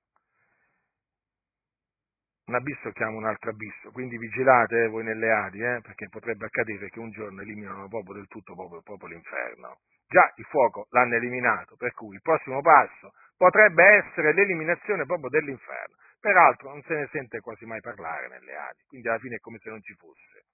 Un 2.52 2.58
abisso 2.58 2.90
chiama 2.90 3.16
un 3.16 3.24
altro 3.24 3.48
abisso, 3.48 3.90
quindi 3.92 4.18
vigilate 4.18 4.82
eh, 4.82 4.88
voi 4.88 5.04
nelle 5.04 5.30
Adi, 5.32 5.62
eh, 5.64 5.80
perché 5.80 6.10
potrebbe 6.10 6.44
accadere 6.44 6.90
che 6.90 6.98
un 6.98 7.10
giorno 7.10 7.40
eliminano 7.40 7.88
proprio 7.88 8.12
del 8.12 8.26
tutto 8.28 8.54
proprio, 8.54 8.82
proprio 8.82 9.08
l'inferno. 9.08 9.78
Già 10.06 10.30
il 10.36 10.44
fuoco 10.44 10.86
l'hanno 10.90 11.14
eliminato, 11.14 11.76
per 11.76 11.94
cui 11.94 12.14
il 12.14 12.20
prossimo 12.20 12.60
passo 12.60 13.14
potrebbe 13.38 13.82
essere 14.04 14.34
l'eliminazione 14.34 15.06
proprio 15.06 15.30
dell'inferno. 15.30 15.96
Peraltro 16.20 16.68
non 16.68 16.82
se 16.82 16.92
ne 16.92 17.08
sente 17.10 17.40
quasi 17.40 17.64
mai 17.64 17.80
parlare 17.80 18.28
nelle 18.28 18.54
Adi, 18.54 18.82
quindi 18.86 19.08
alla 19.08 19.18
fine 19.18 19.36
è 19.36 19.40
come 19.40 19.56
se 19.56 19.70
non 19.70 19.80
ci 19.80 19.94
fosse 19.94 20.44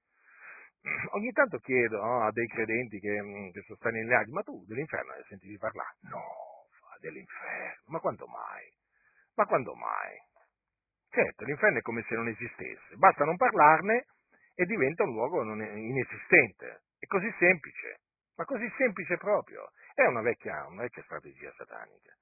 ogni 1.19 1.33
tanto 1.33 1.59
chiedo 1.59 2.01
no, 2.01 2.23
a 2.23 2.31
dei 2.31 2.47
credenti 2.47 3.01
che, 3.01 3.21
mm, 3.21 3.51
che 3.51 3.63
sono 3.63 3.77
stati 3.77 3.97
nelle 3.97 4.15
aghi, 4.15 4.31
ma 4.31 4.43
tu 4.43 4.65
dell'inferno 4.69 5.15
hai 5.15 5.25
sentito 5.27 5.59
parlare? 5.59 5.97
No, 6.03 6.23
dell'inferno, 7.01 7.83
ma 7.87 7.99
quando 7.99 8.25
mai? 8.29 8.73
Ma 9.35 9.47
quando 9.47 9.75
mai? 9.75 10.28
Certo, 11.11 11.45
l'inferno 11.45 11.79
è 11.79 11.83
come 11.83 12.05
se 12.07 12.15
non 12.15 12.29
esistesse, 12.29 12.97
basta 12.97 13.25
non 13.25 13.37
parlarne 13.37 14.07
e 14.55 14.65
diventa 14.67 15.05
un 15.05 15.13
luogo 15.13 15.43
inesistente. 15.43 16.83
È 16.99 17.07
così 17.07 17.33
semplice, 17.39 18.01
ma 18.37 18.45
così 18.45 18.71
semplice 18.77 19.17
proprio. 19.17 19.71
È 19.95 20.05
una 20.05 20.21
vecchia, 20.21 20.67
una 20.67 20.83
vecchia 20.83 21.03
strategia 21.05 21.53
satanica. 21.57 22.13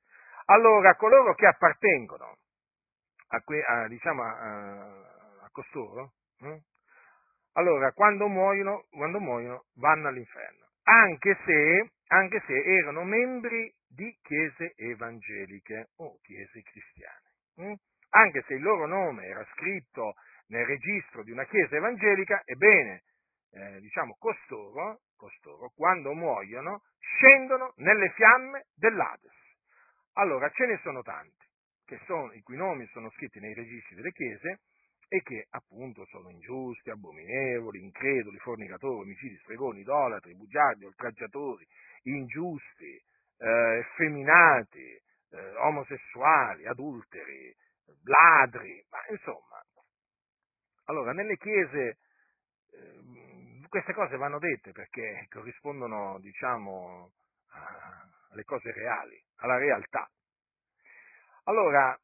Allora, 0.46 0.94
coloro 0.94 1.34
che 1.34 1.46
appartengono 1.46 2.36
a, 3.28 3.40
que, 3.40 3.64
a, 3.64 3.88
diciamo, 3.88 4.22
a, 4.22 4.34
a 5.42 5.48
costoro, 5.50 6.12
hm? 6.38 6.56
allora 7.54 7.92
quando 7.92 8.28
muoiono, 8.28 8.86
quando 8.90 9.18
muoiono 9.18 9.64
vanno 9.76 10.08
all'inferno, 10.08 10.68
anche 10.84 11.36
se, 11.44 11.90
anche 12.08 12.42
se, 12.46 12.62
erano 12.62 13.02
membri 13.02 13.74
di 13.88 14.16
chiese 14.22 14.74
evangeliche 14.76 15.88
o 15.96 16.18
chiese 16.22 16.62
cristiane. 16.62 17.32
Hm? 17.56 17.74
Anche 18.16 18.42
se 18.46 18.54
il 18.54 18.62
loro 18.62 18.86
nome 18.86 19.26
era 19.26 19.44
scritto 19.52 20.14
nel 20.46 20.64
registro 20.64 21.22
di 21.22 21.32
una 21.32 21.44
chiesa 21.44 21.76
evangelica, 21.76 22.40
ebbene, 22.46 23.02
eh, 23.50 23.80
diciamo, 23.80 24.16
costoro, 24.18 25.00
costoro, 25.16 25.70
quando 25.76 26.14
muoiono, 26.14 26.80
scendono 26.98 27.74
nelle 27.76 28.08
fiamme 28.12 28.68
dell'Ades. 28.74 29.34
Allora, 30.14 30.48
ce 30.48 30.64
ne 30.64 30.78
sono 30.82 31.02
tanti, 31.02 31.44
sono, 32.06 32.32
i 32.32 32.40
cui 32.40 32.56
nomi 32.56 32.86
sono 32.86 33.10
scritti 33.10 33.38
nei 33.38 33.52
registri 33.52 33.96
delle 33.96 34.12
chiese, 34.12 34.60
e 35.08 35.20
che 35.20 35.46
appunto 35.50 36.06
sono 36.06 36.30
ingiusti, 36.30 36.88
abominevoli, 36.88 37.82
increduli, 37.82 38.38
fornicatori, 38.38 39.02
omicidi, 39.02 39.36
stregoni, 39.42 39.80
idolatri, 39.80 40.34
bugiardi, 40.34 40.86
oltraggiatori, 40.86 41.66
ingiusti, 42.04 42.98
eh, 43.38 43.78
effeminati, 43.78 45.00
eh, 45.30 45.54
omosessuali, 45.58 46.66
adulteri, 46.66 47.54
ladri, 48.04 48.84
ma 48.90 48.98
insomma. 49.10 49.62
Allora, 50.84 51.12
nelle 51.12 51.36
chiese 51.36 51.98
eh, 52.72 53.66
queste 53.68 53.92
cose 53.92 54.16
vanno 54.16 54.38
dette 54.38 54.72
perché 54.72 55.26
corrispondono, 55.30 56.18
diciamo, 56.20 57.12
alle 58.30 58.44
cose 58.44 58.72
reali, 58.72 59.20
alla 59.36 59.58
realtà. 59.58 60.08
Allora, 61.44 61.98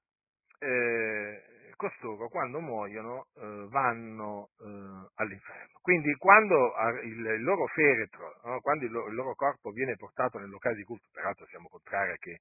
eh, 0.58 1.42
costoro 1.82 2.28
quando 2.28 2.60
muoiono 2.60 3.26
eh, 3.34 3.66
vanno 3.68 4.50
eh, 4.60 5.10
all'inferno. 5.16 5.78
Quindi 5.80 6.14
quando 6.14 6.72
il, 7.02 7.42
loro 7.42 7.66
feretro, 7.66 8.40
no? 8.44 8.60
quando 8.60 8.84
il, 8.84 8.92
il, 9.08 9.14
loro 9.14 9.34
corpo 9.34 9.70
viene 9.70 9.96
portato 9.96 10.38
nel 10.38 10.48
locale 10.48 10.76
di 10.76 10.84
culto, 10.84 11.08
peraltro 11.12 11.44
siamo 11.46 11.68
contrari 11.68 12.12
a 12.12 12.16
che, 12.16 12.38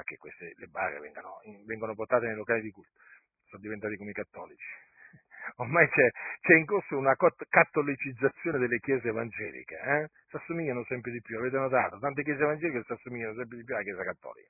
a 0.00 0.02
che 0.02 0.16
queste, 0.16 0.52
le 0.56 0.66
bare 0.66 0.98
vengano, 0.98 1.40
vengono 1.66 1.94
portate 1.94 2.26
nei 2.26 2.34
locali 2.34 2.60
di 2.62 2.70
culto, 2.70 2.90
sono 3.46 3.62
diventati 3.62 3.96
come 3.96 4.10
i 4.10 4.14
cattolici. 4.14 4.66
Ormai 5.56 5.88
c'è, 5.88 6.08
c'è 6.40 6.54
in 6.54 6.66
corso 6.66 6.96
una 6.96 7.14
cattolicizzazione 7.16 8.58
delle 8.58 8.78
chiese 8.78 9.08
evangeliche, 9.08 9.78
eh? 9.78 10.08
si 10.28 10.36
assomigliano 10.36 10.84
sempre 10.84 11.12
di 11.12 11.20
più, 11.20 11.38
avete 11.38 11.56
notato? 11.56 11.98
Tante 11.98 12.22
chiese 12.22 12.42
evangeliche 12.42 12.82
si 12.84 12.92
assomigliano 12.92 13.34
sempre 13.34 13.56
di 13.56 13.64
più 13.64 13.74
alla 13.74 13.84
chiesa 13.84 14.02
cattolica. 14.02 14.48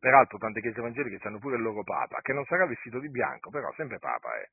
Peraltro 0.00 0.38
tante 0.38 0.60
chiese 0.60 0.78
evangeliche 0.78 1.18
hanno 1.26 1.40
pure 1.40 1.56
il 1.56 1.62
loro 1.62 1.82
papa, 1.82 2.20
che 2.20 2.32
non 2.32 2.44
sarà 2.44 2.66
vestito 2.66 3.00
di 3.00 3.10
bianco, 3.10 3.50
però 3.50 3.72
sempre 3.74 3.98
papa 3.98 4.32
è. 4.38 4.46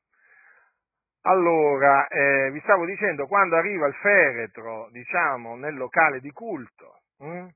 Allora, 1.27 2.07
eh, 2.07 2.51
vi 2.51 2.59
stavo 2.61 2.85
dicendo, 2.85 3.25
quando 3.25 3.55
arriva 3.55 3.87
il 3.87 3.95
feretro, 3.95 4.89
diciamo, 4.91 5.55
nel 5.55 5.75
locale 5.75 6.19
di 6.19 6.31
culto, 6.31 7.01
hm, 7.17 7.47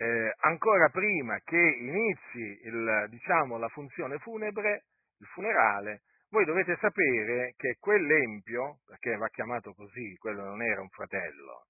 eh, 0.00 0.34
ancora 0.38 0.88
prima 0.88 1.38
che 1.44 1.58
inizi 1.58 2.60
il, 2.64 3.06
diciamo, 3.10 3.58
la 3.58 3.68
funzione 3.68 4.18
funebre, 4.18 4.84
il 5.18 5.26
funerale, 5.26 6.04
voi 6.30 6.46
dovete 6.46 6.74
sapere 6.80 7.52
che 7.58 7.76
quell'empio, 7.78 8.78
perché 8.86 9.16
va 9.16 9.28
chiamato 9.28 9.74
così, 9.74 10.16
quello 10.16 10.42
non 10.42 10.62
era 10.62 10.80
un 10.80 10.88
fratello, 10.88 11.66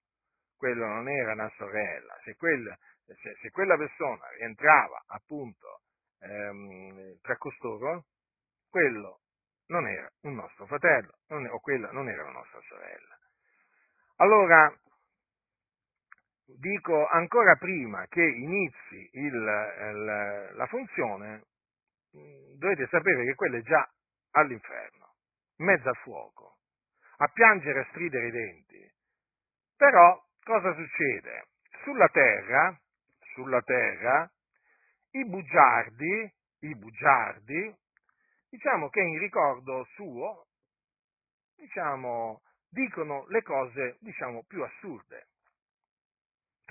quello 0.55 0.85
non 0.85 1.09
era 1.09 1.33
una 1.33 1.51
sorella, 1.57 2.17
se, 2.23 2.35
quel, 2.35 2.73
se, 3.05 3.35
se 3.41 3.49
quella 3.49 3.75
persona 3.75 4.23
rientrava 4.37 5.03
appunto 5.07 5.81
ehm, 6.21 7.19
tra 7.21 7.35
costoro, 7.35 8.05
quello 8.69 9.19
non 9.67 9.87
era 9.87 10.09
un 10.21 10.35
nostro 10.35 10.65
fratello 10.67 11.17
non, 11.27 11.47
o 11.47 11.59
quella 11.59 11.91
non 11.91 12.07
era 12.07 12.23
una 12.23 12.39
nostra 12.39 12.61
sorella. 12.61 13.17
Allora, 14.17 14.73
dico 16.59 17.07
ancora 17.07 17.55
prima 17.55 18.05
che 18.07 18.23
inizi 18.23 19.09
il, 19.13 19.33
il, 19.33 20.51
la 20.53 20.65
funzione, 20.67 21.43
dovete 22.57 22.87
sapere 22.87 23.25
che 23.25 23.35
quello 23.35 23.57
è 23.57 23.61
già 23.61 23.89
all'inferno, 24.31 25.15
in 25.57 25.65
mezzo 25.65 25.89
al 25.89 25.97
fuoco, 25.97 26.57
a 27.17 27.27
piangere 27.27 27.79
e 27.79 27.81
a 27.81 27.87
stridere 27.89 28.27
i 28.27 28.31
denti. 28.31 28.91
Però 29.75 30.23
cosa 30.43 30.73
succede? 30.73 31.45
Sulla 31.83 32.07
terra 32.09 32.77
sulla 33.33 33.61
terra, 33.61 34.29
i 35.11 35.25
bugiardi, 35.25 36.33
i 36.59 36.75
bugiardi, 36.75 37.75
diciamo 38.49 38.89
che 38.89 39.01
in 39.01 39.19
ricordo 39.19 39.85
suo, 39.95 40.47
diciamo, 41.55 42.41
dicono 42.69 43.25
le 43.27 43.41
cose, 43.41 43.97
diciamo, 43.99 44.43
più 44.47 44.63
assurde, 44.63 45.27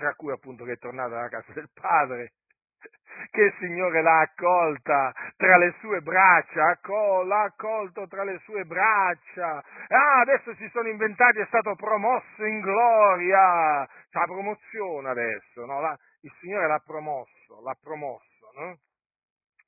tra 0.01 0.15
cui 0.15 0.31
appunto 0.31 0.63
che 0.63 0.73
è 0.73 0.77
tornato 0.79 1.15
alla 1.15 1.29
casa 1.29 1.53
del 1.53 1.69
padre, 1.71 2.33
che 3.29 3.41
il 3.41 3.53
Signore 3.59 4.01
l'ha 4.01 4.21
accolta 4.21 5.13
tra 5.37 5.57
le 5.57 5.75
sue 5.79 6.01
braccia, 6.01 6.79
l'ha 7.23 7.41
accolto 7.43 8.07
tra 8.07 8.23
le 8.23 8.39
sue 8.39 8.65
braccia. 8.65 9.63
Ah, 9.89 10.21
adesso 10.21 10.55
si 10.55 10.67
sono 10.69 10.87
inventati, 10.87 11.37
è 11.37 11.45
stato 11.45 11.75
promosso 11.75 12.43
in 12.43 12.61
gloria. 12.61 13.85
C'è 14.09 14.19
la 14.19 14.25
promozione 14.25 15.09
adesso, 15.09 15.65
no? 15.65 15.81
La, 15.81 15.95
il 16.21 16.33
Signore 16.39 16.67
l'ha 16.67 16.81
promosso, 16.83 17.61
l'ha 17.61 17.77
promosso, 17.79 18.51
no? 18.55 18.77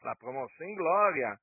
L'ha 0.01 0.15
promosso 0.15 0.63
in 0.63 0.73
gloria 0.73 1.39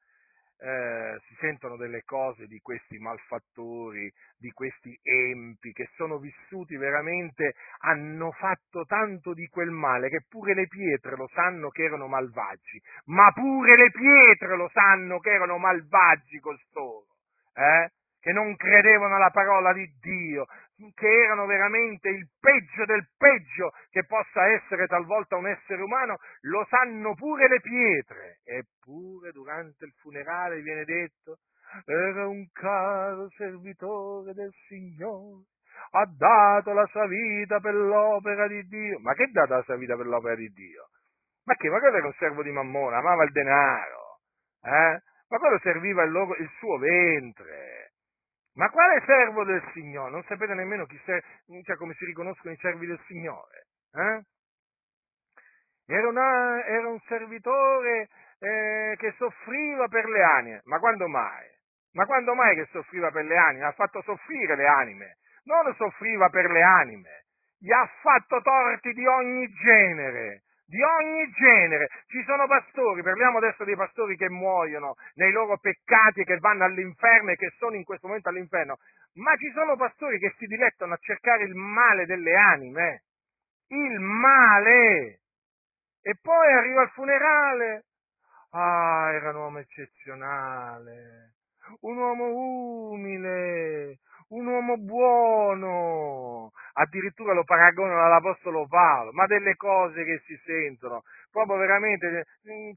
eh, 0.62 1.18
si 1.26 1.34
sentono 1.40 1.76
delle 1.76 2.02
cose 2.04 2.46
di 2.46 2.58
questi 2.60 2.98
malfattori, 2.98 4.12
di 4.36 4.50
questi 4.50 4.98
empi 5.02 5.72
che 5.72 5.88
sono 5.96 6.18
vissuti 6.18 6.76
veramente, 6.76 7.54
hanno 7.80 8.30
fatto 8.32 8.84
tanto 8.84 9.32
di 9.32 9.46
quel 9.48 9.70
male 9.70 10.08
che 10.10 10.24
pure 10.28 10.54
le 10.54 10.66
pietre 10.66 11.16
lo 11.16 11.28
sanno 11.32 11.70
che 11.70 11.84
erano 11.84 12.08
malvagi, 12.08 12.80
ma 13.06 13.32
pure 13.32 13.76
le 13.76 13.90
pietre 13.90 14.56
lo 14.56 14.68
sanno 14.72 15.18
che 15.18 15.30
erano 15.30 15.56
malvagi 15.58 16.38
costoro, 16.40 17.06
eh? 17.54 17.90
che 18.20 18.32
non 18.32 18.54
credevano 18.56 19.16
alla 19.16 19.30
parola 19.30 19.72
di 19.72 19.90
Dio, 19.98 20.46
che 20.94 21.06
erano 21.06 21.46
veramente 21.46 22.08
il 22.08 22.26
peggio 22.40 22.84
del 22.86 23.06
peggio 23.16 23.72
che 23.90 24.04
possa 24.04 24.46
essere 24.48 24.86
talvolta 24.86 25.36
un 25.36 25.46
essere 25.46 25.82
umano, 25.82 26.18
lo 26.42 26.66
sanno 26.68 27.14
pure 27.14 27.48
le 27.48 27.60
pietre. 27.60 28.38
Eppure 28.44 29.32
durante 29.32 29.84
il 29.84 29.92
funerale 30.00 30.60
viene 30.62 30.84
detto, 30.84 31.38
era 31.84 32.26
un 32.26 32.50
caro 32.52 33.28
servitore 33.36 34.32
del 34.32 34.52
Signore, 34.66 35.44
ha 35.92 36.06
dato 36.06 36.72
la 36.72 36.86
sua 36.86 37.06
vita 37.06 37.60
per 37.60 37.74
l'opera 37.74 38.48
di 38.48 38.62
Dio. 38.66 38.98
Ma 39.00 39.14
che 39.14 39.24
ha 39.24 39.30
dato 39.30 39.54
la 39.54 39.62
sua 39.62 39.76
vita 39.76 39.96
per 39.96 40.06
l'opera 40.06 40.34
di 40.34 40.48
Dio? 40.48 40.88
Ma 41.44 41.54
che? 41.54 41.68
Ma 41.68 41.78
quello 41.78 41.96
era 41.96 42.06
un 42.06 42.14
servo 42.14 42.42
di 42.42 42.50
Mammona, 42.50 42.98
amava 42.98 43.24
il 43.24 43.32
denaro, 43.32 44.20
eh? 44.62 45.02
Ma 45.28 45.38
quello 45.38 45.58
serviva 45.60 46.02
il, 46.02 46.10
loro, 46.10 46.34
il 46.36 46.50
suo 46.58 46.76
ventre 46.78 47.89
ma 48.60 48.68
quale 48.68 49.02
servo 49.06 49.42
del 49.42 49.62
Signore? 49.72 50.10
Non 50.10 50.22
sapete 50.24 50.52
nemmeno 50.52 50.86
ser- 51.06 51.24
cioè 51.64 51.76
come 51.76 51.94
si 51.94 52.04
riconoscono 52.04 52.52
i 52.52 52.58
servi 52.58 52.84
del 52.84 53.00
Signore. 53.06 53.68
Eh? 53.90 54.20
Era, 55.86 56.06
una, 56.06 56.62
era, 56.66 56.88
un 56.88 57.00
servitore 57.08 58.08
eh, 58.38 58.96
che 58.98 59.14
soffriva 59.16 59.88
per 59.88 60.04
le 60.10 60.22
anime. 60.22 60.60
Ma 60.64 60.78
quando 60.78 61.08
mai? 61.08 61.48
Ma 61.92 62.04
quando 62.04 62.34
mai 62.34 62.54
che 62.54 62.68
soffriva 62.70 63.10
per 63.10 63.24
le 63.24 63.36
anime? 63.38 63.64
Ha 63.64 63.72
fatto 63.72 64.02
soffrire 64.02 64.54
le 64.56 64.66
anime. 64.66 65.16
Non 65.44 65.74
soffriva 65.76 66.28
per 66.28 66.50
le 66.50 66.62
anime. 66.62 67.24
Gli 67.58 67.72
ha 67.72 67.90
fatto 68.02 68.42
torti 68.42 68.92
di 68.92 69.06
ogni 69.06 69.48
genere 69.54 70.42
di 70.70 70.80
ogni 70.80 71.28
genere. 71.32 71.88
Ci 72.06 72.22
sono 72.24 72.46
pastori, 72.46 73.02
parliamo 73.02 73.38
adesso 73.38 73.64
dei 73.64 73.74
pastori 73.74 74.16
che 74.16 74.30
muoiono 74.30 74.94
nei 75.14 75.32
loro 75.32 75.58
peccati, 75.58 76.22
che 76.22 76.38
vanno 76.38 76.64
all'inferno 76.64 77.32
e 77.32 77.36
che 77.36 77.50
sono 77.58 77.74
in 77.74 77.82
questo 77.82 78.06
momento 78.06 78.28
all'inferno, 78.28 78.78
ma 79.14 79.34
ci 79.36 79.50
sono 79.52 79.76
pastori 79.76 80.18
che 80.20 80.32
si 80.38 80.46
dilettano 80.46 80.94
a 80.94 80.98
cercare 81.00 81.42
il 81.42 81.54
male 81.54 82.06
delle 82.06 82.36
anime, 82.36 83.02
il 83.68 83.98
male. 83.98 85.18
E 86.02 86.14
poi 86.22 86.52
arriva 86.52 86.82
il 86.82 86.90
funerale. 86.90 87.84
Ah, 88.52 89.10
era 89.12 89.30
un 89.30 89.36
uomo 89.36 89.58
eccezionale, 89.58 91.34
un 91.80 91.96
uomo 91.96 92.24
umile, 92.90 93.98
un 94.28 94.46
uomo 94.46 94.76
buono, 94.76 96.52
addirittura 96.74 97.32
lo 97.32 97.44
paragonano 97.44 98.04
all'Apostolo 98.04 98.66
Paolo, 98.66 99.12
ma 99.12 99.26
delle 99.26 99.56
cose 99.56 100.04
che 100.04 100.22
si 100.26 100.36
sentono, 100.44 101.02
proprio 101.30 101.56
veramente, 101.56 102.26
mm, 102.48 102.70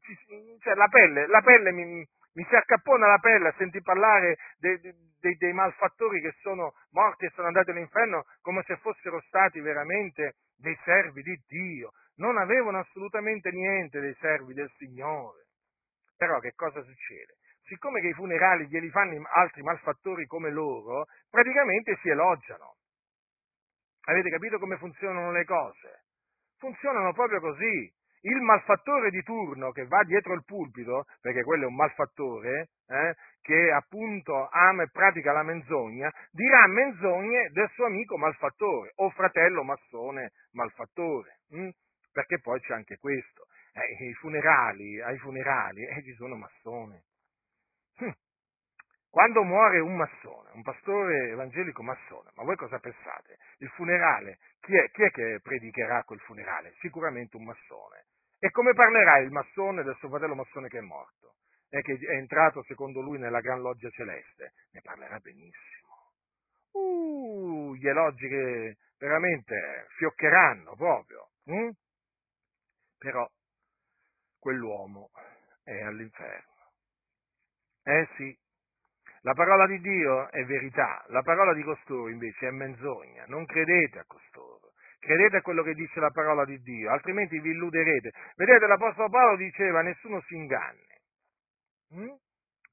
cioè 0.60 0.76
la 0.76 0.88
pelle, 0.88 1.28
la 1.28 1.42
pelle 1.42 1.72
mi, 1.72 1.86
mi 2.34 2.46
si 2.50 2.56
accappona 2.56 3.08
la 3.08 3.20
pelle 3.20 3.50
a 3.50 3.56
sentir 3.58 3.82
parlare 3.82 4.38
dei, 4.58 4.80
dei, 5.20 5.36
dei 5.38 5.54
malfattori 5.54 6.22
che 6.22 6.34
sono 6.42 6.74
morti 6.92 7.26
e 7.26 7.32
sono 7.36 7.48
andati 7.48 7.72
all'inferno 7.72 8.26
come 8.42 8.64
se 8.66 8.78
fossero 8.78 9.22
stati 9.28 9.60
veramente 9.60 10.36
dei 10.58 10.78
servi 10.84 11.22
di 11.22 11.40
Dio, 11.48 11.92
non 12.16 12.38
avevano 12.38 12.80
assolutamente 12.80 13.52
niente 13.52 14.00
dei 14.00 14.16
servi 14.20 14.54
del 14.54 14.72
Signore. 14.78 15.46
Però 16.18 16.40
che 16.40 16.54
cosa 16.56 16.82
succede? 16.82 17.36
Siccome 17.66 18.02
che 18.02 18.08
i 18.08 18.14
funerali 18.14 18.68
glieli 18.68 18.90
fanno 18.90 19.22
altri 19.34 19.62
malfattori 19.62 20.26
come 20.26 20.50
loro, 20.50 21.06
praticamente 21.30 21.98
si 22.02 22.10
elogiano. 22.10 22.76
Avete 24.06 24.30
capito 24.30 24.60
come 24.60 24.78
funzionano 24.78 25.32
le 25.32 25.46
cose? 25.46 26.04
Funzionano 26.58 27.14
proprio 27.14 27.40
così. 27.40 27.92
Il 28.26 28.42
malfattore 28.42 29.10
di 29.10 29.22
turno 29.22 29.72
che 29.72 29.86
va 29.86 30.02
dietro 30.04 30.34
il 30.34 30.44
pulpito, 30.46 31.06
perché 31.20 31.44
quello 31.44 31.64
è 31.64 31.68
un 31.68 31.76
malfattore, 31.76 32.70
eh, 32.88 33.16
che 33.42 33.72
appunto 33.72 34.48
ama 34.50 34.84
e 34.84 34.90
pratica 34.90 35.34
la 35.34 35.44
menzogna, 35.44 36.10
dirà 36.32 36.68
menzogne 36.68 37.50
del 37.52 37.70
suo 37.74 37.86
amico 37.86 38.18
malfattore 38.18 38.92
o 38.96 39.10
fratello 39.10 39.64
massone 39.64 40.32
malfattore. 40.52 41.40
Hm? 41.50 41.70
Perché 42.14 42.40
poi 42.40 42.62
c'è 42.62 42.74
anche 42.74 42.98
questo. 42.98 43.46
Eh, 43.74 44.14
funerali, 44.14 45.02
ai 45.02 45.18
funerali 45.18 45.84
eh, 45.86 46.04
ci 46.04 46.14
sono 46.14 46.36
massoni. 46.36 46.98
Hm. 47.98 48.12
Quando 49.10 49.44
muore 49.44 49.80
un 49.80 49.96
massone, 49.96 50.50
un 50.54 50.64
pastore 50.64 51.30
evangelico 51.30 51.84
massone, 51.84 52.32
ma 52.36 52.44
voi 52.44 52.56
cosa 52.56 52.80
pensate? 52.80 53.38
Il 53.60 53.70
funerale, 53.70 54.40
chi 54.60 54.76
è, 54.76 54.90
chi 54.90 55.04
è 55.04 55.12
che 55.12 55.40
predicherà 55.42 56.04
quel 56.04 56.20
funerale? 56.22 56.74
Sicuramente 56.80 57.38
un 57.38 57.44
massone. 57.44 58.06
E 58.40 58.50
come 58.50 58.74
parlerà 58.74 59.20
il 59.20 59.30
massone 59.30 59.84
del 59.84 59.96
suo 59.98 60.10
fratello 60.10 60.36
massone 60.36 60.68
che 60.68 60.80
è 60.80 60.82
morto? 60.82 61.36
E 61.70 61.82
che 61.82 61.94
è 61.94 62.16
entrato 62.16 62.64
secondo 62.64 63.02
lui 63.02 63.20
nella 63.20 63.40
gran 63.40 63.62
loggia 63.62 63.90
celeste? 63.90 64.54
Ne 64.72 64.82
parlerà 64.82 65.20
benissimo. 65.20 66.12
Uh, 66.72 67.76
gli 67.76 67.88
elogi 67.88 68.28
che 68.28 68.78
veramente 68.98 69.88
fioccheranno 69.98 70.76
proprio. 70.76 71.30
Hm? 71.46 71.70
Però 72.98 73.30
quell'uomo 74.40 75.12
è 75.64 75.82
all'inferno. 75.84 76.53
Eh 77.84 78.08
sì, 78.16 78.38
la 79.24 79.34
parola 79.34 79.66
di 79.68 79.80
Dio 79.80 80.30
è 80.32 80.44
verità, 80.44 81.02
la 81.08 81.22
parola 81.22 81.54
di 81.54 81.64
costoro 81.64 82.10
invece 82.10 82.48
è 82.48 82.52
menzogna. 82.52 83.24
Non 83.28 83.46
credete 83.46 84.00
a 84.00 84.06
costoro, 84.06 84.74
credete 85.00 85.38
a 85.38 85.42
quello 85.42 85.64
che 85.64 85.74
dice 85.74 86.00
la 86.02 86.12
parola 86.12 86.44
di 86.44 86.60
Dio, 86.62 86.92
altrimenti 86.92 87.40
vi 87.40 87.52
illuderete. 87.52 88.12
Vedete, 88.36 88.68
l'Apostolo 88.68 89.10
Paolo 89.10 89.38
diceva 89.38 89.82
nessuno 89.82 90.22
si 90.28 90.36
inganni. 90.36 91.00
Mm? 91.96 92.14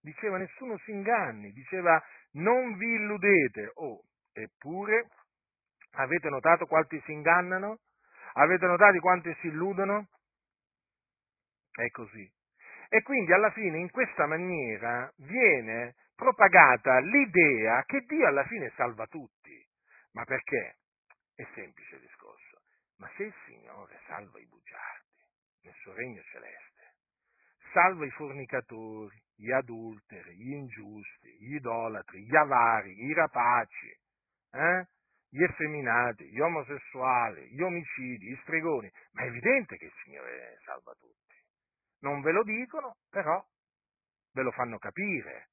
Diceva 0.00 0.38
nessuno 0.38 0.76
si 0.78 0.90
inganni, 0.90 1.52
diceva 1.52 2.02
non 2.32 2.76
vi 2.76 2.94
illudete. 2.94 3.70
Oh, 3.74 4.02
eppure 4.32 5.06
avete 5.92 6.28
notato 6.30 6.66
quanti 6.66 7.00
si 7.04 7.12
ingannano? 7.12 7.78
Avete 8.34 8.66
notato 8.66 8.98
quanti 8.98 9.32
si 9.40 9.46
illudono? 9.46 10.08
È 11.70 11.88
così. 11.90 12.28
E 12.93 13.03
quindi 13.03 13.32
alla 13.32 13.53
fine 13.53 13.78
in 13.78 13.88
questa 13.88 14.26
maniera 14.26 15.09
viene 15.18 15.95
propagata 16.16 16.99
l'idea 16.99 17.84
che 17.84 18.01
Dio 18.01 18.26
alla 18.26 18.45
fine 18.47 18.72
salva 18.74 19.07
tutti. 19.07 19.64
Ma 20.14 20.24
perché? 20.24 20.78
È 21.36 21.47
semplice 21.55 21.95
il 21.95 22.01
discorso. 22.01 22.62
Ma 22.97 23.09
se 23.16 23.22
il 23.22 23.34
Signore 23.47 24.01
salva 24.09 24.41
i 24.41 24.47
bugiardi 24.47 25.22
nel 25.62 25.74
suo 25.82 25.95
regno 25.95 26.20
celeste, 26.32 26.95
salva 27.72 28.05
i 28.05 28.11
fornicatori, 28.11 29.22
gli 29.36 29.53
adulteri, 29.53 30.34
gli 30.34 30.51
ingiusti, 30.51 31.28
gli 31.38 31.55
idolatri, 31.55 32.24
gli 32.24 32.34
avari, 32.34 33.05
i 33.05 33.14
rapaci, 33.14 33.97
eh? 34.51 34.88
gli 35.28 35.45
effeminati, 35.45 36.28
gli 36.28 36.41
omosessuali, 36.41 37.53
gli 37.53 37.62
omicidi, 37.62 38.30
gli 38.30 38.38
stregoni, 38.43 38.91
ma 39.12 39.22
è 39.22 39.26
evidente 39.26 39.76
che 39.76 39.84
il 39.84 39.95
Signore 40.03 40.59
salva 40.64 40.93
tutti 40.99 41.19
non 42.01 42.20
ve 42.20 42.32
lo 42.32 42.42
dicono, 42.42 42.96
però 43.09 43.44
ve 44.32 44.42
lo 44.42 44.51
fanno 44.53 44.78
capire. 44.78 45.48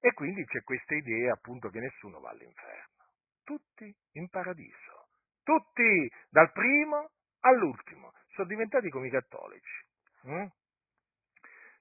E 0.00 0.12
quindi 0.12 0.44
c'è 0.44 0.62
questa 0.62 0.94
idea 0.94 1.32
appunto 1.32 1.68
che 1.70 1.80
nessuno 1.80 2.20
va 2.20 2.30
all'inferno, 2.30 3.04
tutti 3.42 3.92
in 4.12 4.28
paradiso, 4.28 5.08
tutti 5.42 6.10
dal 6.30 6.52
primo 6.52 7.10
all'ultimo, 7.40 8.12
sono 8.28 8.46
diventati 8.46 8.88
come 8.90 9.08
i 9.08 9.10
cattolici. 9.10 9.86
Hm? 10.22 10.46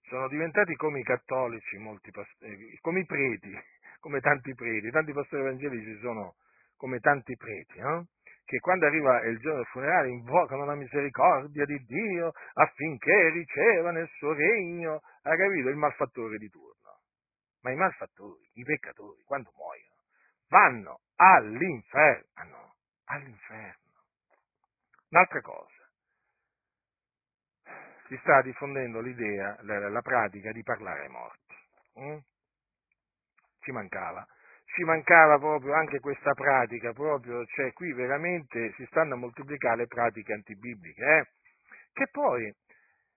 Sono 0.07 0.27
diventati 0.29 0.75
come 0.75 0.99
i 0.99 1.03
cattolici, 1.03 1.77
molti 1.77 2.11
pastori, 2.11 2.77
come 2.81 3.01
i 3.01 3.05
preti, 3.05 3.51
come 3.99 4.19
tanti 4.21 4.53
preti, 4.55 4.89
tanti 4.89 5.11
pastori 5.13 5.41
evangelici 5.43 5.99
sono 5.99 6.35
come 6.75 6.99
tanti 6.99 7.35
preti. 7.35 7.77
Eh? 7.77 8.03
Che 8.47 8.59
quando 8.59 8.85
arriva 8.85 9.25
il 9.25 9.37
giorno 9.39 9.57
del 9.57 9.67
funerale 9.67 10.09
invocano 10.09 10.63
la 10.63 10.75
misericordia 10.75 11.65
di 11.65 11.83
Dio 11.83 12.31
affinché 12.53 13.29
riceva 13.31 13.91
nel 13.91 14.07
suo 14.15 14.31
regno, 14.31 15.01
ha 15.23 15.35
capito? 15.35 15.67
Il 15.67 15.75
malfattore 15.75 16.37
di 16.37 16.47
turno. 16.47 17.01
Ma 17.63 17.71
i 17.71 17.75
malfattori, 17.75 18.49
i 18.53 18.63
peccatori, 18.63 19.21
quando 19.23 19.51
muoiono, 19.53 20.01
vanno 20.47 21.01
all'inferno, 21.17 22.75
all'inferno. 23.07 24.05
Un'altra 25.09 25.41
cosa, 25.41 25.89
si 28.07 28.17
sta 28.21 28.41
diffondendo 28.43 29.01
l'idea, 29.01 29.57
la, 29.63 29.89
la 29.89 30.01
pratica 30.01 30.53
di 30.53 30.63
parlare 30.63 31.01
ai 31.01 31.09
morti. 31.09 31.55
Mm? 31.99 32.17
Ci 33.59 33.71
mancava 33.71 34.25
ci 34.77 34.83
mancava 34.83 35.39
proprio 35.39 35.73
anche 35.73 35.99
questa 35.99 36.33
pratica, 36.33 36.93
proprio, 36.93 37.43
cioè 37.47 37.73
qui 37.73 37.93
veramente 37.93 38.73
si 38.73 38.85
stanno 38.85 39.15
a 39.15 39.17
moltiplicare 39.17 39.77
le 39.77 39.87
pratiche 39.87 40.33
antibibliche, 40.33 41.03
eh? 41.03 41.25
che 41.93 42.07
poi 42.11 42.53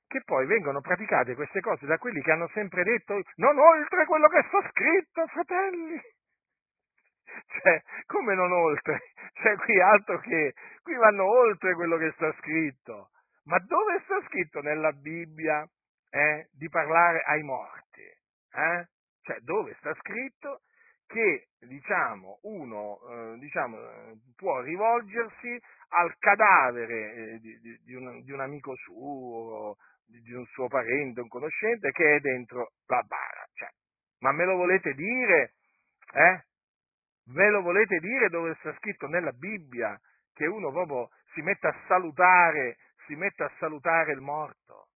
che 0.06 0.22
poi 0.24 0.46
vengono 0.46 0.80
praticate 0.80 1.34
queste 1.34 1.60
cose 1.60 1.86
da 1.86 1.98
quelli 1.98 2.20
che 2.22 2.32
hanno 2.32 2.48
sempre 2.54 2.82
detto 2.82 3.20
non 3.36 3.58
oltre 3.58 4.06
quello 4.06 4.26
che 4.28 4.42
sta 4.48 4.68
scritto, 4.70 5.26
fratelli. 5.26 6.00
Cioè, 7.30 7.82
come 8.06 8.34
non 8.34 8.50
oltre? 8.50 9.12
Cioè, 9.40 9.54
qui 9.56 9.80
altro 9.80 10.18
che, 10.18 10.54
qui 10.82 10.94
vanno 10.96 11.24
oltre 11.24 11.74
quello 11.74 11.96
che 11.96 12.10
sta 12.16 12.32
scritto. 12.38 13.10
Ma 13.44 13.58
dove 13.60 14.00
sta 14.04 14.20
scritto 14.26 14.60
nella 14.60 14.90
Bibbia 14.92 15.64
eh, 16.10 16.48
di 16.52 16.68
parlare 16.68 17.22
ai 17.22 17.42
morti? 17.42 18.02
Eh? 18.02 18.86
Cioè, 19.22 19.38
dove 19.40 19.76
sta 19.78 19.94
scritto 19.94 20.62
che 21.10 21.48
diciamo, 21.66 22.38
uno 22.42 23.00
eh, 23.10 23.38
diciamo, 23.38 23.76
può 24.36 24.60
rivolgersi 24.60 25.60
al 25.88 26.14
cadavere 26.18 27.14
eh, 27.14 27.38
di, 27.40 27.58
di, 27.58 27.78
di, 27.82 27.94
un, 27.94 28.22
di, 28.22 28.30
un, 28.30 28.40
amico 28.40 28.76
suo, 28.76 29.76
di, 30.06 30.32
un 30.32 30.46
suo 30.46 30.68
parente, 30.68 31.20
un 31.20 31.28
conoscente 31.28 31.90
che 31.90 32.16
è 32.16 32.20
dentro 32.20 32.74
la 32.86 33.02
bara. 33.02 33.44
Cioè, 33.52 33.68
ma 34.20 34.30
me 34.30 34.44
lo 34.44 34.54
volete 34.54 34.94
dire? 34.94 35.54
Eh? 36.12 36.44
Ve 37.32 37.48
lo 37.50 37.62
volete 37.62 37.98
dire 37.98 38.28
dove 38.28 38.54
sta 38.60 38.72
scritto 38.76 39.08
nella 39.08 39.32
Bibbia 39.32 40.00
che 40.32 40.46
uno 40.46 40.70
proprio 40.70 41.10
si 41.34 41.42
mette 41.42 41.66
a 41.66 41.76
salutare, 41.88 42.76
si 43.06 43.16
mette 43.16 43.42
a 43.42 43.52
salutare 43.58 44.12
il 44.12 44.20
morto? 44.20 44.86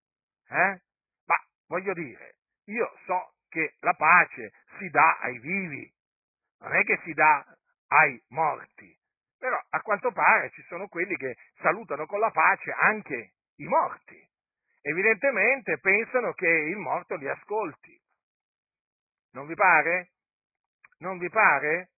Eh? 0.47 0.81
Ma 1.25 1.35
voglio 1.67 1.93
dire, 1.93 2.37
io 2.67 2.89
so 3.05 3.33
che 3.49 3.75
la 3.79 3.93
pace 3.93 4.51
si 4.77 4.89
dà 4.89 5.17
ai 5.19 5.39
vivi, 5.39 5.89
non 6.59 6.75
è 6.75 6.83
che 6.83 6.99
si 7.03 7.13
dà 7.13 7.45
ai 7.87 8.21
morti. 8.29 8.97
Però 9.37 9.59
a 9.69 9.81
quanto 9.81 10.11
pare 10.11 10.49
ci 10.51 10.61
sono 10.63 10.87
quelli 10.87 11.15
che 11.15 11.35
salutano 11.61 12.05
con 12.05 12.19
la 12.19 12.31
pace 12.31 12.71
anche 12.71 13.33
i 13.57 13.65
morti. 13.65 14.17
Evidentemente 14.81 15.79
pensano 15.79 16.33
che 16.33 16.47
il 16.47 16.77
morto 16.77 17.15
li 17.15 17.27
ascolti. 17.27 17.99
Non 19.31 19.47
vi 19.47 19.55
pare? 19.55 20.11
Non 20.99 21.17
vi 21.17 21.29
pare? 21.29 21.89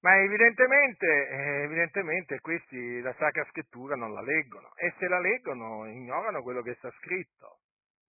Ma 0.00 0.16
evidentemente, 0.20 1.06
eh, 1.06 1.62
evidentemente 1.62 2.40
questi 2.40 3.00
la 3.00 3.12
Sacra 3.18 3.44
Scrittura 3.46 3.96
non 3.96 4.12
la 4.12 4.22
leggono 4.22 4.72
e 4.76 4.94
se 4.98 5.08
la 5.08 5.18
leggono 5.18 5.86
ignorano 5.86 6.42
quello 6.42 6.62
che 6.62 6.74
sta 6.74 6.90
scritto. 6.98 7.58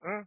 Eh? 0.04 0.24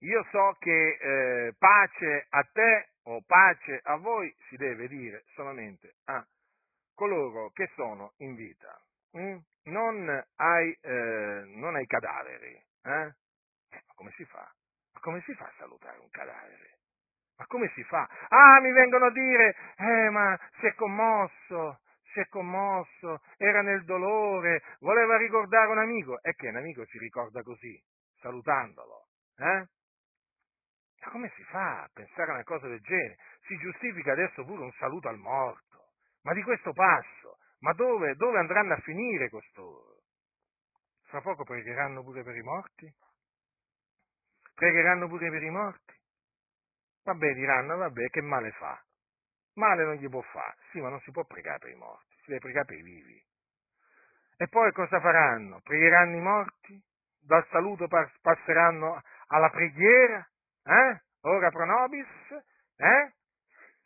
Io 0.00 0.26
so 0.30 0.56
che 0.58 0.98
eh, 1.00 1.54
pace 1.56 2.26
a 2.30 2.42
te 2.52 2.88
o 3.04 3.22
pace 3.26 3.80
a 3.82 3.96
voi 3.96 4.34
si 4.48 4.56
deve 4.56 4.88
dire 4.88 5.24
solamente 5.34 5.96
a 6.04 6.24
coloro 6.94 7.50
che 7.50 7.70
sono 7.74 8.12
in 8.18 8.34
vita, 8.34 8.80
hm? 9.12 9.38
non, 9.64 10.24
ai, 10.36 10.78
eh, 10.80 11.42
non, 11.56 11.74
ai, 11.74 11.86
cadaveri. 11.86 12.54
Eh? 12.82 12.90
eh? 12.90 13.82
ma 13.86 13.92
come 13.94 14.12
si 14.16 14.24
fa? 14.24 14.50
Ma 14.92 15.00
come 15.00 15.22
si 15.22 15.34
fa 15.34 15.44
a 15.44 15.52
salutare 15.58 15.98
un 15.98 16.08
cadavere? 16.10 16.78
Ma 17.36 17.46
come 17.46 17.70
si 17.74 17.82
fa? 17.84 18.08
Ah, 18.28 18.60
mi 18.60 18.70
vengono 18.72 19.06
a 19.06 19.10
dire, 19.10 19.56
eh, 19.76 20.10
ma 20.10 20.38
si 20.60 20.66
è 20.66 20.74
commosso, 20.74 21.80
si 22.12 22.20
è 22.20 22.28
commosso, 22.28 23.22
era 23.36 23.60
nel 23.62 23.84
dolore, 23.84 24.62
voleva 24.78 25.16
ricordare 25.16 25.70
un 25.70 25.78
amico. 25.78 26.22
E 26.22 26.34
che 26.34 26.48
un 26.48 26.56
amico 26.56 26.84
si 26.86 26.98
ricorda 26.98 27.42
così, 27.42 27.82
salutandolo, 28.20 29.08
eh? 29.38 29.66
Ma 31.04 31.10
come 31.10 31.30
si 31.36 31.42
fa 31.44 31.82
a 31.82 31.90
pensare 31.92 32.30
a 32.30 32.34
una 32.34 32.44
cosa 32.44 32.66
del 32.66 32.80
genere? 32.80 33.18
Si 33.46 33.56
giustifica 33.58 34.12
adesso 34.12 34.44
pure 34.44 34.62
un 34.62 34.72
saluto 34.72 35.08
al 35.08 35.18
morto. 35.18 35.90
Ma 36.22 36.32
di 36.32 36.42
questo 36.42 36.72
passo, 36.72 37.36
ma 37.60 37.74
dove, 37.74 38.14
dove 38.14 38.38
andranno 38.38 38.72
a 38.72 38.78
finire 38.78 39.28
costoro? 39.28 40.00
Fra 41.04 41.20
poco 41.20 41.44
pregheranno 41.44 42.02
pure 42.02 42.22
per 42.22 42.34
i 42.34 42.40
morti? 42.40 42.90
Pregheranno 44.54 45.06
pure 45.06 45.30
per 45.30 45.42
i 45.42 45.50
morti? 45.50 45.92
Vabbè, 47.02 47.34
diranno, 47.34 47.76
vabbè, 47.76 48.08
che 48.08 48.22
male 48.22 48.50
fa? 48.52 48.82
Male 49.54 49.84
non 49.84 49.94
gli 49.96 50.08
può 50.08 50.22
fare. 50.22 50.56
Sì, 50.70 50.80
ma 50.80 50.88
non 50.88 51.00
si 51.00 51.10
può 51.10 51.24
pregare 51.24 51.58
per 51.58 51.70
i 51.70 51.76
morti, 51.76 52.16
si 52.22 52.28
deve 52.28 52.40
pregare 52.40 52.64
per 52.64 52.78
i 52.78 52.82
vivi. 52.82 53.22
E 54.38 54.48
poi 54.48 54.72
cosa 54.72 54.98
faranno? 55.00 55.60
Pregheranno 55.60 56.16
i 56.16 56.20
morti? 56.20 56.82
Dal 57.20 57.46
saluto 57.50 57.86
passeranno 58.22 59.02
alla 59.26 59.50
preghiera? 59.50 60.26
Eh? 60.64 61.00
Ora 61.22 61.50
pro 61.50 61.64
nobis? 61.66 62.06
Eh? 62.76 63.12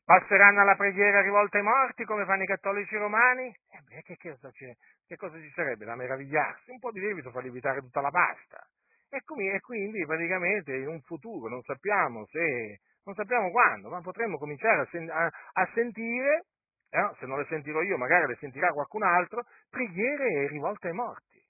Passeranno 0.05 0.61
alla 0.61 0.77
preghiera 0.77 1.21
rivolta 1.21 1.59
ai 1.59 1.65
morti 1.65 2.05
come 2.05 2.25
fanno 2.25 2.45
i 2.45 2.47
cattolici 2.47 2.97
romani? 2.97 3.49
Eh 3.49 3.81
beh, 3.83 4.03
che, 4.03 4.17
cosa 4.17 4.51
che 4.51 5.17
cosa 5.17 5.39
ci 5.39 5.51
sarebbe 5.55 5.85
da 5.85 5.97
meravigliarsi? 5.97 6.71
Un 6.71 6.79
po' 6.79 6.91
di 6.93 7.01
lievito 7.01 7.31
fa 7.31 7.41
lievitare 7.41 7.81
tutta 7.81 8.01
la 8.01 8.11
pasta. 8.11 8.65
E, 9.11 9.23
quindi 9.23 10.05
praticamente 10.07 10.75
in 10.77 10.87
un 10.89 11.01
futuro 11.03 11.49
non 11.49 11.63
sappiamo 11.63 12.27
se 12.27 12.81
non 13.05 13.15
sappiamo 13.15 13.51
quando, 13.51 13.89
ma 13.89 14.01
potremmo 14.01 14.39
cominciare 14.39 14.83
a, 14.83 14.87
sen- 14.91 15.11
a-, 15.11 15.31
a 15.53 15.71
sentire, 15.73 16.45
eh, 16.91 17.11
se 17.19 17.27
non 17.27 17.39
le 17.39 17.47
sentirò 17.49 17.81
io, 17.83 17.97
magari 17.97 18.27
le 18.27 18.37
sentirà 18.37 18.69
qualcun 18.69 19.03
altro, 19.03 19.45
preghiere 19.71 20.47
rivolte 20.49 20.89
ai 20.89 20.95
morti. 20.95 21.43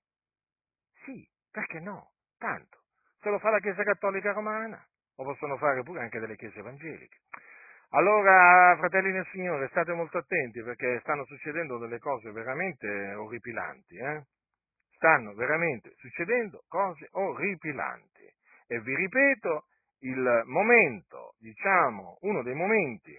Sì, 1.04 1.28
perché 1.50 1.80
no? 1.80 2.12
Tanto. 2.38 2.78
Se 3.20 3.28
lo 3.28 3.38
fa 3.40 3.50
la 3.50 3.58
Chiesa 3.58 3.82
Cattolica 3.82 4.32
Romana, 4.32 4.80
lo 5.18 5.24
possono 5.24 5.56
fare 5.56 5.82
pure 5.82 6.00
anche 6.00 6.20
delle 6.20 6.36
Chiese 6.36 6.60
Evangeliche. 6.60 7.18
Allora, 7.90 8.76
fratelli 8.78 9.10
del 9.10 9.26
Signore, 9.32 9.68
state 9.68 9.92
molto 9.92 10.18
attenti 10.18 10.62
perché 10.62 11.00
stanno 11.00 11.24
succedendo 11.24 11.78
delle 11.78 11.98
cose 11.98 12.30
veramente 12.30 13.14
orripilanti, 13.14 13.96
eh? 13.96 14.22
Stanno 14.94 15.34
veramente 15.34 15.92
succedendo 15.96 16.62
cose 16.68 17.08
orripilanti. 17.12 18.26
E 18.68 18.80
vi 18.80 18.94
ripeto, 18.94 19.64
il 20.00 20.42
momento, 20.44 21.34
diciamo, 21.38 22.18
uno 22.20 22.42
dei 22.42 22.54
momenti 22.54 23.18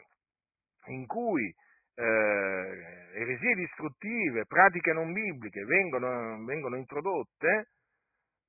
in 0.88 1.06
cui 1.06 1.54
eh, 1.96 3.10
eresie 3.14 3.56
distruttive, 3.56 4.46
pratiche 4.46 4.94
non 4.94 5.12
bibliche 5.12 5.64
vengono, 5.66 6.44
vengono, 6.46 6.78
introdotte 6.78 7.72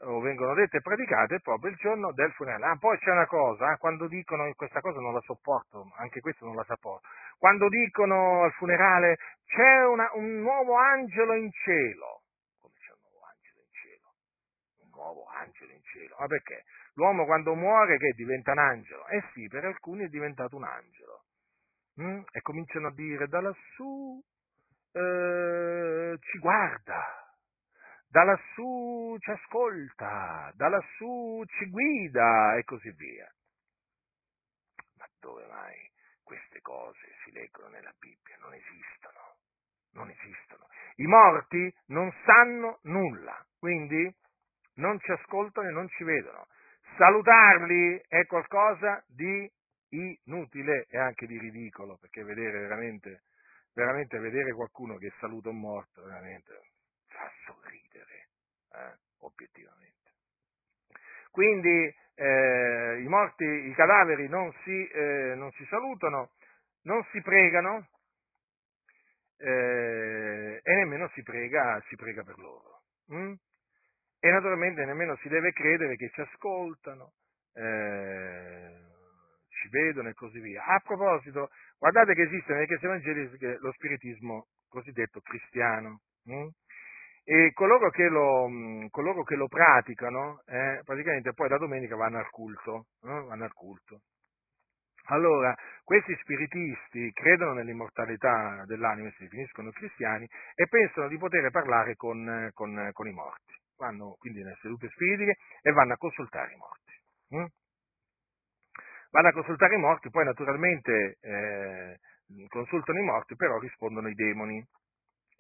o 0.03 0.21
vengono 0.21 0.55
dette 0.55 0.79
e 0.79 0.81
praticate 0.81 1.41
proprio 1.41 1.71
il 1.71 1.77
giorno 1.77 2.13
del 2.13 2.33
funerale. 2.33 2.65
Ah, 2.67 2.77
poi 2.77 2.99
c'è 2.99 3.11
una 3.11 3.27
cosa, 3.27 3.73
eh, 3.73 3.77
quando 3.79 4.07
dicono, 4.07 4.51
questa 4.55 4.81
cosa 4.81 5.01
non 5.01 5.13
la 5.13 5.21
sopporto, 5.21 5.91
anche 5.97 6.21
questo 6.21 6.45
non 6.45 6.55
la 6.55 6.65
sopporto, 6.65 7.07
quando 7.39 7.69
dicono 7.69 8.45
al 8.45 8.53
funerale 8.53 9.17
c'è 9.45 9.85
una, 9.85 10.11
un 10.15 10.41
nuovo 10.41 10.77
angelo 10.77 11.35
in 11.35 11.51
cielo. 11.51 12.23
Come 12.61 12.75
c'è 12.79 12.93
un 12.93 13.01
nuovo 13.03 13.27
angelo 13.27 13.61
in 13.61 13.73
cielo? 13.73 14.15
Un 14.83 14.91
nuovo 14.93 15.27
angelo 15.27 15.73
in 15.73 15.83
cielo. 15.83 16.17
Ma 16.19 16.27
perché? 16.27 16.65
L'uomo 16.95 17.25
quando 17.25 17.55
muore 17.55 17.99
che 17.99 18.13
diventa 18.13 18.53
un 18.53 18.59
angelo? 18.59 19.07
Eh 19.09 19.23
sì, 19.33 19.47
per 19.49 19.65
alcuni 19.65 20.05
è 20.05 20.09
diventato 20.09 20.57
un 20.57 20.65
angelo. 20.65 21.25
Mm? 22.01 22.23
E 22.31 22.41
cominciano 22.41 22.89
a 22.89 22.93
dire 22.93 23.27
da 23.27 23.41
lassù 23.41 24.23
eh, 24.93 26.17
ci 26.21 26.39
guarda, 26.39 27.20
da 28.11 28.25
lassù 28.25 29.17
ci 29.19 29.31
ascolta, 29.31 30.53
da 30.55 30.69
lassù 30.69 31.43
ci 31.47 31.71
guida 31.71 32.57
e 32.57 32.65
così 32.65 32.91
via. 32.91 33.33
Ma 34.99 35.07
dove 35.21 35.47
mai 35.47 35.91
queste 36.23 36.61
cose 36.61 37.15
si 37.25 37.33
leggono 37.33 37.69
nella 37.69 37.93
Bibbia? 37.99 38.37
Non 38.41 38.55
esistono, 38.55 39.37
non 39.93 40.11
esistono. 40.11 40.67
I 40.97 41.07
morti 41.07 41.75
non 41.87 42.13
sanno 42.25 42.81
nulla, 42.83 43.45
quindi 43.59 44.13
non 44.75 44.99
ci 45.01 45.11
ascoltano 45.13 45.69
e 45.69 45.73
non 45.73 45.89
ci 45.89 46.05
vedono 46.05 46.47
salutarli 46.97 48.03
è 48.09 48.27
qualcosa 48.27 49.03
di 49.07 49.51
inutile 49.91 50.87
e 50.89 50.99
anche 50.99 51.27
di 51.27 51.39
ridicolo, 51.39 51.97
perché 51.97 52.23
vedere 52.23 52.61
veramente, 52.61 53.23
veramente 53.73 54.19
vedere 54.19 54.53
qualcuno 54.53 54.97
che 54.97 55.13
saluta 55.19 55.49
un 55.49 55.61
morto, 55.61 56.03
veramente 56.03 56.70
fa 57.21 57.31
sorridere, 57.45 58.29
eh, 58.73 58.97
obiettivamente. 59.21 59.89
Quindi 61.31 61.95
eh, 62.15 63.01
i 63.01 63.07
morti, 63.09 63.45
i 63.45 63.75
cadaveri 63.75 64.29
non 64.29 64.53
si, 64.65 64.89
eh, 64.89 65.35
non 65.37 65.51
si 65.53 65.65
salutano, 65.67 66.33
non 66.83 67.05
si 67.13 67.21
pregano 67.21 67.89
eh, 69.39 70.61
e 70.63 70.75
nemmeno 70.75 71.09
si 71.15 71.23
prega, 71.23 71.81
si 71.89 71.97
prega 71.97 72.23
per 72.23 72.39
loro. 72.39 72.83
Mm? 73.13 73.35
E 74.23 74.31
naturalmente 74.31 74.85
nemmeno 74.85 75.17
si 75.17 75.29
deve 75.29 75.53
credere 75.53 75.97
che 75.97 76.11
ci 76.11 76.21
ascoltano, 76.21 77.13
eh, 77.55 78.77
ci 79.49 79.69
vedono 79.71 80.09
e 80.09 80.15
così 80.15 80.41
via. 80.41 80.65
A 80.65 80.81
proposito, 80.81 81.51
guardate 81.79 82.15
che 82.15 82.23
esiste 82.23 82.53
nelle 82.53 82.67
chiese 82.67 82.87
evangeliche 82.87 83.57
lo 83.61 83.73
spiritismo 83.73 84.47
cosiddetto 84.69 85.21
cristiano. 85.21 86.01
Hm? 86.25 86.49
E 87.25 87.53
coloro 87.53 87.91
che 87.91 88.09
lo, 88.09 88.49
coloro 88.91 89.23
che 89.23 89.37
lo 89.37 89.47
praticano, 89.47 90.43
eh, 90.47 90.81
praticamente 90.85 91.33
poi 91.33 91.49
la 91.49 91.59
domenica 91.59 91.97
vanno 91.97 92.19
al 92.19 92.31
culto. 92.31 92.87
Eh, 93.03 93.09
vanno 93.09 93.45
al 93.45 93.53
culto. 93.53 94.01
Allora, 95.11 95.55
questi 95.83 96.17
spiritisti 96.21 97.11
credono 97.13 97.55
nell'immortalità 97.55 98.65
dell'anima, 98.67 99.11
si 99.11 99.25
definiscono 99.25 99.71
cristiani, 99.71 100.29
e 100.55 100.67
pensano 100.69 101.09
di 101.09 101.19
poter 101.19 101.51
parlare 101.51 101.97
con, 101.97 102.51
con, 102.55 102.91
con 102.93 103.09
i 103.09 103.13
morti. 103.13 103.55
vanno 103.77 104.15
quindi 104.19 104.43
nelle 104.43 104.59
sedute 104.61 104.89
spiritiche 104.91 105.39
e 105.63 105.73
vanno 105.73 105.95
a 105.95 105.97
consultare 105.97 106.53
i 106.53 106.57
morti. 106.57 106.93
Hm? 107.31 107.47
Vanno 109.11 109.29
a 109.29 109.33
consultare 109.33 109.75
i 109.75 109.79
morti, 109.79 110.11
poi 110.11 110.25
naturalmente 110.25 111.17
eh, 111.21 111.99
consultano 112.49 113.01
i 113.01 113.05
morti, 113.05 113.35
però 113.35 113.59
rispondono 113.59 114.09
i 114.09 114.15
demoni 114.15 114.65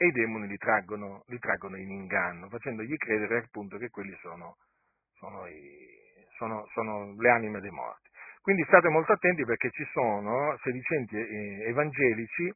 e 0.01 0.07
i 0.07 0.13
demoni 0.13 0.47
li 0.47 0.57
traggono, 0.57 1.25
li 1.27 1.39
traggono 1.39 1.77
in 1.77 1.91
inganno, 1.91 2.49
facendogli 2.49 2.97
credere 2.97 3.45
appunto 3.45 3.77
che 3.77 3.91
quelli 3.91 4.17
sono, 4.23 4.57
sono, 5.13 5.47
i, 5.47 5.87
sono, 6.39 6.67
sono 6.73 7.15
le 7.19 7.29
anime 7.29 7.61
dei 7.61 7.71
morti. 7.71 8.09
Quindi 8.41 8.65
state 8.65 8.89
molto 8.89 9.13
attenti 9.13 9.45
perché 9.45 9.69
ci 9.69 9.85
sono 9.93 10.57
sedicenti 10.63 11.17
eh, 11.17 11.69
evangelici 11.69 12.51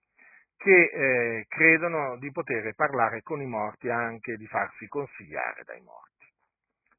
che 0.57 0.91
eh, 0.91 1.45
credono 1.47 2.17
di 2.17 2.31
poter 2.31 2.73
parlare 2.75 3.21
con 3.21 3.43
i 3.43 3.47
morti 3.47 3.91
anche 3.91 4.37
di 4.37 4.47
farsi 4.47 4.87
consigliare 4.87 5.65
dai 5.65 5.83
morti. 5.83 6.25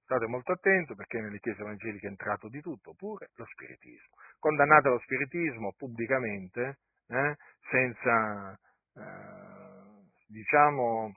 State 0.04 0.28
molto 0.28 0.52
attenti 0.52 0.94
perché 0.94 1.22
nelle 1.22 1.40
chiese 1.40 1.62
evangeliche 1.62 2.06
è 2.06 2.12
entrato 2.12 2.50
di 2.50 2.62
tutto, 2.62 2.94
pure 2.96 3.32
lo 3.34 3.46
spiritismo. 3.46 4.14
Condannate 4.38 4.90
lo 4.90 5.00
spiritismo 5.00 5.74
pubblicamente, 5.76 6.78
eh, 7.08 7.36
senza, 7.72 8.52
eh, 8.94 9.95
diciamo, 10.28 11.14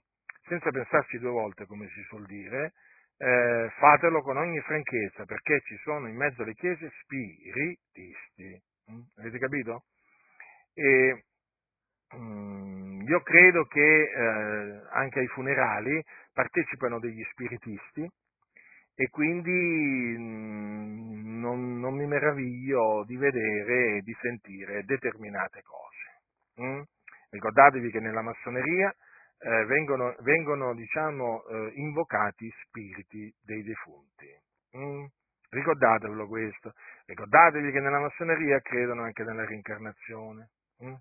senza 0.47 0.71
pensarci 0.71 1.19
due 1.19 1.31
volte, 1.31 1.67
come 1.67 1.89
si 1.89 2.03
suol 2.03 2.27
dire, 2.27 2.73
eh, 3.19 3.71
fatelo 3.79 4.23
con 4.23 4.37
ogni 4.37 4.61
franchezza, 4.61 5.25
perché 5.25 5.61
ci 5.63 5.77
sono 5.83 6.09
in 6.09 6.17
mezzo 6.17 6.43
alle 6.43 6.55
chiese 6.55 6.91
spiritisti. 7.03 8.63
Mm? 8.91 9.01
Avete 9.17 9.39
capito? 9.39 9.85
E, 10.75 11.25
mm, 12.17 13.01
io 13.03 13.21
credo 13.23 13.65
che 13.67 14.03
eh, 14.03 14.83
anche 14.93 15.19
ai 15.21 15.27
funerali 15.29 16.03
partecipano 16.33 16.99
degli 17.01 17.23
spiritisti 17.31 18.09
e 18.95 19.09
quindi 19.11 20.17
mm, 20.19 21.41
non, 21.41 21.79
non, 21.81 21.95
mi 21.95 22.07
meraviglio 22.07 23.05
di 23.05 23.17
vedere 23.17 23.97
e 23.97 24.01
di 24.03 24.17
sentire 24.21 24.85
determinate 24.85 25.63
cose. 25.63 26.87
Ricordatevi 27.31 27.91
che 27.91 28.01
nella 28.01 28.23
massoneria 28.23 28.95
eh, 29.39 29.65
vengono, 29.67 30.15
vengono 30.21 30.75
diciamo, 30.75 31.45
eh, 31.47 31.73
invocati 31.75 32.51
spiriti 32.65 33.33
dei 33.43 33.63
defunti. 33.63 34.27
Mm? 34.77 35.05
Ricordatevelo 35.51 36.27
questo, 36.27 36.73
ricordatevi 37.07 37.71
che 37.71 37.81
nella 37.81 38.01
massoneria 38.01 38.61
credono 38.61 39.03
anche 39.03 39.23
nella 39.25 39.47
reincarnazione. 39.47 40.51
Mm? 40.85 40.95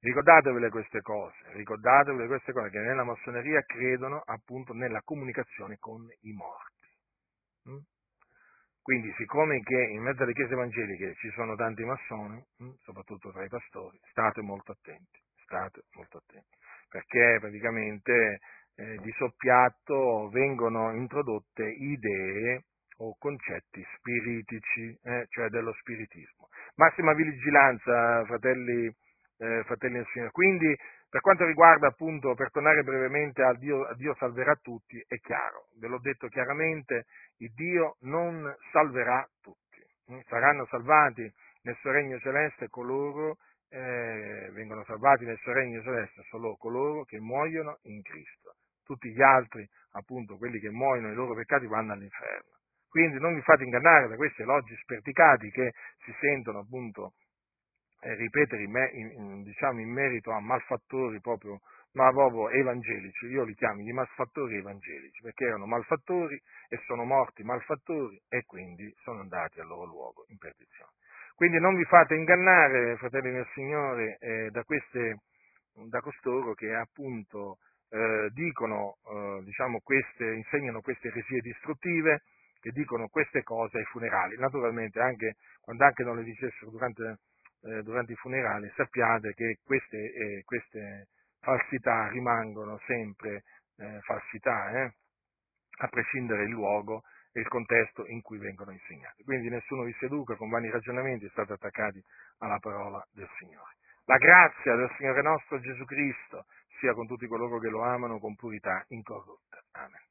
Ricordatevele 0.00 0.70
queste 0.70 1.00
cose, 1.02 1.36
ricordatevele 1.52 2.26
queste 2.26 2.52
cose, 2.52 2.70
che 2.70 2.78
nella 2.78 3.04
massoneria 3.04 3.62
credono 3.62 4.22
appunto 4.24 4.72
nella 4.72 5.00
comunicazione 5.02 5.78
con 5.78 6.06
i 6.22 6.32
morti. 6.32 6.88
Mm? 7.70 7.78
Quindi, 8.86 9.12
siccome 9.16 9.58
che 9.62 9.82
in 9.82 10.00
mezzo 10.00 10.22
alle 10.22 10.32
chiese 10.32 10.52
evangeliche 10.52 11.14
ci 11.16 11.28
sono 11.30 11.56
tanti 11.56 11.82
massoni, 11.82 12.40
mm, 12.62 12.70
soprattutto 12.84 13.32
tra 13.32 13.42
i 13.42 13.48
pastori, 13.48 13.98
state 14.10 14.42
molto 14.42 14.70
attenti, 14.70 15.18
state 15.42 15.82
molto 15.94 16.18
attenti 16.18 16.54
perché 16.88 17.38
praticamente 17.40 18.38
eh, 18.76 18.96
di 19.02 19.12
soppiatto 19.16 20.28
vengono 20.28 20.92
introdotte 20.92 21.68
idee 21.68 22.64
o 22.98 23.16
concetti 23.18 23.84
spiritici, 23.96 24.96
eh, 25.02 25.26
cioè 25.30 25.48
dello 25.48 25.74
spiritismo. 25.80 26.48
Massima 26.76 27.12
vigilanza, 27.12 28.24
fratelli, 28.24 28.86
eh, 29.38 29.62
fratelli 29.64 29.94
del 29.94 30.06
Signore. 30.12 30.30
Quindi, 30.30 30.74
per 31.16 31.24
quanto 31.24 31.46
riguarda 31.46 31.86
appunto, 31.86 32.34
per 32.34 32.50
tornare 32.50 32.82
brevemente 32.82 33.42
al 33.42 33.56
Dio, 33.56 33.88
Dio 33.94 34.14
salverà 34.16 34.54
tutti, 34.56 35.02
è 35.08 35.18
chiaro, 35.20 35.68
ve 35.78 35.88
l'ho 35.88 35.98
detto 35.98 36.28
chiaramente, 36.28 37.06
il 37.38 37.54
Dio 37.54 37.96
non 38.00 38.54
salverà 38.70 39.26
tutti. 39.40 39.80
Mm, 40.12 40.18
saranno 40.28 40.66
salvati 40.66 41.22
nel 41.62 41.74
suo 41.76 41.90
regno 41.90 42.18
celeste 42.18 42.68
coloro 42.68 43.38
eh, 43.70 44.50
vengono 44.52 44.84
salvati 44.84 45.24
nel 45.24 45.38
suo 45.38 45.54
regno 45.54 45.80
celeste 45.80 46.20
solo 46.28 46.54
coloro 46.56 47.04
che 47.04 47.18
muoiono 47.18 47.78
in 47.84 48.02
Cristo. 48.02 48.56
Tutti 48.84 49.10
gli 49.10 49.22
altri, 49.22 49.66
appunto, 49.92 50.36
quelli 50.36 50.58
che 50.58 50.68
muoiono 50.68 51.10
i 51.10 51.14
loro 51.14 51.34
peccati, 51.34 51.66
vanno 51.66 51.94
all'inferno. 51.94 52.50
Quindi 52.90 53.18
non 53.18 53.34
vi 53.34 53.40
fate 53.40 53.64
ingannare 53.64 54.08
da 54.08 54.16
questi 54.16 54.42
elogi 54.42 54.76
sperticati 54.82 55.50
che 55.50 55.72
si 56.04 56.14
sentono 56.20 56.58
appunto 56.58 57.14
ripetere 58.00 58.62
in, 58.62 58.70
me, 58.70 58.90
in, 58.92 59.42
diciamo, 59.42 59.80
in 59.80 59.90
merito 59.90 60.30
a 60.30 60.40
malfattori 60.40 61.20
proprio, 61.20 61.60
ma 61.92 62.10
proprio 62.10 62.50
evangelici. 62.50 63.26
Io 63.26 63.44
li 63.44 63.54
chiamo 63.54 63.80
i 63.80 63.92
malfattori 63.92 64.56
evangelici 64.56 65.22
perché 65.22 65.46
erano 65.46 65.66
malfattori 65.66 66.40
e 66.68 66.78
sono 66.86 67.04
morti 67.04 67.42
malfattori 67.42 68.20
e 68.28 68.44
quindi 68.44 68.92
sono 69.02 69.20
andati 69.20 69.60
al 69.60 69.66
loro 69.66 69.86
luogo 69.86 70.24
in 70.28 70.38
perdizione. 70.38 70.92
Quindi 71.34 71.60
non 71.60 71.76
vi 71.76 71.84
fate 71.84 72.14
ingannare, 72.14 72.96
fratelli 72.96 73.30
del 73.30 73.46
Signore, 73.52 74.16
eh, 74.20 74.50
da, 74.50 74.64
queste, 74.64 75.20
da 75.88 76.00
costoro 76.00 76.54
che 76.54 76.74
appunto 76.74 77.58
eh, 77.90 78.30
dicono, 78.32 78.96
eh, 79.06 79.42
diciamo 79.44 79.80
queste, 79.82 80.32
insegnano 80.32 80.80
queste 80.80 81.08
eresie 81.08 81.40
distruttive, 81.40 82.22
che 82.58 82.70
dicono 82.70 83.08
queste 83.08 83.42
cose 83.42 83.78
ai 83.78 83.84
funerali. 83.84 84.36
Naturalmente, 84.38 84.98
anche, 84.98 85.36
quando 85.60 85.84
anche 85.84 86.02
non 86.02 86.16
le 86.16 86.24
dicessero 86.24 86.70
durante, 86.70 87.18
eh, 87.62 87.82
durante 87.82 88.12
i 88.12 88.16
funerali, 88.16 88.70
sappiate 88.74 89.34
che 89.34 89.58
queste, 89.64 89.96
eh, 89.96 90.42
queste 90.44 91.08
falsità 91.40 92.08
rimangono 92.08 92.80
sempre 92.86 93.44
eh, 93.76 94.00
falsità, 94.02 94.92
a 95.78 95.88
prescindere 95.88 96.44
il 96.44 96.50
luogo 96.50 97.02
e 97.32 97.40
il 97.40 97.48
contesto 97.48 98.06
in 98.06 98.22
cui 98.22 98.38
vengono 98.38 98.70
insegnati. 98.72 99.22
Quindi 99.22 99.50
nessuno 99.50 99.82
vi 99.82 99.94
seduca 99.98 100.36
con 100.36 100.48
vani 100.48 100.70
ragionamenti, 100.70 101.28
state 101.28 101.52
attaccati 101.52 102.02
alla 102.38 102.58
parola 102.58 103.04
del 103.12 103.28
Signore. 103.38 103.74
La 104.06 104.16
grazia 104.16 104.74
del 104.74 104.90
Signore 104.96 105.22
nostro 105.22 105.60
Gesù 105.60 105.84
Cristo 105.84 106.46
sia 106.78 106.94
con 106.94 107.06
tutti 107.06 107.26
coloro 107.26 107.58
che 107.58 107.68
lo 107.68 107.82
amano 107.82 108.18
con 108.18 108.34
purità 108.36 108.84
incorrotta. 108.88 109.62
Amen. 109.72 110.05